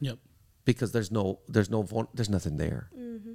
Yep. 0.00 0.18
because 0.64 0.92
there's 0.92 1.10
no 1.10 1.40
there's 1.48 1.70
no 1.70 1.86
there's 2.14 2.30
nothing 2.30 2.56
there. 2.58 2.90
Mm-hmm. 2.96 3.32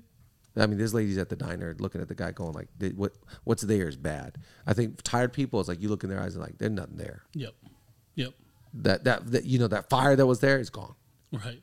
I 0.58 0.68
mean, 0.68 0.78
there's 0.78 0.94
ladies 0.94 1.18
at 1.18 1.28
the 1.30 1.36
diner 1.36 1.76
looking 1.80 2.00
at 2.02 2.08
the 2.08 2.16
guy 2.16 2.32
going 2.32 2.54
like, 2.54 2.70
"What 2.96 3.14
what's 3.44 3.64
there 3.64 3.88
is 3.90 3.98
bad." 3.98 4.38
I 4.66 4.74
think 4.74 5.02
tired 5.02 5.34
people 5.34 5.60
is 5.60 5.68
like 5.68 5.82
you 5.82 5.90
look 5.90 6.04
in 6.04 6.10
their 6.10 6.22
eyes 6.22 6.36
and 6.36 6.44
like 6.44 6.58
there's 6.60 6.72
nothing 6.72 6.96
there. 6.98 7.24
Yep. 7.34 7.54
Yep. 8.16 8.34
That 8.76 9.04
that 9.06 9.32
that 9.32 9.46
you 9.46 9.60
know 9.60 9.68
that 9.68 9.90
fire 9.90 10.16
that 10.16 10.26
was 10.26 10.40
there 10.40 10.60
is 10.60 10.70
gone. 10.70 10.96
Right. 11.32 11.62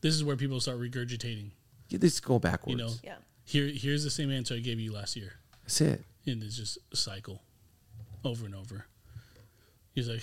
This 0.00 0.14
is 0.14 0.24
where 0.24 0.36
people 0.36 0.60
start 0.60 0.80
regurgitating. 0.80 1.50
You 1.88 1.98
just 1.98 2.22
go 2.22 2.38
backwards. 2.38 2.78
You 2.78 2.86
know. 2.86 2.92
Yeah. 3.02 3.16
Here, 3.44 3.66
here's 3.66 4.04
the 4.04 4.10
same 4.10 4.30
answer 4.30 4.54
I 4.54 4.58
gave 4.58 4.78
you 4.78 4.92
last 4.92 5.16
year, 5.16 5.32
That's 5.62 5.80
it. 5.80 6.04
and 6.26 6.42
it's 6.42 6.56
just 6.56 6.76
a 6.92 6.96
cycle, 6.96 7.40
over 8.22 8.44
and 8.44 8.54
over. 8.54 8.84
He's 9.94 10.06
like, 10.06 10.22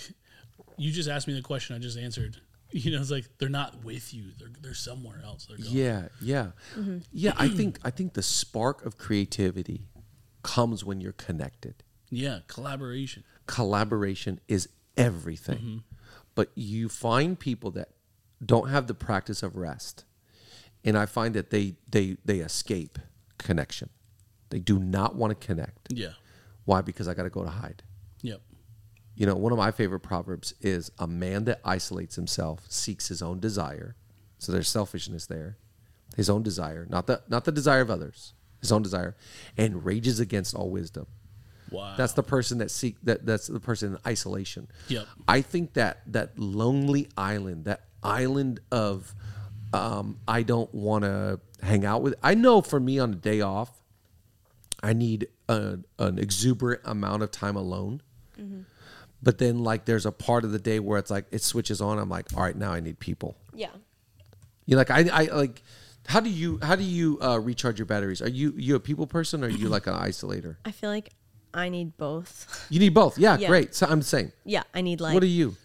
"You 0.76 0.92
just 0.92 1.08
asked 1.08 1.26
me 1.26 1.34
the 1.34 1.42
question 1.42 1.74
I 1.74 1.78
just 1.78 1.98
answered." 1.98 2.38
You 2.72 2.90
know, 2.90 3.00
it's 3.00 3.12
like 3.12 3.26
they're 3.38 3.48
not 3.48 3.84
with 3.84 4.12
you; 4.12 4.24
they're 4.38 4.50
they're 4.60 4.74
somewhere 4.74 5.22
else. 5.24 5.46
They're 5.46 5.56
gone. 5.56 5.66
Yeah, 5.70 6.08
yeah, 6.20 6.48
mm-hmm. 6.76 6.98
yeah. 7.12 7.32
I 7.36 7.48
think 7.48 7.78
I 7.84 7.90
think 7.90 8.14
the 8.14 8.22
spark 8.22 8.84
of 8.84 8.98
creativity 8.98 9.86
comes 10.42 10.84
when 10.84 11.00
you're 11.00 11.12
connected. 11.12 11.84
Yeah. 12.10 12.40
Collaboration. 12.48 13.24
Collaboration 13.46 14.40
is 14.48 14.68
everything, 14.96 15.58
mm-hmm. 15.58 15.76
but 16.34 16.50
you 16.54 16.88
find 16.88 17.38
people 17.38 17.70
that 17.72 17.90
don't 18.44 18.68
have 18.70 18.86
the 18.86 18.94
practice 18.94 19.42
of 19.42 19.56
rest, 19.56 20.04
and 20.84 20.96
I 20.96 21.06
find 21.06 21.34
that 21.34 21.50
they 21.50 21.76
they 21.88 22.16
they 22.24 22.38
escape 22.38 22.98
connection. 23.38 23.90
They 24.50 24.60
do 24.60 24.78
not 24.78 25.16
want 25.16 25.38
to 25.38 25.46
connect. 25.46 25.92
Yeah. 25.92 26.12
Why? 26.64 26.80
Because 26.80 27.08
I 27.08 27.14
got 27.14 27.24
to 27.24 27.30
go 27.30 27.42
to 27.42 27.50
hide. 27.50 27.82
Yep. 28.22 28.40
You 29.14 29.26
know, 29.26 29.34
one 29.34 29.52
of 29.52 29.58
my 29.58 29.70
favorite 29.70 30.00
proverbs 30.00 30.54
is 30.60 30.90
a 30.98 31.06
man 31.06 31.44
that 31.44 31.60
isolates 31.64 32.16
himself 32.16 32.64
seeks 32.68 33.08
his 33.08 33.22
own 33.22 33.40
desire. 33.40 33.96
So 34.38 34.52
there's 34.52 34.68
selfishness 34.68 35.26
there. 35.26 35.56
His 36.16 36.30
own 36.30 36.42
desire, 36.42 36.86
not 36.88 37.06
the 37.06 37.22
not 37.28 37.44
the 37.44 37.52
desire 37.52 37.80
of 37.80 37.90
others. 37.90 38.34
His 38.60 38.72
own 38.72 38.82
desire 38.82 39.16
and 39.56 39.84
rages 39.84 40.20
against 40.20 40.54
all 40.54 40.70
wisdom. 40.70 41.06
Wow. 41.70 41.94
That's 41.96 42.12
the 42.12 42.22
person 42.22 42.58
that 42.58 42.70
seek 42.70 42.96
that 43.02 43.26
that's 43.26 43.48
the 43.48 43.60
person 43.60 43.92
in 43.92 43.98
isolation. 44.06 44.68
Yep. 44.88 45.06
I 45.26 45.40
think 45.40 45.74
that 45.74 46.00
that 46.12 46.38
lonely 46.38 47.08
island, 47.16 47.64
that 47.64 47.82
island 48.02 48.60
of 48.70 49.14
um, 49.72 50.18
I 50.28 50.42
don't 50.42 50.72
want 50.74 51.04
to 51.04 51.40
hang 51.62 51.84
out 51.84 52.02
with. 52.02 52.14
I 52.22 52.34
know 52.34 52.62
for 52.62 52.78
me 52.80 52.98
on 52.98 53.12
a 53.12 53.16
day 53.16 53.40
off, 53.40 53.70
I 54.82 54.92
need 54.92 55.28
a, 55.48 55.78
an 55.98 56.18
exuberant 56.18 56.82
amount 56.84 57.22
of 57.22 57.30
time 57.30 57.56
alone. 57.56 58.02
But 59.22 59.38
then 59.38 59.64
like 59.64 59.86
there's 59.86 60.06
a 60.06 60.12
part 60.12 60.44
of 60.44 60.52
the 60.52 60.58
day 60.58 60.78
where 60.78 60.98
it's 60.98 61.10
like 61.10 61.24
it 61.32 61.42
switches 61.42 61.80
on. 61.80 61.98
I'm 61.98 62.08
like, 62.08 62.26
all 62.36 62.42
right, 62.42 62.54
now 62.54 62.72
I 62.72 62.80
need 62.80 62.98
people. 63.00 63.36
Yeah. 63.54 63.70
You 64.66 64.76
like 64.76 64.90
I 64.90 65.08
I 65.12 65.22
like. 65.34 65.62
How 66.06 66.20
do 66.20 66.30
you 66.30 66.60
how 66.62 66.76
do 66.76 66.84
you 66.84 67.18
uh, 67.20 67.38
recharge 67.40 67.78
your 67.78 67.86
batteries? 67.86 68.20
Are 68.22 68.28
you 68.28 68.52
you 68.56 68.76
a 68.76 68.80
people 68.80 69.06
person 69.06 69.42
or 69.42 69.46
are 69.46 69.50
you 69.50 69.68
like 69.68 69.86
an 69.88 69.94
isolator? 69.94 70.56
I 70.64 70.70
feel 70.70 70.90
like 70.90 71.10
I 71.54 71.68
need 71.70 71.96
both. 71.96 72.66
You 72.70 72.78
need 72.78 72.94
both. 72.94 73.18
Yeah, 73.18 73.38
Yeah. 73.38 73.48
great. 73.48 73.74
So 73.74 73.86
I'm 73.88 74.00
the 74.00 74.04
same. 74.04 74.32
yeah, 74.44 74.62
I 74.74 74.82
need 74.82 75.00
like 75.00 75.14
what 75.14 75.22
are 75.22 75.26
you? 75.26 75.56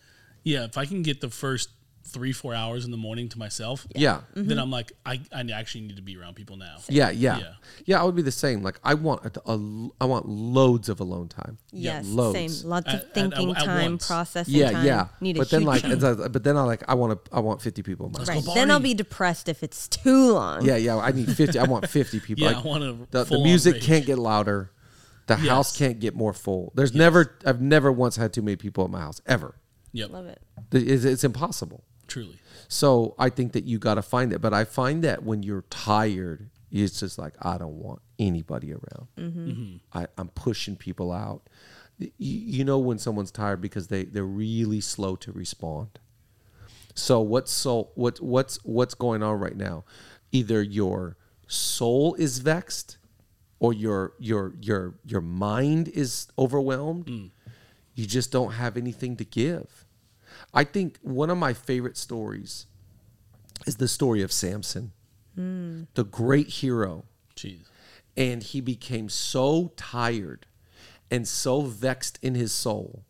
yeah. 0.44 0.64
If 0.64 0.78
I 0.78 0.86
can 0.86 1.04
get 1.04 1.20
the 1.22 1.30
first 1.30 1.70
three, 2.04 2.32
four 2.34 2.54
hours 2.54 2.84
in 2.84 2.92
the 2.92 2.98
morning 2.98 3.30
to 3.30 3.38
myself, 3.40 3.88
Yeah. 3.96 4.22
Mm-hmm. 4.36 4.48
then 4.48 4.58
I'm 4.60 4.72
like, 4.72 4.92
I, 5.06 5.22
I 5.32 5.46
actually 5.54 5.82
need 5.82 5.96
to 5.96 6.02
be 6.02 6.18
around 6.18 6.36
people 6.36 6.58
now. 6.58 6.78
Yeah, 6.90 7.10
yeah, 7.12 7.38
Yeah. 7.38 7.54
yeah, 7.86 8.02
I 8.02 8.04
would 8.04 8.16
be 8.16 8.22
the 8.22 8.32
same. 8.32 8.64
Like 8.64 8.80
I 8.84 8.96
want 8.96 9.26
a, 9.26 9.42
a- 9.50 9.90
I 10.02 10.06
want 10.06 10.28
loads 10.28 10.90
of 10.90 11.00
alone 11.00 11.28
time. 11.30 11.58
yes, 11.72 12.06
loads. 12.08 12.36
same. 12.62 12.70
Lots 12.70 12.88
At- 12.88 12.96
of 13.04 13.12
thinking 13.14 13.52
at- 13.52 13.58
at 13.58 13.66
time, 13.66 13.92
once. 13.92 14.08
processing 14.08 14.54
Yeah, 14.54 14.72
time. 14.72 14.86
yeah. 14.86 15.08
Need 15.22 15.38
a 15.38 15.40
but 15.40 15.50
then 15.52 15.64
like, 15.64 15.82
chunk. 15.84 15.94
it's 16.02 16.28
but 16.30 16.44
then 16.44 16.58
I 16.58 16.64
like 16.64 16.84
I 16.90 16.96
want 16.96 17.24
to 17.26 17.32
I 17.36 17.40
want 17.40 17.62
fifty 17.62 17.82
people 17.84 18.08
in 18.08 18.12
my 18.14 18.24
right. 18.24 18.44
Then 18.54 18.72
I'll 18.72 18.80
be 18.80 18.94
depressed 18.94 19.48
if 19.48 19.64
it's 19.64 19.88
too 19.88 20.34
long. 20.34 20.66
Yeah, 20.66 20.76
yeah. 20.78 20.98
I 20.98 21.12
need 21.12 21.32
fifty. 21.36 21.60
I 21.60 21.64
want 21.66 21.88
fifty 21.88 22.20
people. 22.28 22.44
Yeah, 22.44 22.52
Like, 22.54 22.66
I 22.66 22.68
want 22.68 22.84
a 22.84 22.98
the, 23.12 23.24
the 23.26 23.40
music 23.40 23.76
rage. 23.76 23.84
can't 23.86 24.06
get 24.06 24.20
louder. 24.20 24.72
The 25.28 25.36
house 25.38 25.78
can't 25.78 26.00
get 26.00 26.14
more 26.16 26.34
full. 26.34 26.74
There's 26.76 26.94
never 26.94 27.38
I've 27.46 27.62
never 27.62 27.90
once 27.92 28.18
had 28.18 28.34
too 28.34 28.42
many 28.42 28.58
people 28.58 28.84
at 28.84 28.90
my 28.90 29.00
house 29.00 29.22
ever. 29.26 29.56
Yep. 29.94 30.10
Love 30.12 30.26
it. 30.28 30.42
It's, 30.74 31.04
it's 31.06 31.24
impossible. 31.24 31.84
Truly. 32.12 32.38
So 32.68 33.16
I 33.18 33.30
think 33.30 33.54
that 33.54 33.64
you 33.64 33.80
got 33.80 33.96
to 33.96 34.02
find 34.02 34.34
that. 34.34 34.40
But 34.40 34.54
I 34.54 34.66
find 34.66 35.02
that 35.04 35.24
when 35.24 35.44
you're 35.44 35.64
tired, 35.70 36.50
it's 36.70 37.00
just 37.00 37.18
like 37.18 37.34
I 37.42 37.58
don't 37.58 37.78
want 37.78 38.02
anybody 38.20 38.74
around. 38.74 39.08
Mm-hmm. 39.18 39.76
I, 39.94 40.08
I'm 40.18 40.28
pushing 40.28 40.76
people 40.76 41.12
out. 41.14 41.48
You, 41.98 42.10
you 42.18 42.64
know 42.66 42.80
when 42.80 42.98
someone's 42.98 43.32
tired 43.32 43.62
because 43.62 43.88
they 43.88 44.04
they're 44.04 44.24
really 44.26 44.82
slow 44.82 45.16
to 45.18 45.32
respond. 45.32 46.00
So 46.96 47.22
what's 47.22 47.52
so 47.52 47.92
what 47.96 48.20
what's 48.20 48.60
what's 48.64 48.94
going 48.94 49.24
on 49.24 49.40
right 49.40 49.56
now? 49.56 49.86
Either 50.34 50.62
your 50.62 51.16
soul 51.48 52.16
is 52.16 52.40
vexed, 52.40 52.98
or 53.60 53.72
your 53.72 54.14
your 54.20 54.54
your 54.60 54.96
your 55.06 55.22
mind 55.22 55.88
is 55.88 56.28
overwhelmed. 56.38 57.08
You 57.96 58.06
just 58.06 58.32
don't 58.32 58.54
have 58.54 58.76
anything 58.76 59.16
to 59.18 59.24
give. 59.24 59.86
I 60.54 60.64
think 60.64 60.98
one 61.02 61.30
of 61.30 61.38
my 61.38 61.54
favorite 61.54 61.98
stories 61.98 62.66
is 63.66 63.78
the 63.78 63.88
story 63.88 64.22
of 64.22 64.32
Samson, 64.32 64.92
the 65.94 66.04
great 66.04 66.48
hero. 66.48 67.06
Jeez. 67.36 67.62
And 68.18 68.44
he 68.44 68.60
became 68.60 69.08
so 69.08 69.72
tired 69.78 70.46
and 71.10 71.28
so 71.28 71.62
vexed 71.62 72.20
in 72.22 72.36
his 72.36 72.52
soul 72.52 73.06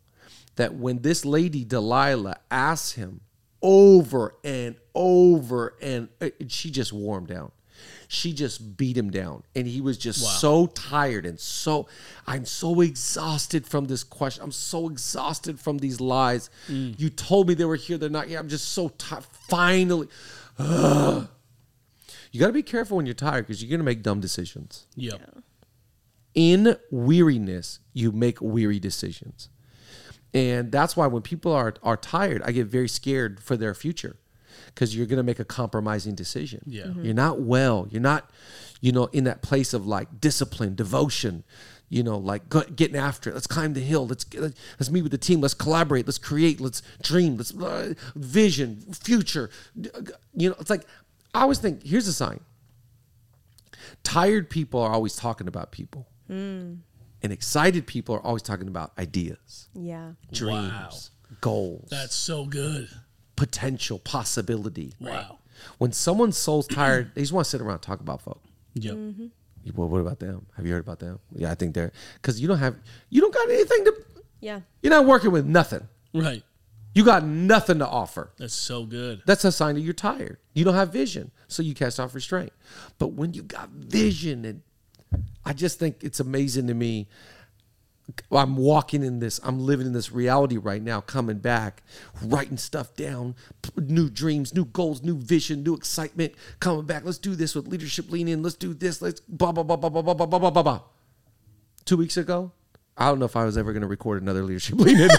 that 0.55 0.75
when 0.75 1.01
this 1.01 1.25
lady 1.25 1.63
Delilah 1.63 2.37
asked 2.51 2.95
him 2.95 3.21
over 3.61 4.35
and 4.43 4.75
over 4.93 5.75
and 5.81 6.09
uh, 6.19 6.29
she 6.47 6.69
just 6.69 6.93
wore 6.93 7.17
him 7.17 7.25
down. 7.25 7.51
She 8.13 8.33
just 8.33 8.75
beat 8.75 8.97
him 8.97 9.09
down 9.09 9.43
and 9.55 9.65
he 9.65 9.79
was 9.79 9.97
just 9.97 10.21
Wow. 10.21 10.29
so 10.31 10.65
tired 10.67 11.25
and 11.25 11.39
so 11.39 11.87
I'm 12.27 12.43
so 12.45 12.81
exhausted 12.81 13.65
from 13.65 13.85
this 13.85 14.03
question. 14.03 14.43
I'm 14.43 14.51
so 14.51 14.89
exhausted 14.89 15.61
from 15.61 15.77
these 15.77 16.01
lies. 16.01 16.49
Mm. 16.67 16.99
You 16.99 17.09
told 17.09 17.47
me 17.47 17.53
they 17.53 17.63
were 17.63 17.77
here, 17.77 17.97
they're 17.97 18.09
not 18.09 18.27
here. 18.27 18.37
I'm 18.37 18.49
just 18.49 18.67
so 18.73 18.89
tired. 18.89 19.23
Finally. 19.47 20.09
Ugh. 20.59 21.29
You 22.33 22.39
got 22.41 22.47
to 22.47 22.53
be 22.53 22.63
careful 22.63 22.97
when 22.97 23.05
you're 23.05 23.15
tired 23.15 23.47
because 23.47 23.63
you're 23.63 23.69
going 23.69 23.79
to 23.79 23.85
make 23.85 24.03
dumb 24.03 24.19
decisions 24.19 24.87
Yep. 24.97 25.21
in 26.33 26.75
weariness, 26.91 27.79
you 27.93 28.11
make 28.11 28.41
weary 28.41 28.79
decisions. 28.79 29.47
And 30.33 30.69
that's 30.69 30.97
why 30.97 31.07
when 31.07 31.21
people 31.21 31.53
are, 31.53 31.75
are 31.81 31.95
tired, 31.95 32.41
I 32.43 32.51
get 32.51 32.67
very 32.67 32.89
scared 32.89 33.41
for 33.41 33.55
their 33.55 33.73
future 33.73 34.17
because 34.67 34.95
you're 34.95 35.05
going 35.05 35.17
to 35.17 35.23
make 35.23 35.39
a 35.39 35.45
compromising 35.45 36.15
decision. 36.15 36.61
Yeah. 36.65 36.85
Mhm. 36.85 37.05
You're 37.05 37.13
not 37.13 37.41
well. 37.41 37.87
You're 37.89 38.01
not, 38.01 38.29
you 38.81 38.91
know, 38.91 39.05
in 39.07 39.23
that 39.25 39.41
place 39.41 39.73
of 39.73 39.85
like 39.87 40.19
discipline, 40.21 40.75
devotion, 40.75 41.43
you 41.89 42.03
know, 42.03 42.17
like 42.17 42.47
go, 42.49 42.61
getting 42.63 42.95
after 42.97 43.29
it. 43.29 43.33
Let's 43.33 43.47
climb 43.47 43.73
the 43.73 43.81
hill. 43.81 44.07
Let's 44.07 44.25
let's 44.35 44.89
meet 44.89 45.01
with 45.01 45.11
the 45.11 45.17
team. 45.17 45.41
Let's 45.41 45.53
collaborate. 45.53 46.05
Let's 46.05 46.17
create. 46.17 46.61
Let's 46.61 46.81
dream. 47.01 47.37
Let's 47.37 47.53
uh, 47.55 47.93
vision, 48.15 48.77
future. 48.93 49.49
You 50.33 50.49
know, 50.49 50.55
it's 50.59 50.69
like 50.69 50.85
I 51.33 51.41
always 51.41 51.59
think 51.59 51.83
here's 51.83 52.07
a 52.07 52.13
sign 52.13 52.39
tired 54.03 54.49
people 54.49 54.79
are 54.81 54.91
always 54.91 55.15
talking 55.15 55.47
about 55.47 55.71
people 55.71 56.07
and 56.27 56.81
excited 57.23 57.85
people 57.85 58.15
are 58.15 58.21
always 58.21 58.41
talking 58.41 58.67
about 58.67 58.93
ideas 58.97 59.67
Yeah. 59.73 60.13
dreams 60.31 61.11
Wow. 61.21 61.35
goals 61.41 61.89
That's 61.89 62.15
so 62.15 62.45
good. 62.45 62.87
Potential 63.45 63.97
possibility 63.99 64.93
Wow. 64.99 65.39
when 65.79 65.91
someone's 65.91 66.37
soul's 66.37 66.67
tired 66.67 67.11
they 67.15 67.21
just 67.21 67.33
want 67.33 67.45
to 67.45 67.49
sit 67.49 67.61
around 67.61 67.73
and 67.79 67.81
talk 67.81 67.99
about 67.99 68.21
folk 68.21 68.41
Yep. 68.75 68.95
Mm-hmm. 68.95 69.27
Well, 69.75 69.89
what 69.89 69.99
about 69.99 70.19
them 70.19 70.45
have 70.57 70.65
you 70.65 70.73
heard 70.73 70.83
about 70.87 70.99
them 70.99 71.19
yeah 71.35 71.51
i 71.51 71.55
think 71.55 71.73
they're 71.75 71.91
because 72.15 72.39
you 72.41 72.47
don't 72.47 72.59
have 72.59 72.75
you 73.09 73.19
don't 73.21 73.33
got 73.33 73.49
anything 73.49 73.85
to 73.85 73.93
Yeah. 74.41 74.59
you're 74.81 74.91
not 74.97 75.05
working 75.05 75.31
with 75.31 75.45
nothing 75.45 75.87
Right. 76.13 76.43
you 76.93 77.03
got 77.03 77.23
nothing 77.23 77.79
to 77.79 77.87
offer 77.87 78.31
That's 78.37 78.53
so 78.53 78.85
good. 78.85 79.23
that's 79.25 79.43
a 79.45 79.51
sign 79.51 79.73
that 79.75 79.81
you're 79.81 79.93
tired. 80.09 80.37
You 80.53 80.63
don't 80.65 80.73
have 80.75 80.91
vision, 80.91 81.31
so 81.47 81.63
you 81.63 81.73
cast 81.73 81.97
off 82.01 82.13
restraint. 82.13 82.51
But 82.99 83.09
when 83.13 83.33
you 83.33 83.43
got 83.43 83.69
vision, 83.69 84.43
and 84.49 84.61
I 85.45 85.53
just 85.53 85.79
think 85.79 86.03
it's 86.03 86.19
amazing 86.19 86.67
to 86.67 86.73
me. 86.73 87.07
I'm 88.31 88.57
walking 88.57 89.03
in 89.03 89.19
this, 89.19 89.39
I'm 89.43 89.59
living 89.59 89.85
in 89.85 89.93
this 89.93 90.11
reality 90.11 90.57
right 90.57 90.81
now, 90.81 91.01
coming 91.01 91.39
back, 91.39 91.83
writing 92.23 92.57
stuff 92.57 92.95
down, 92.95 93.35
new 93.77 94.09
dreams, 94.09 94.53
new 94.53 94.65
goals, 94.65 95.03
new 95.03 95.17
vision, 95.17 95.63
new 95.63 95.73
excitement, 95.73 96.33
coming 96.59 96.85
back. 96.85 97.05
Let's 97.05 97.17
do 97.17 97.35
this 97.35 97.55
with 97.55 97.67
leadership 97.67 98.11
lean 98.11 98.27
in. 98.27 98.41
Let's 98.43 98.55
do 98.55 98.73
this. 98.73 99.01
Let's 99.01 99.19
blah, 99.21 99.51
blah, 99.51 99.63
blah, 99.63 99.75
blah, 99.75 99.89
blah, 99.89 100.01
blah, 100.01 100.13
blah, 100.13 100.25
blah, 100.25 100.39
blah, 100.39 100.51
blah, 100.51 100.63
blah. 100.63 100.81
Two 101.85 101.97
weeks 101.97 102.17
ago, 102.17 102.51
I 102.97 103.07
don't 103.07 103.19
know 103.19 103.25
if 103.25 103.35
I 103.35 103.45
was 103.45 103.57
ever 103.57 103.73
going 103.73 103.81
to 103.81 103.87
record 103.87 104.21
another 104.21 104.43
leadership 104.43 104.75
lean 104.79 104.99
in. 104.99 105.09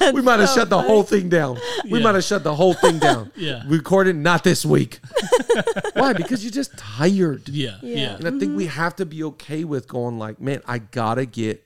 we 0.12 0.22
might 0.22 0.40
have 0.40 0.48
shut 0.50 0.68
the 0.70 0.80
whole 0.80 1.02
thing 1.02 1.28
down. 1.28 1.58
We 1.84 1.98
Yeah. 1.98 2.04
might 2.04 2.14
have 2.14 2.24
shut 2.24 2.44
the 2.44 2.54
whole 2.54 2.74
thing 2.74 2.98
down. 2.98 3.32
Yeah. 3.36 3.62
Recorded 3.66 4.16
not 4.16 4.44
this 4.44 4.64
week. 4.64 5.00
Why? 5.94 6.12
Because 6.12 6.42
you're 6.44 6.52
just 6.52 6.76
tired. 6.76 7.48
Yeah. 7.48 7.78
Yeah. 7.82 7.96
Yeah. 7.96 8.16
And 8.16 8.26
I 8.28 8.38
think 8.38 8.56
we 8.56 8.66
have 8.66 8.96
to 8.96 9.06
be 9.06 9.22
okay 9.24 9.64
with 9.64 9.88
going 9.88 10.18
like, 10.18 10.40
man, 10.40 10.62
I 10.66 10.78
gotta 10.78 11.26
get 11.26 11.64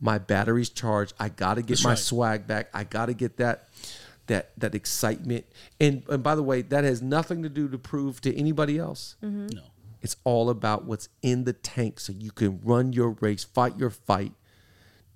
my 0.00 0.18
batteries 0.18 0.70
charged. 0.70 1.14
I 1.18 1.28
gotta 1.28 1.62
get 1.62 1.68
That's 1.68 1.84
my 1.84 1.90
right. 1.90 1.98
swag 1.98 2.46
back. 2.46 2.68
I 2.74 2.84
gotta 2.84 3.14
get 3.14 3.36
that 3.38 3.68
that 4.26 4.50
that 4.58 4.74
excitement. 4.74 5.44
And 5.80 6.02
and 6.08 6.22
by 6.22 6.34
the 6.34 6.42
way, 6.42 6.62
that 6.62 6.84
has 6.84 7.00
nothing 7.02 7.42
to 7.42 7.48
do 7.48 7.68
to 7.68 7.78
prove 7.78 8.20
to 8.22 8.36
anybody 8.36 8.78
else. 8.78 9.16
Mm-hmm. 9.22 9.46
Mm-hmm. 9.46 9.56
No. 9.56 9.62
It's 10.02 10.16
all 10.24 10.50
about 10.50 10.84
what's 10.84 11.08
in 11.22 11.44
the 11.44 11.54
tank 11.54 11.98
so 11.98 12.12
you 12.12 12.30
can 12.30 12.60
run 12.62 12.92
your 12.92 13.10
race, 13.20 13.42
fight 13.44 13.78
your 13.78 13.88
fight, 13.88 14.32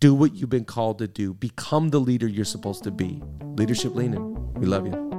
do 0.01 0.15
what 0.15 0.35
you've 0.35 0.51
been 0.51 0.65
called 0.65 0.99
to 0.99 1.09
do, 1.09 1.35
become 1.35 1.91
the 1.91 1.99
leader 1.99 2.29
you're 2.29 2.45
supposed 2.45 2.85
to 2.85 2.91
be. 2.91 3.21
Leadership 3.57 3.95
Lean 3.95 4.15
In. 4.15 4.55
We 4.55 4.67
love 4.67 4.87
you. 4.87 5.18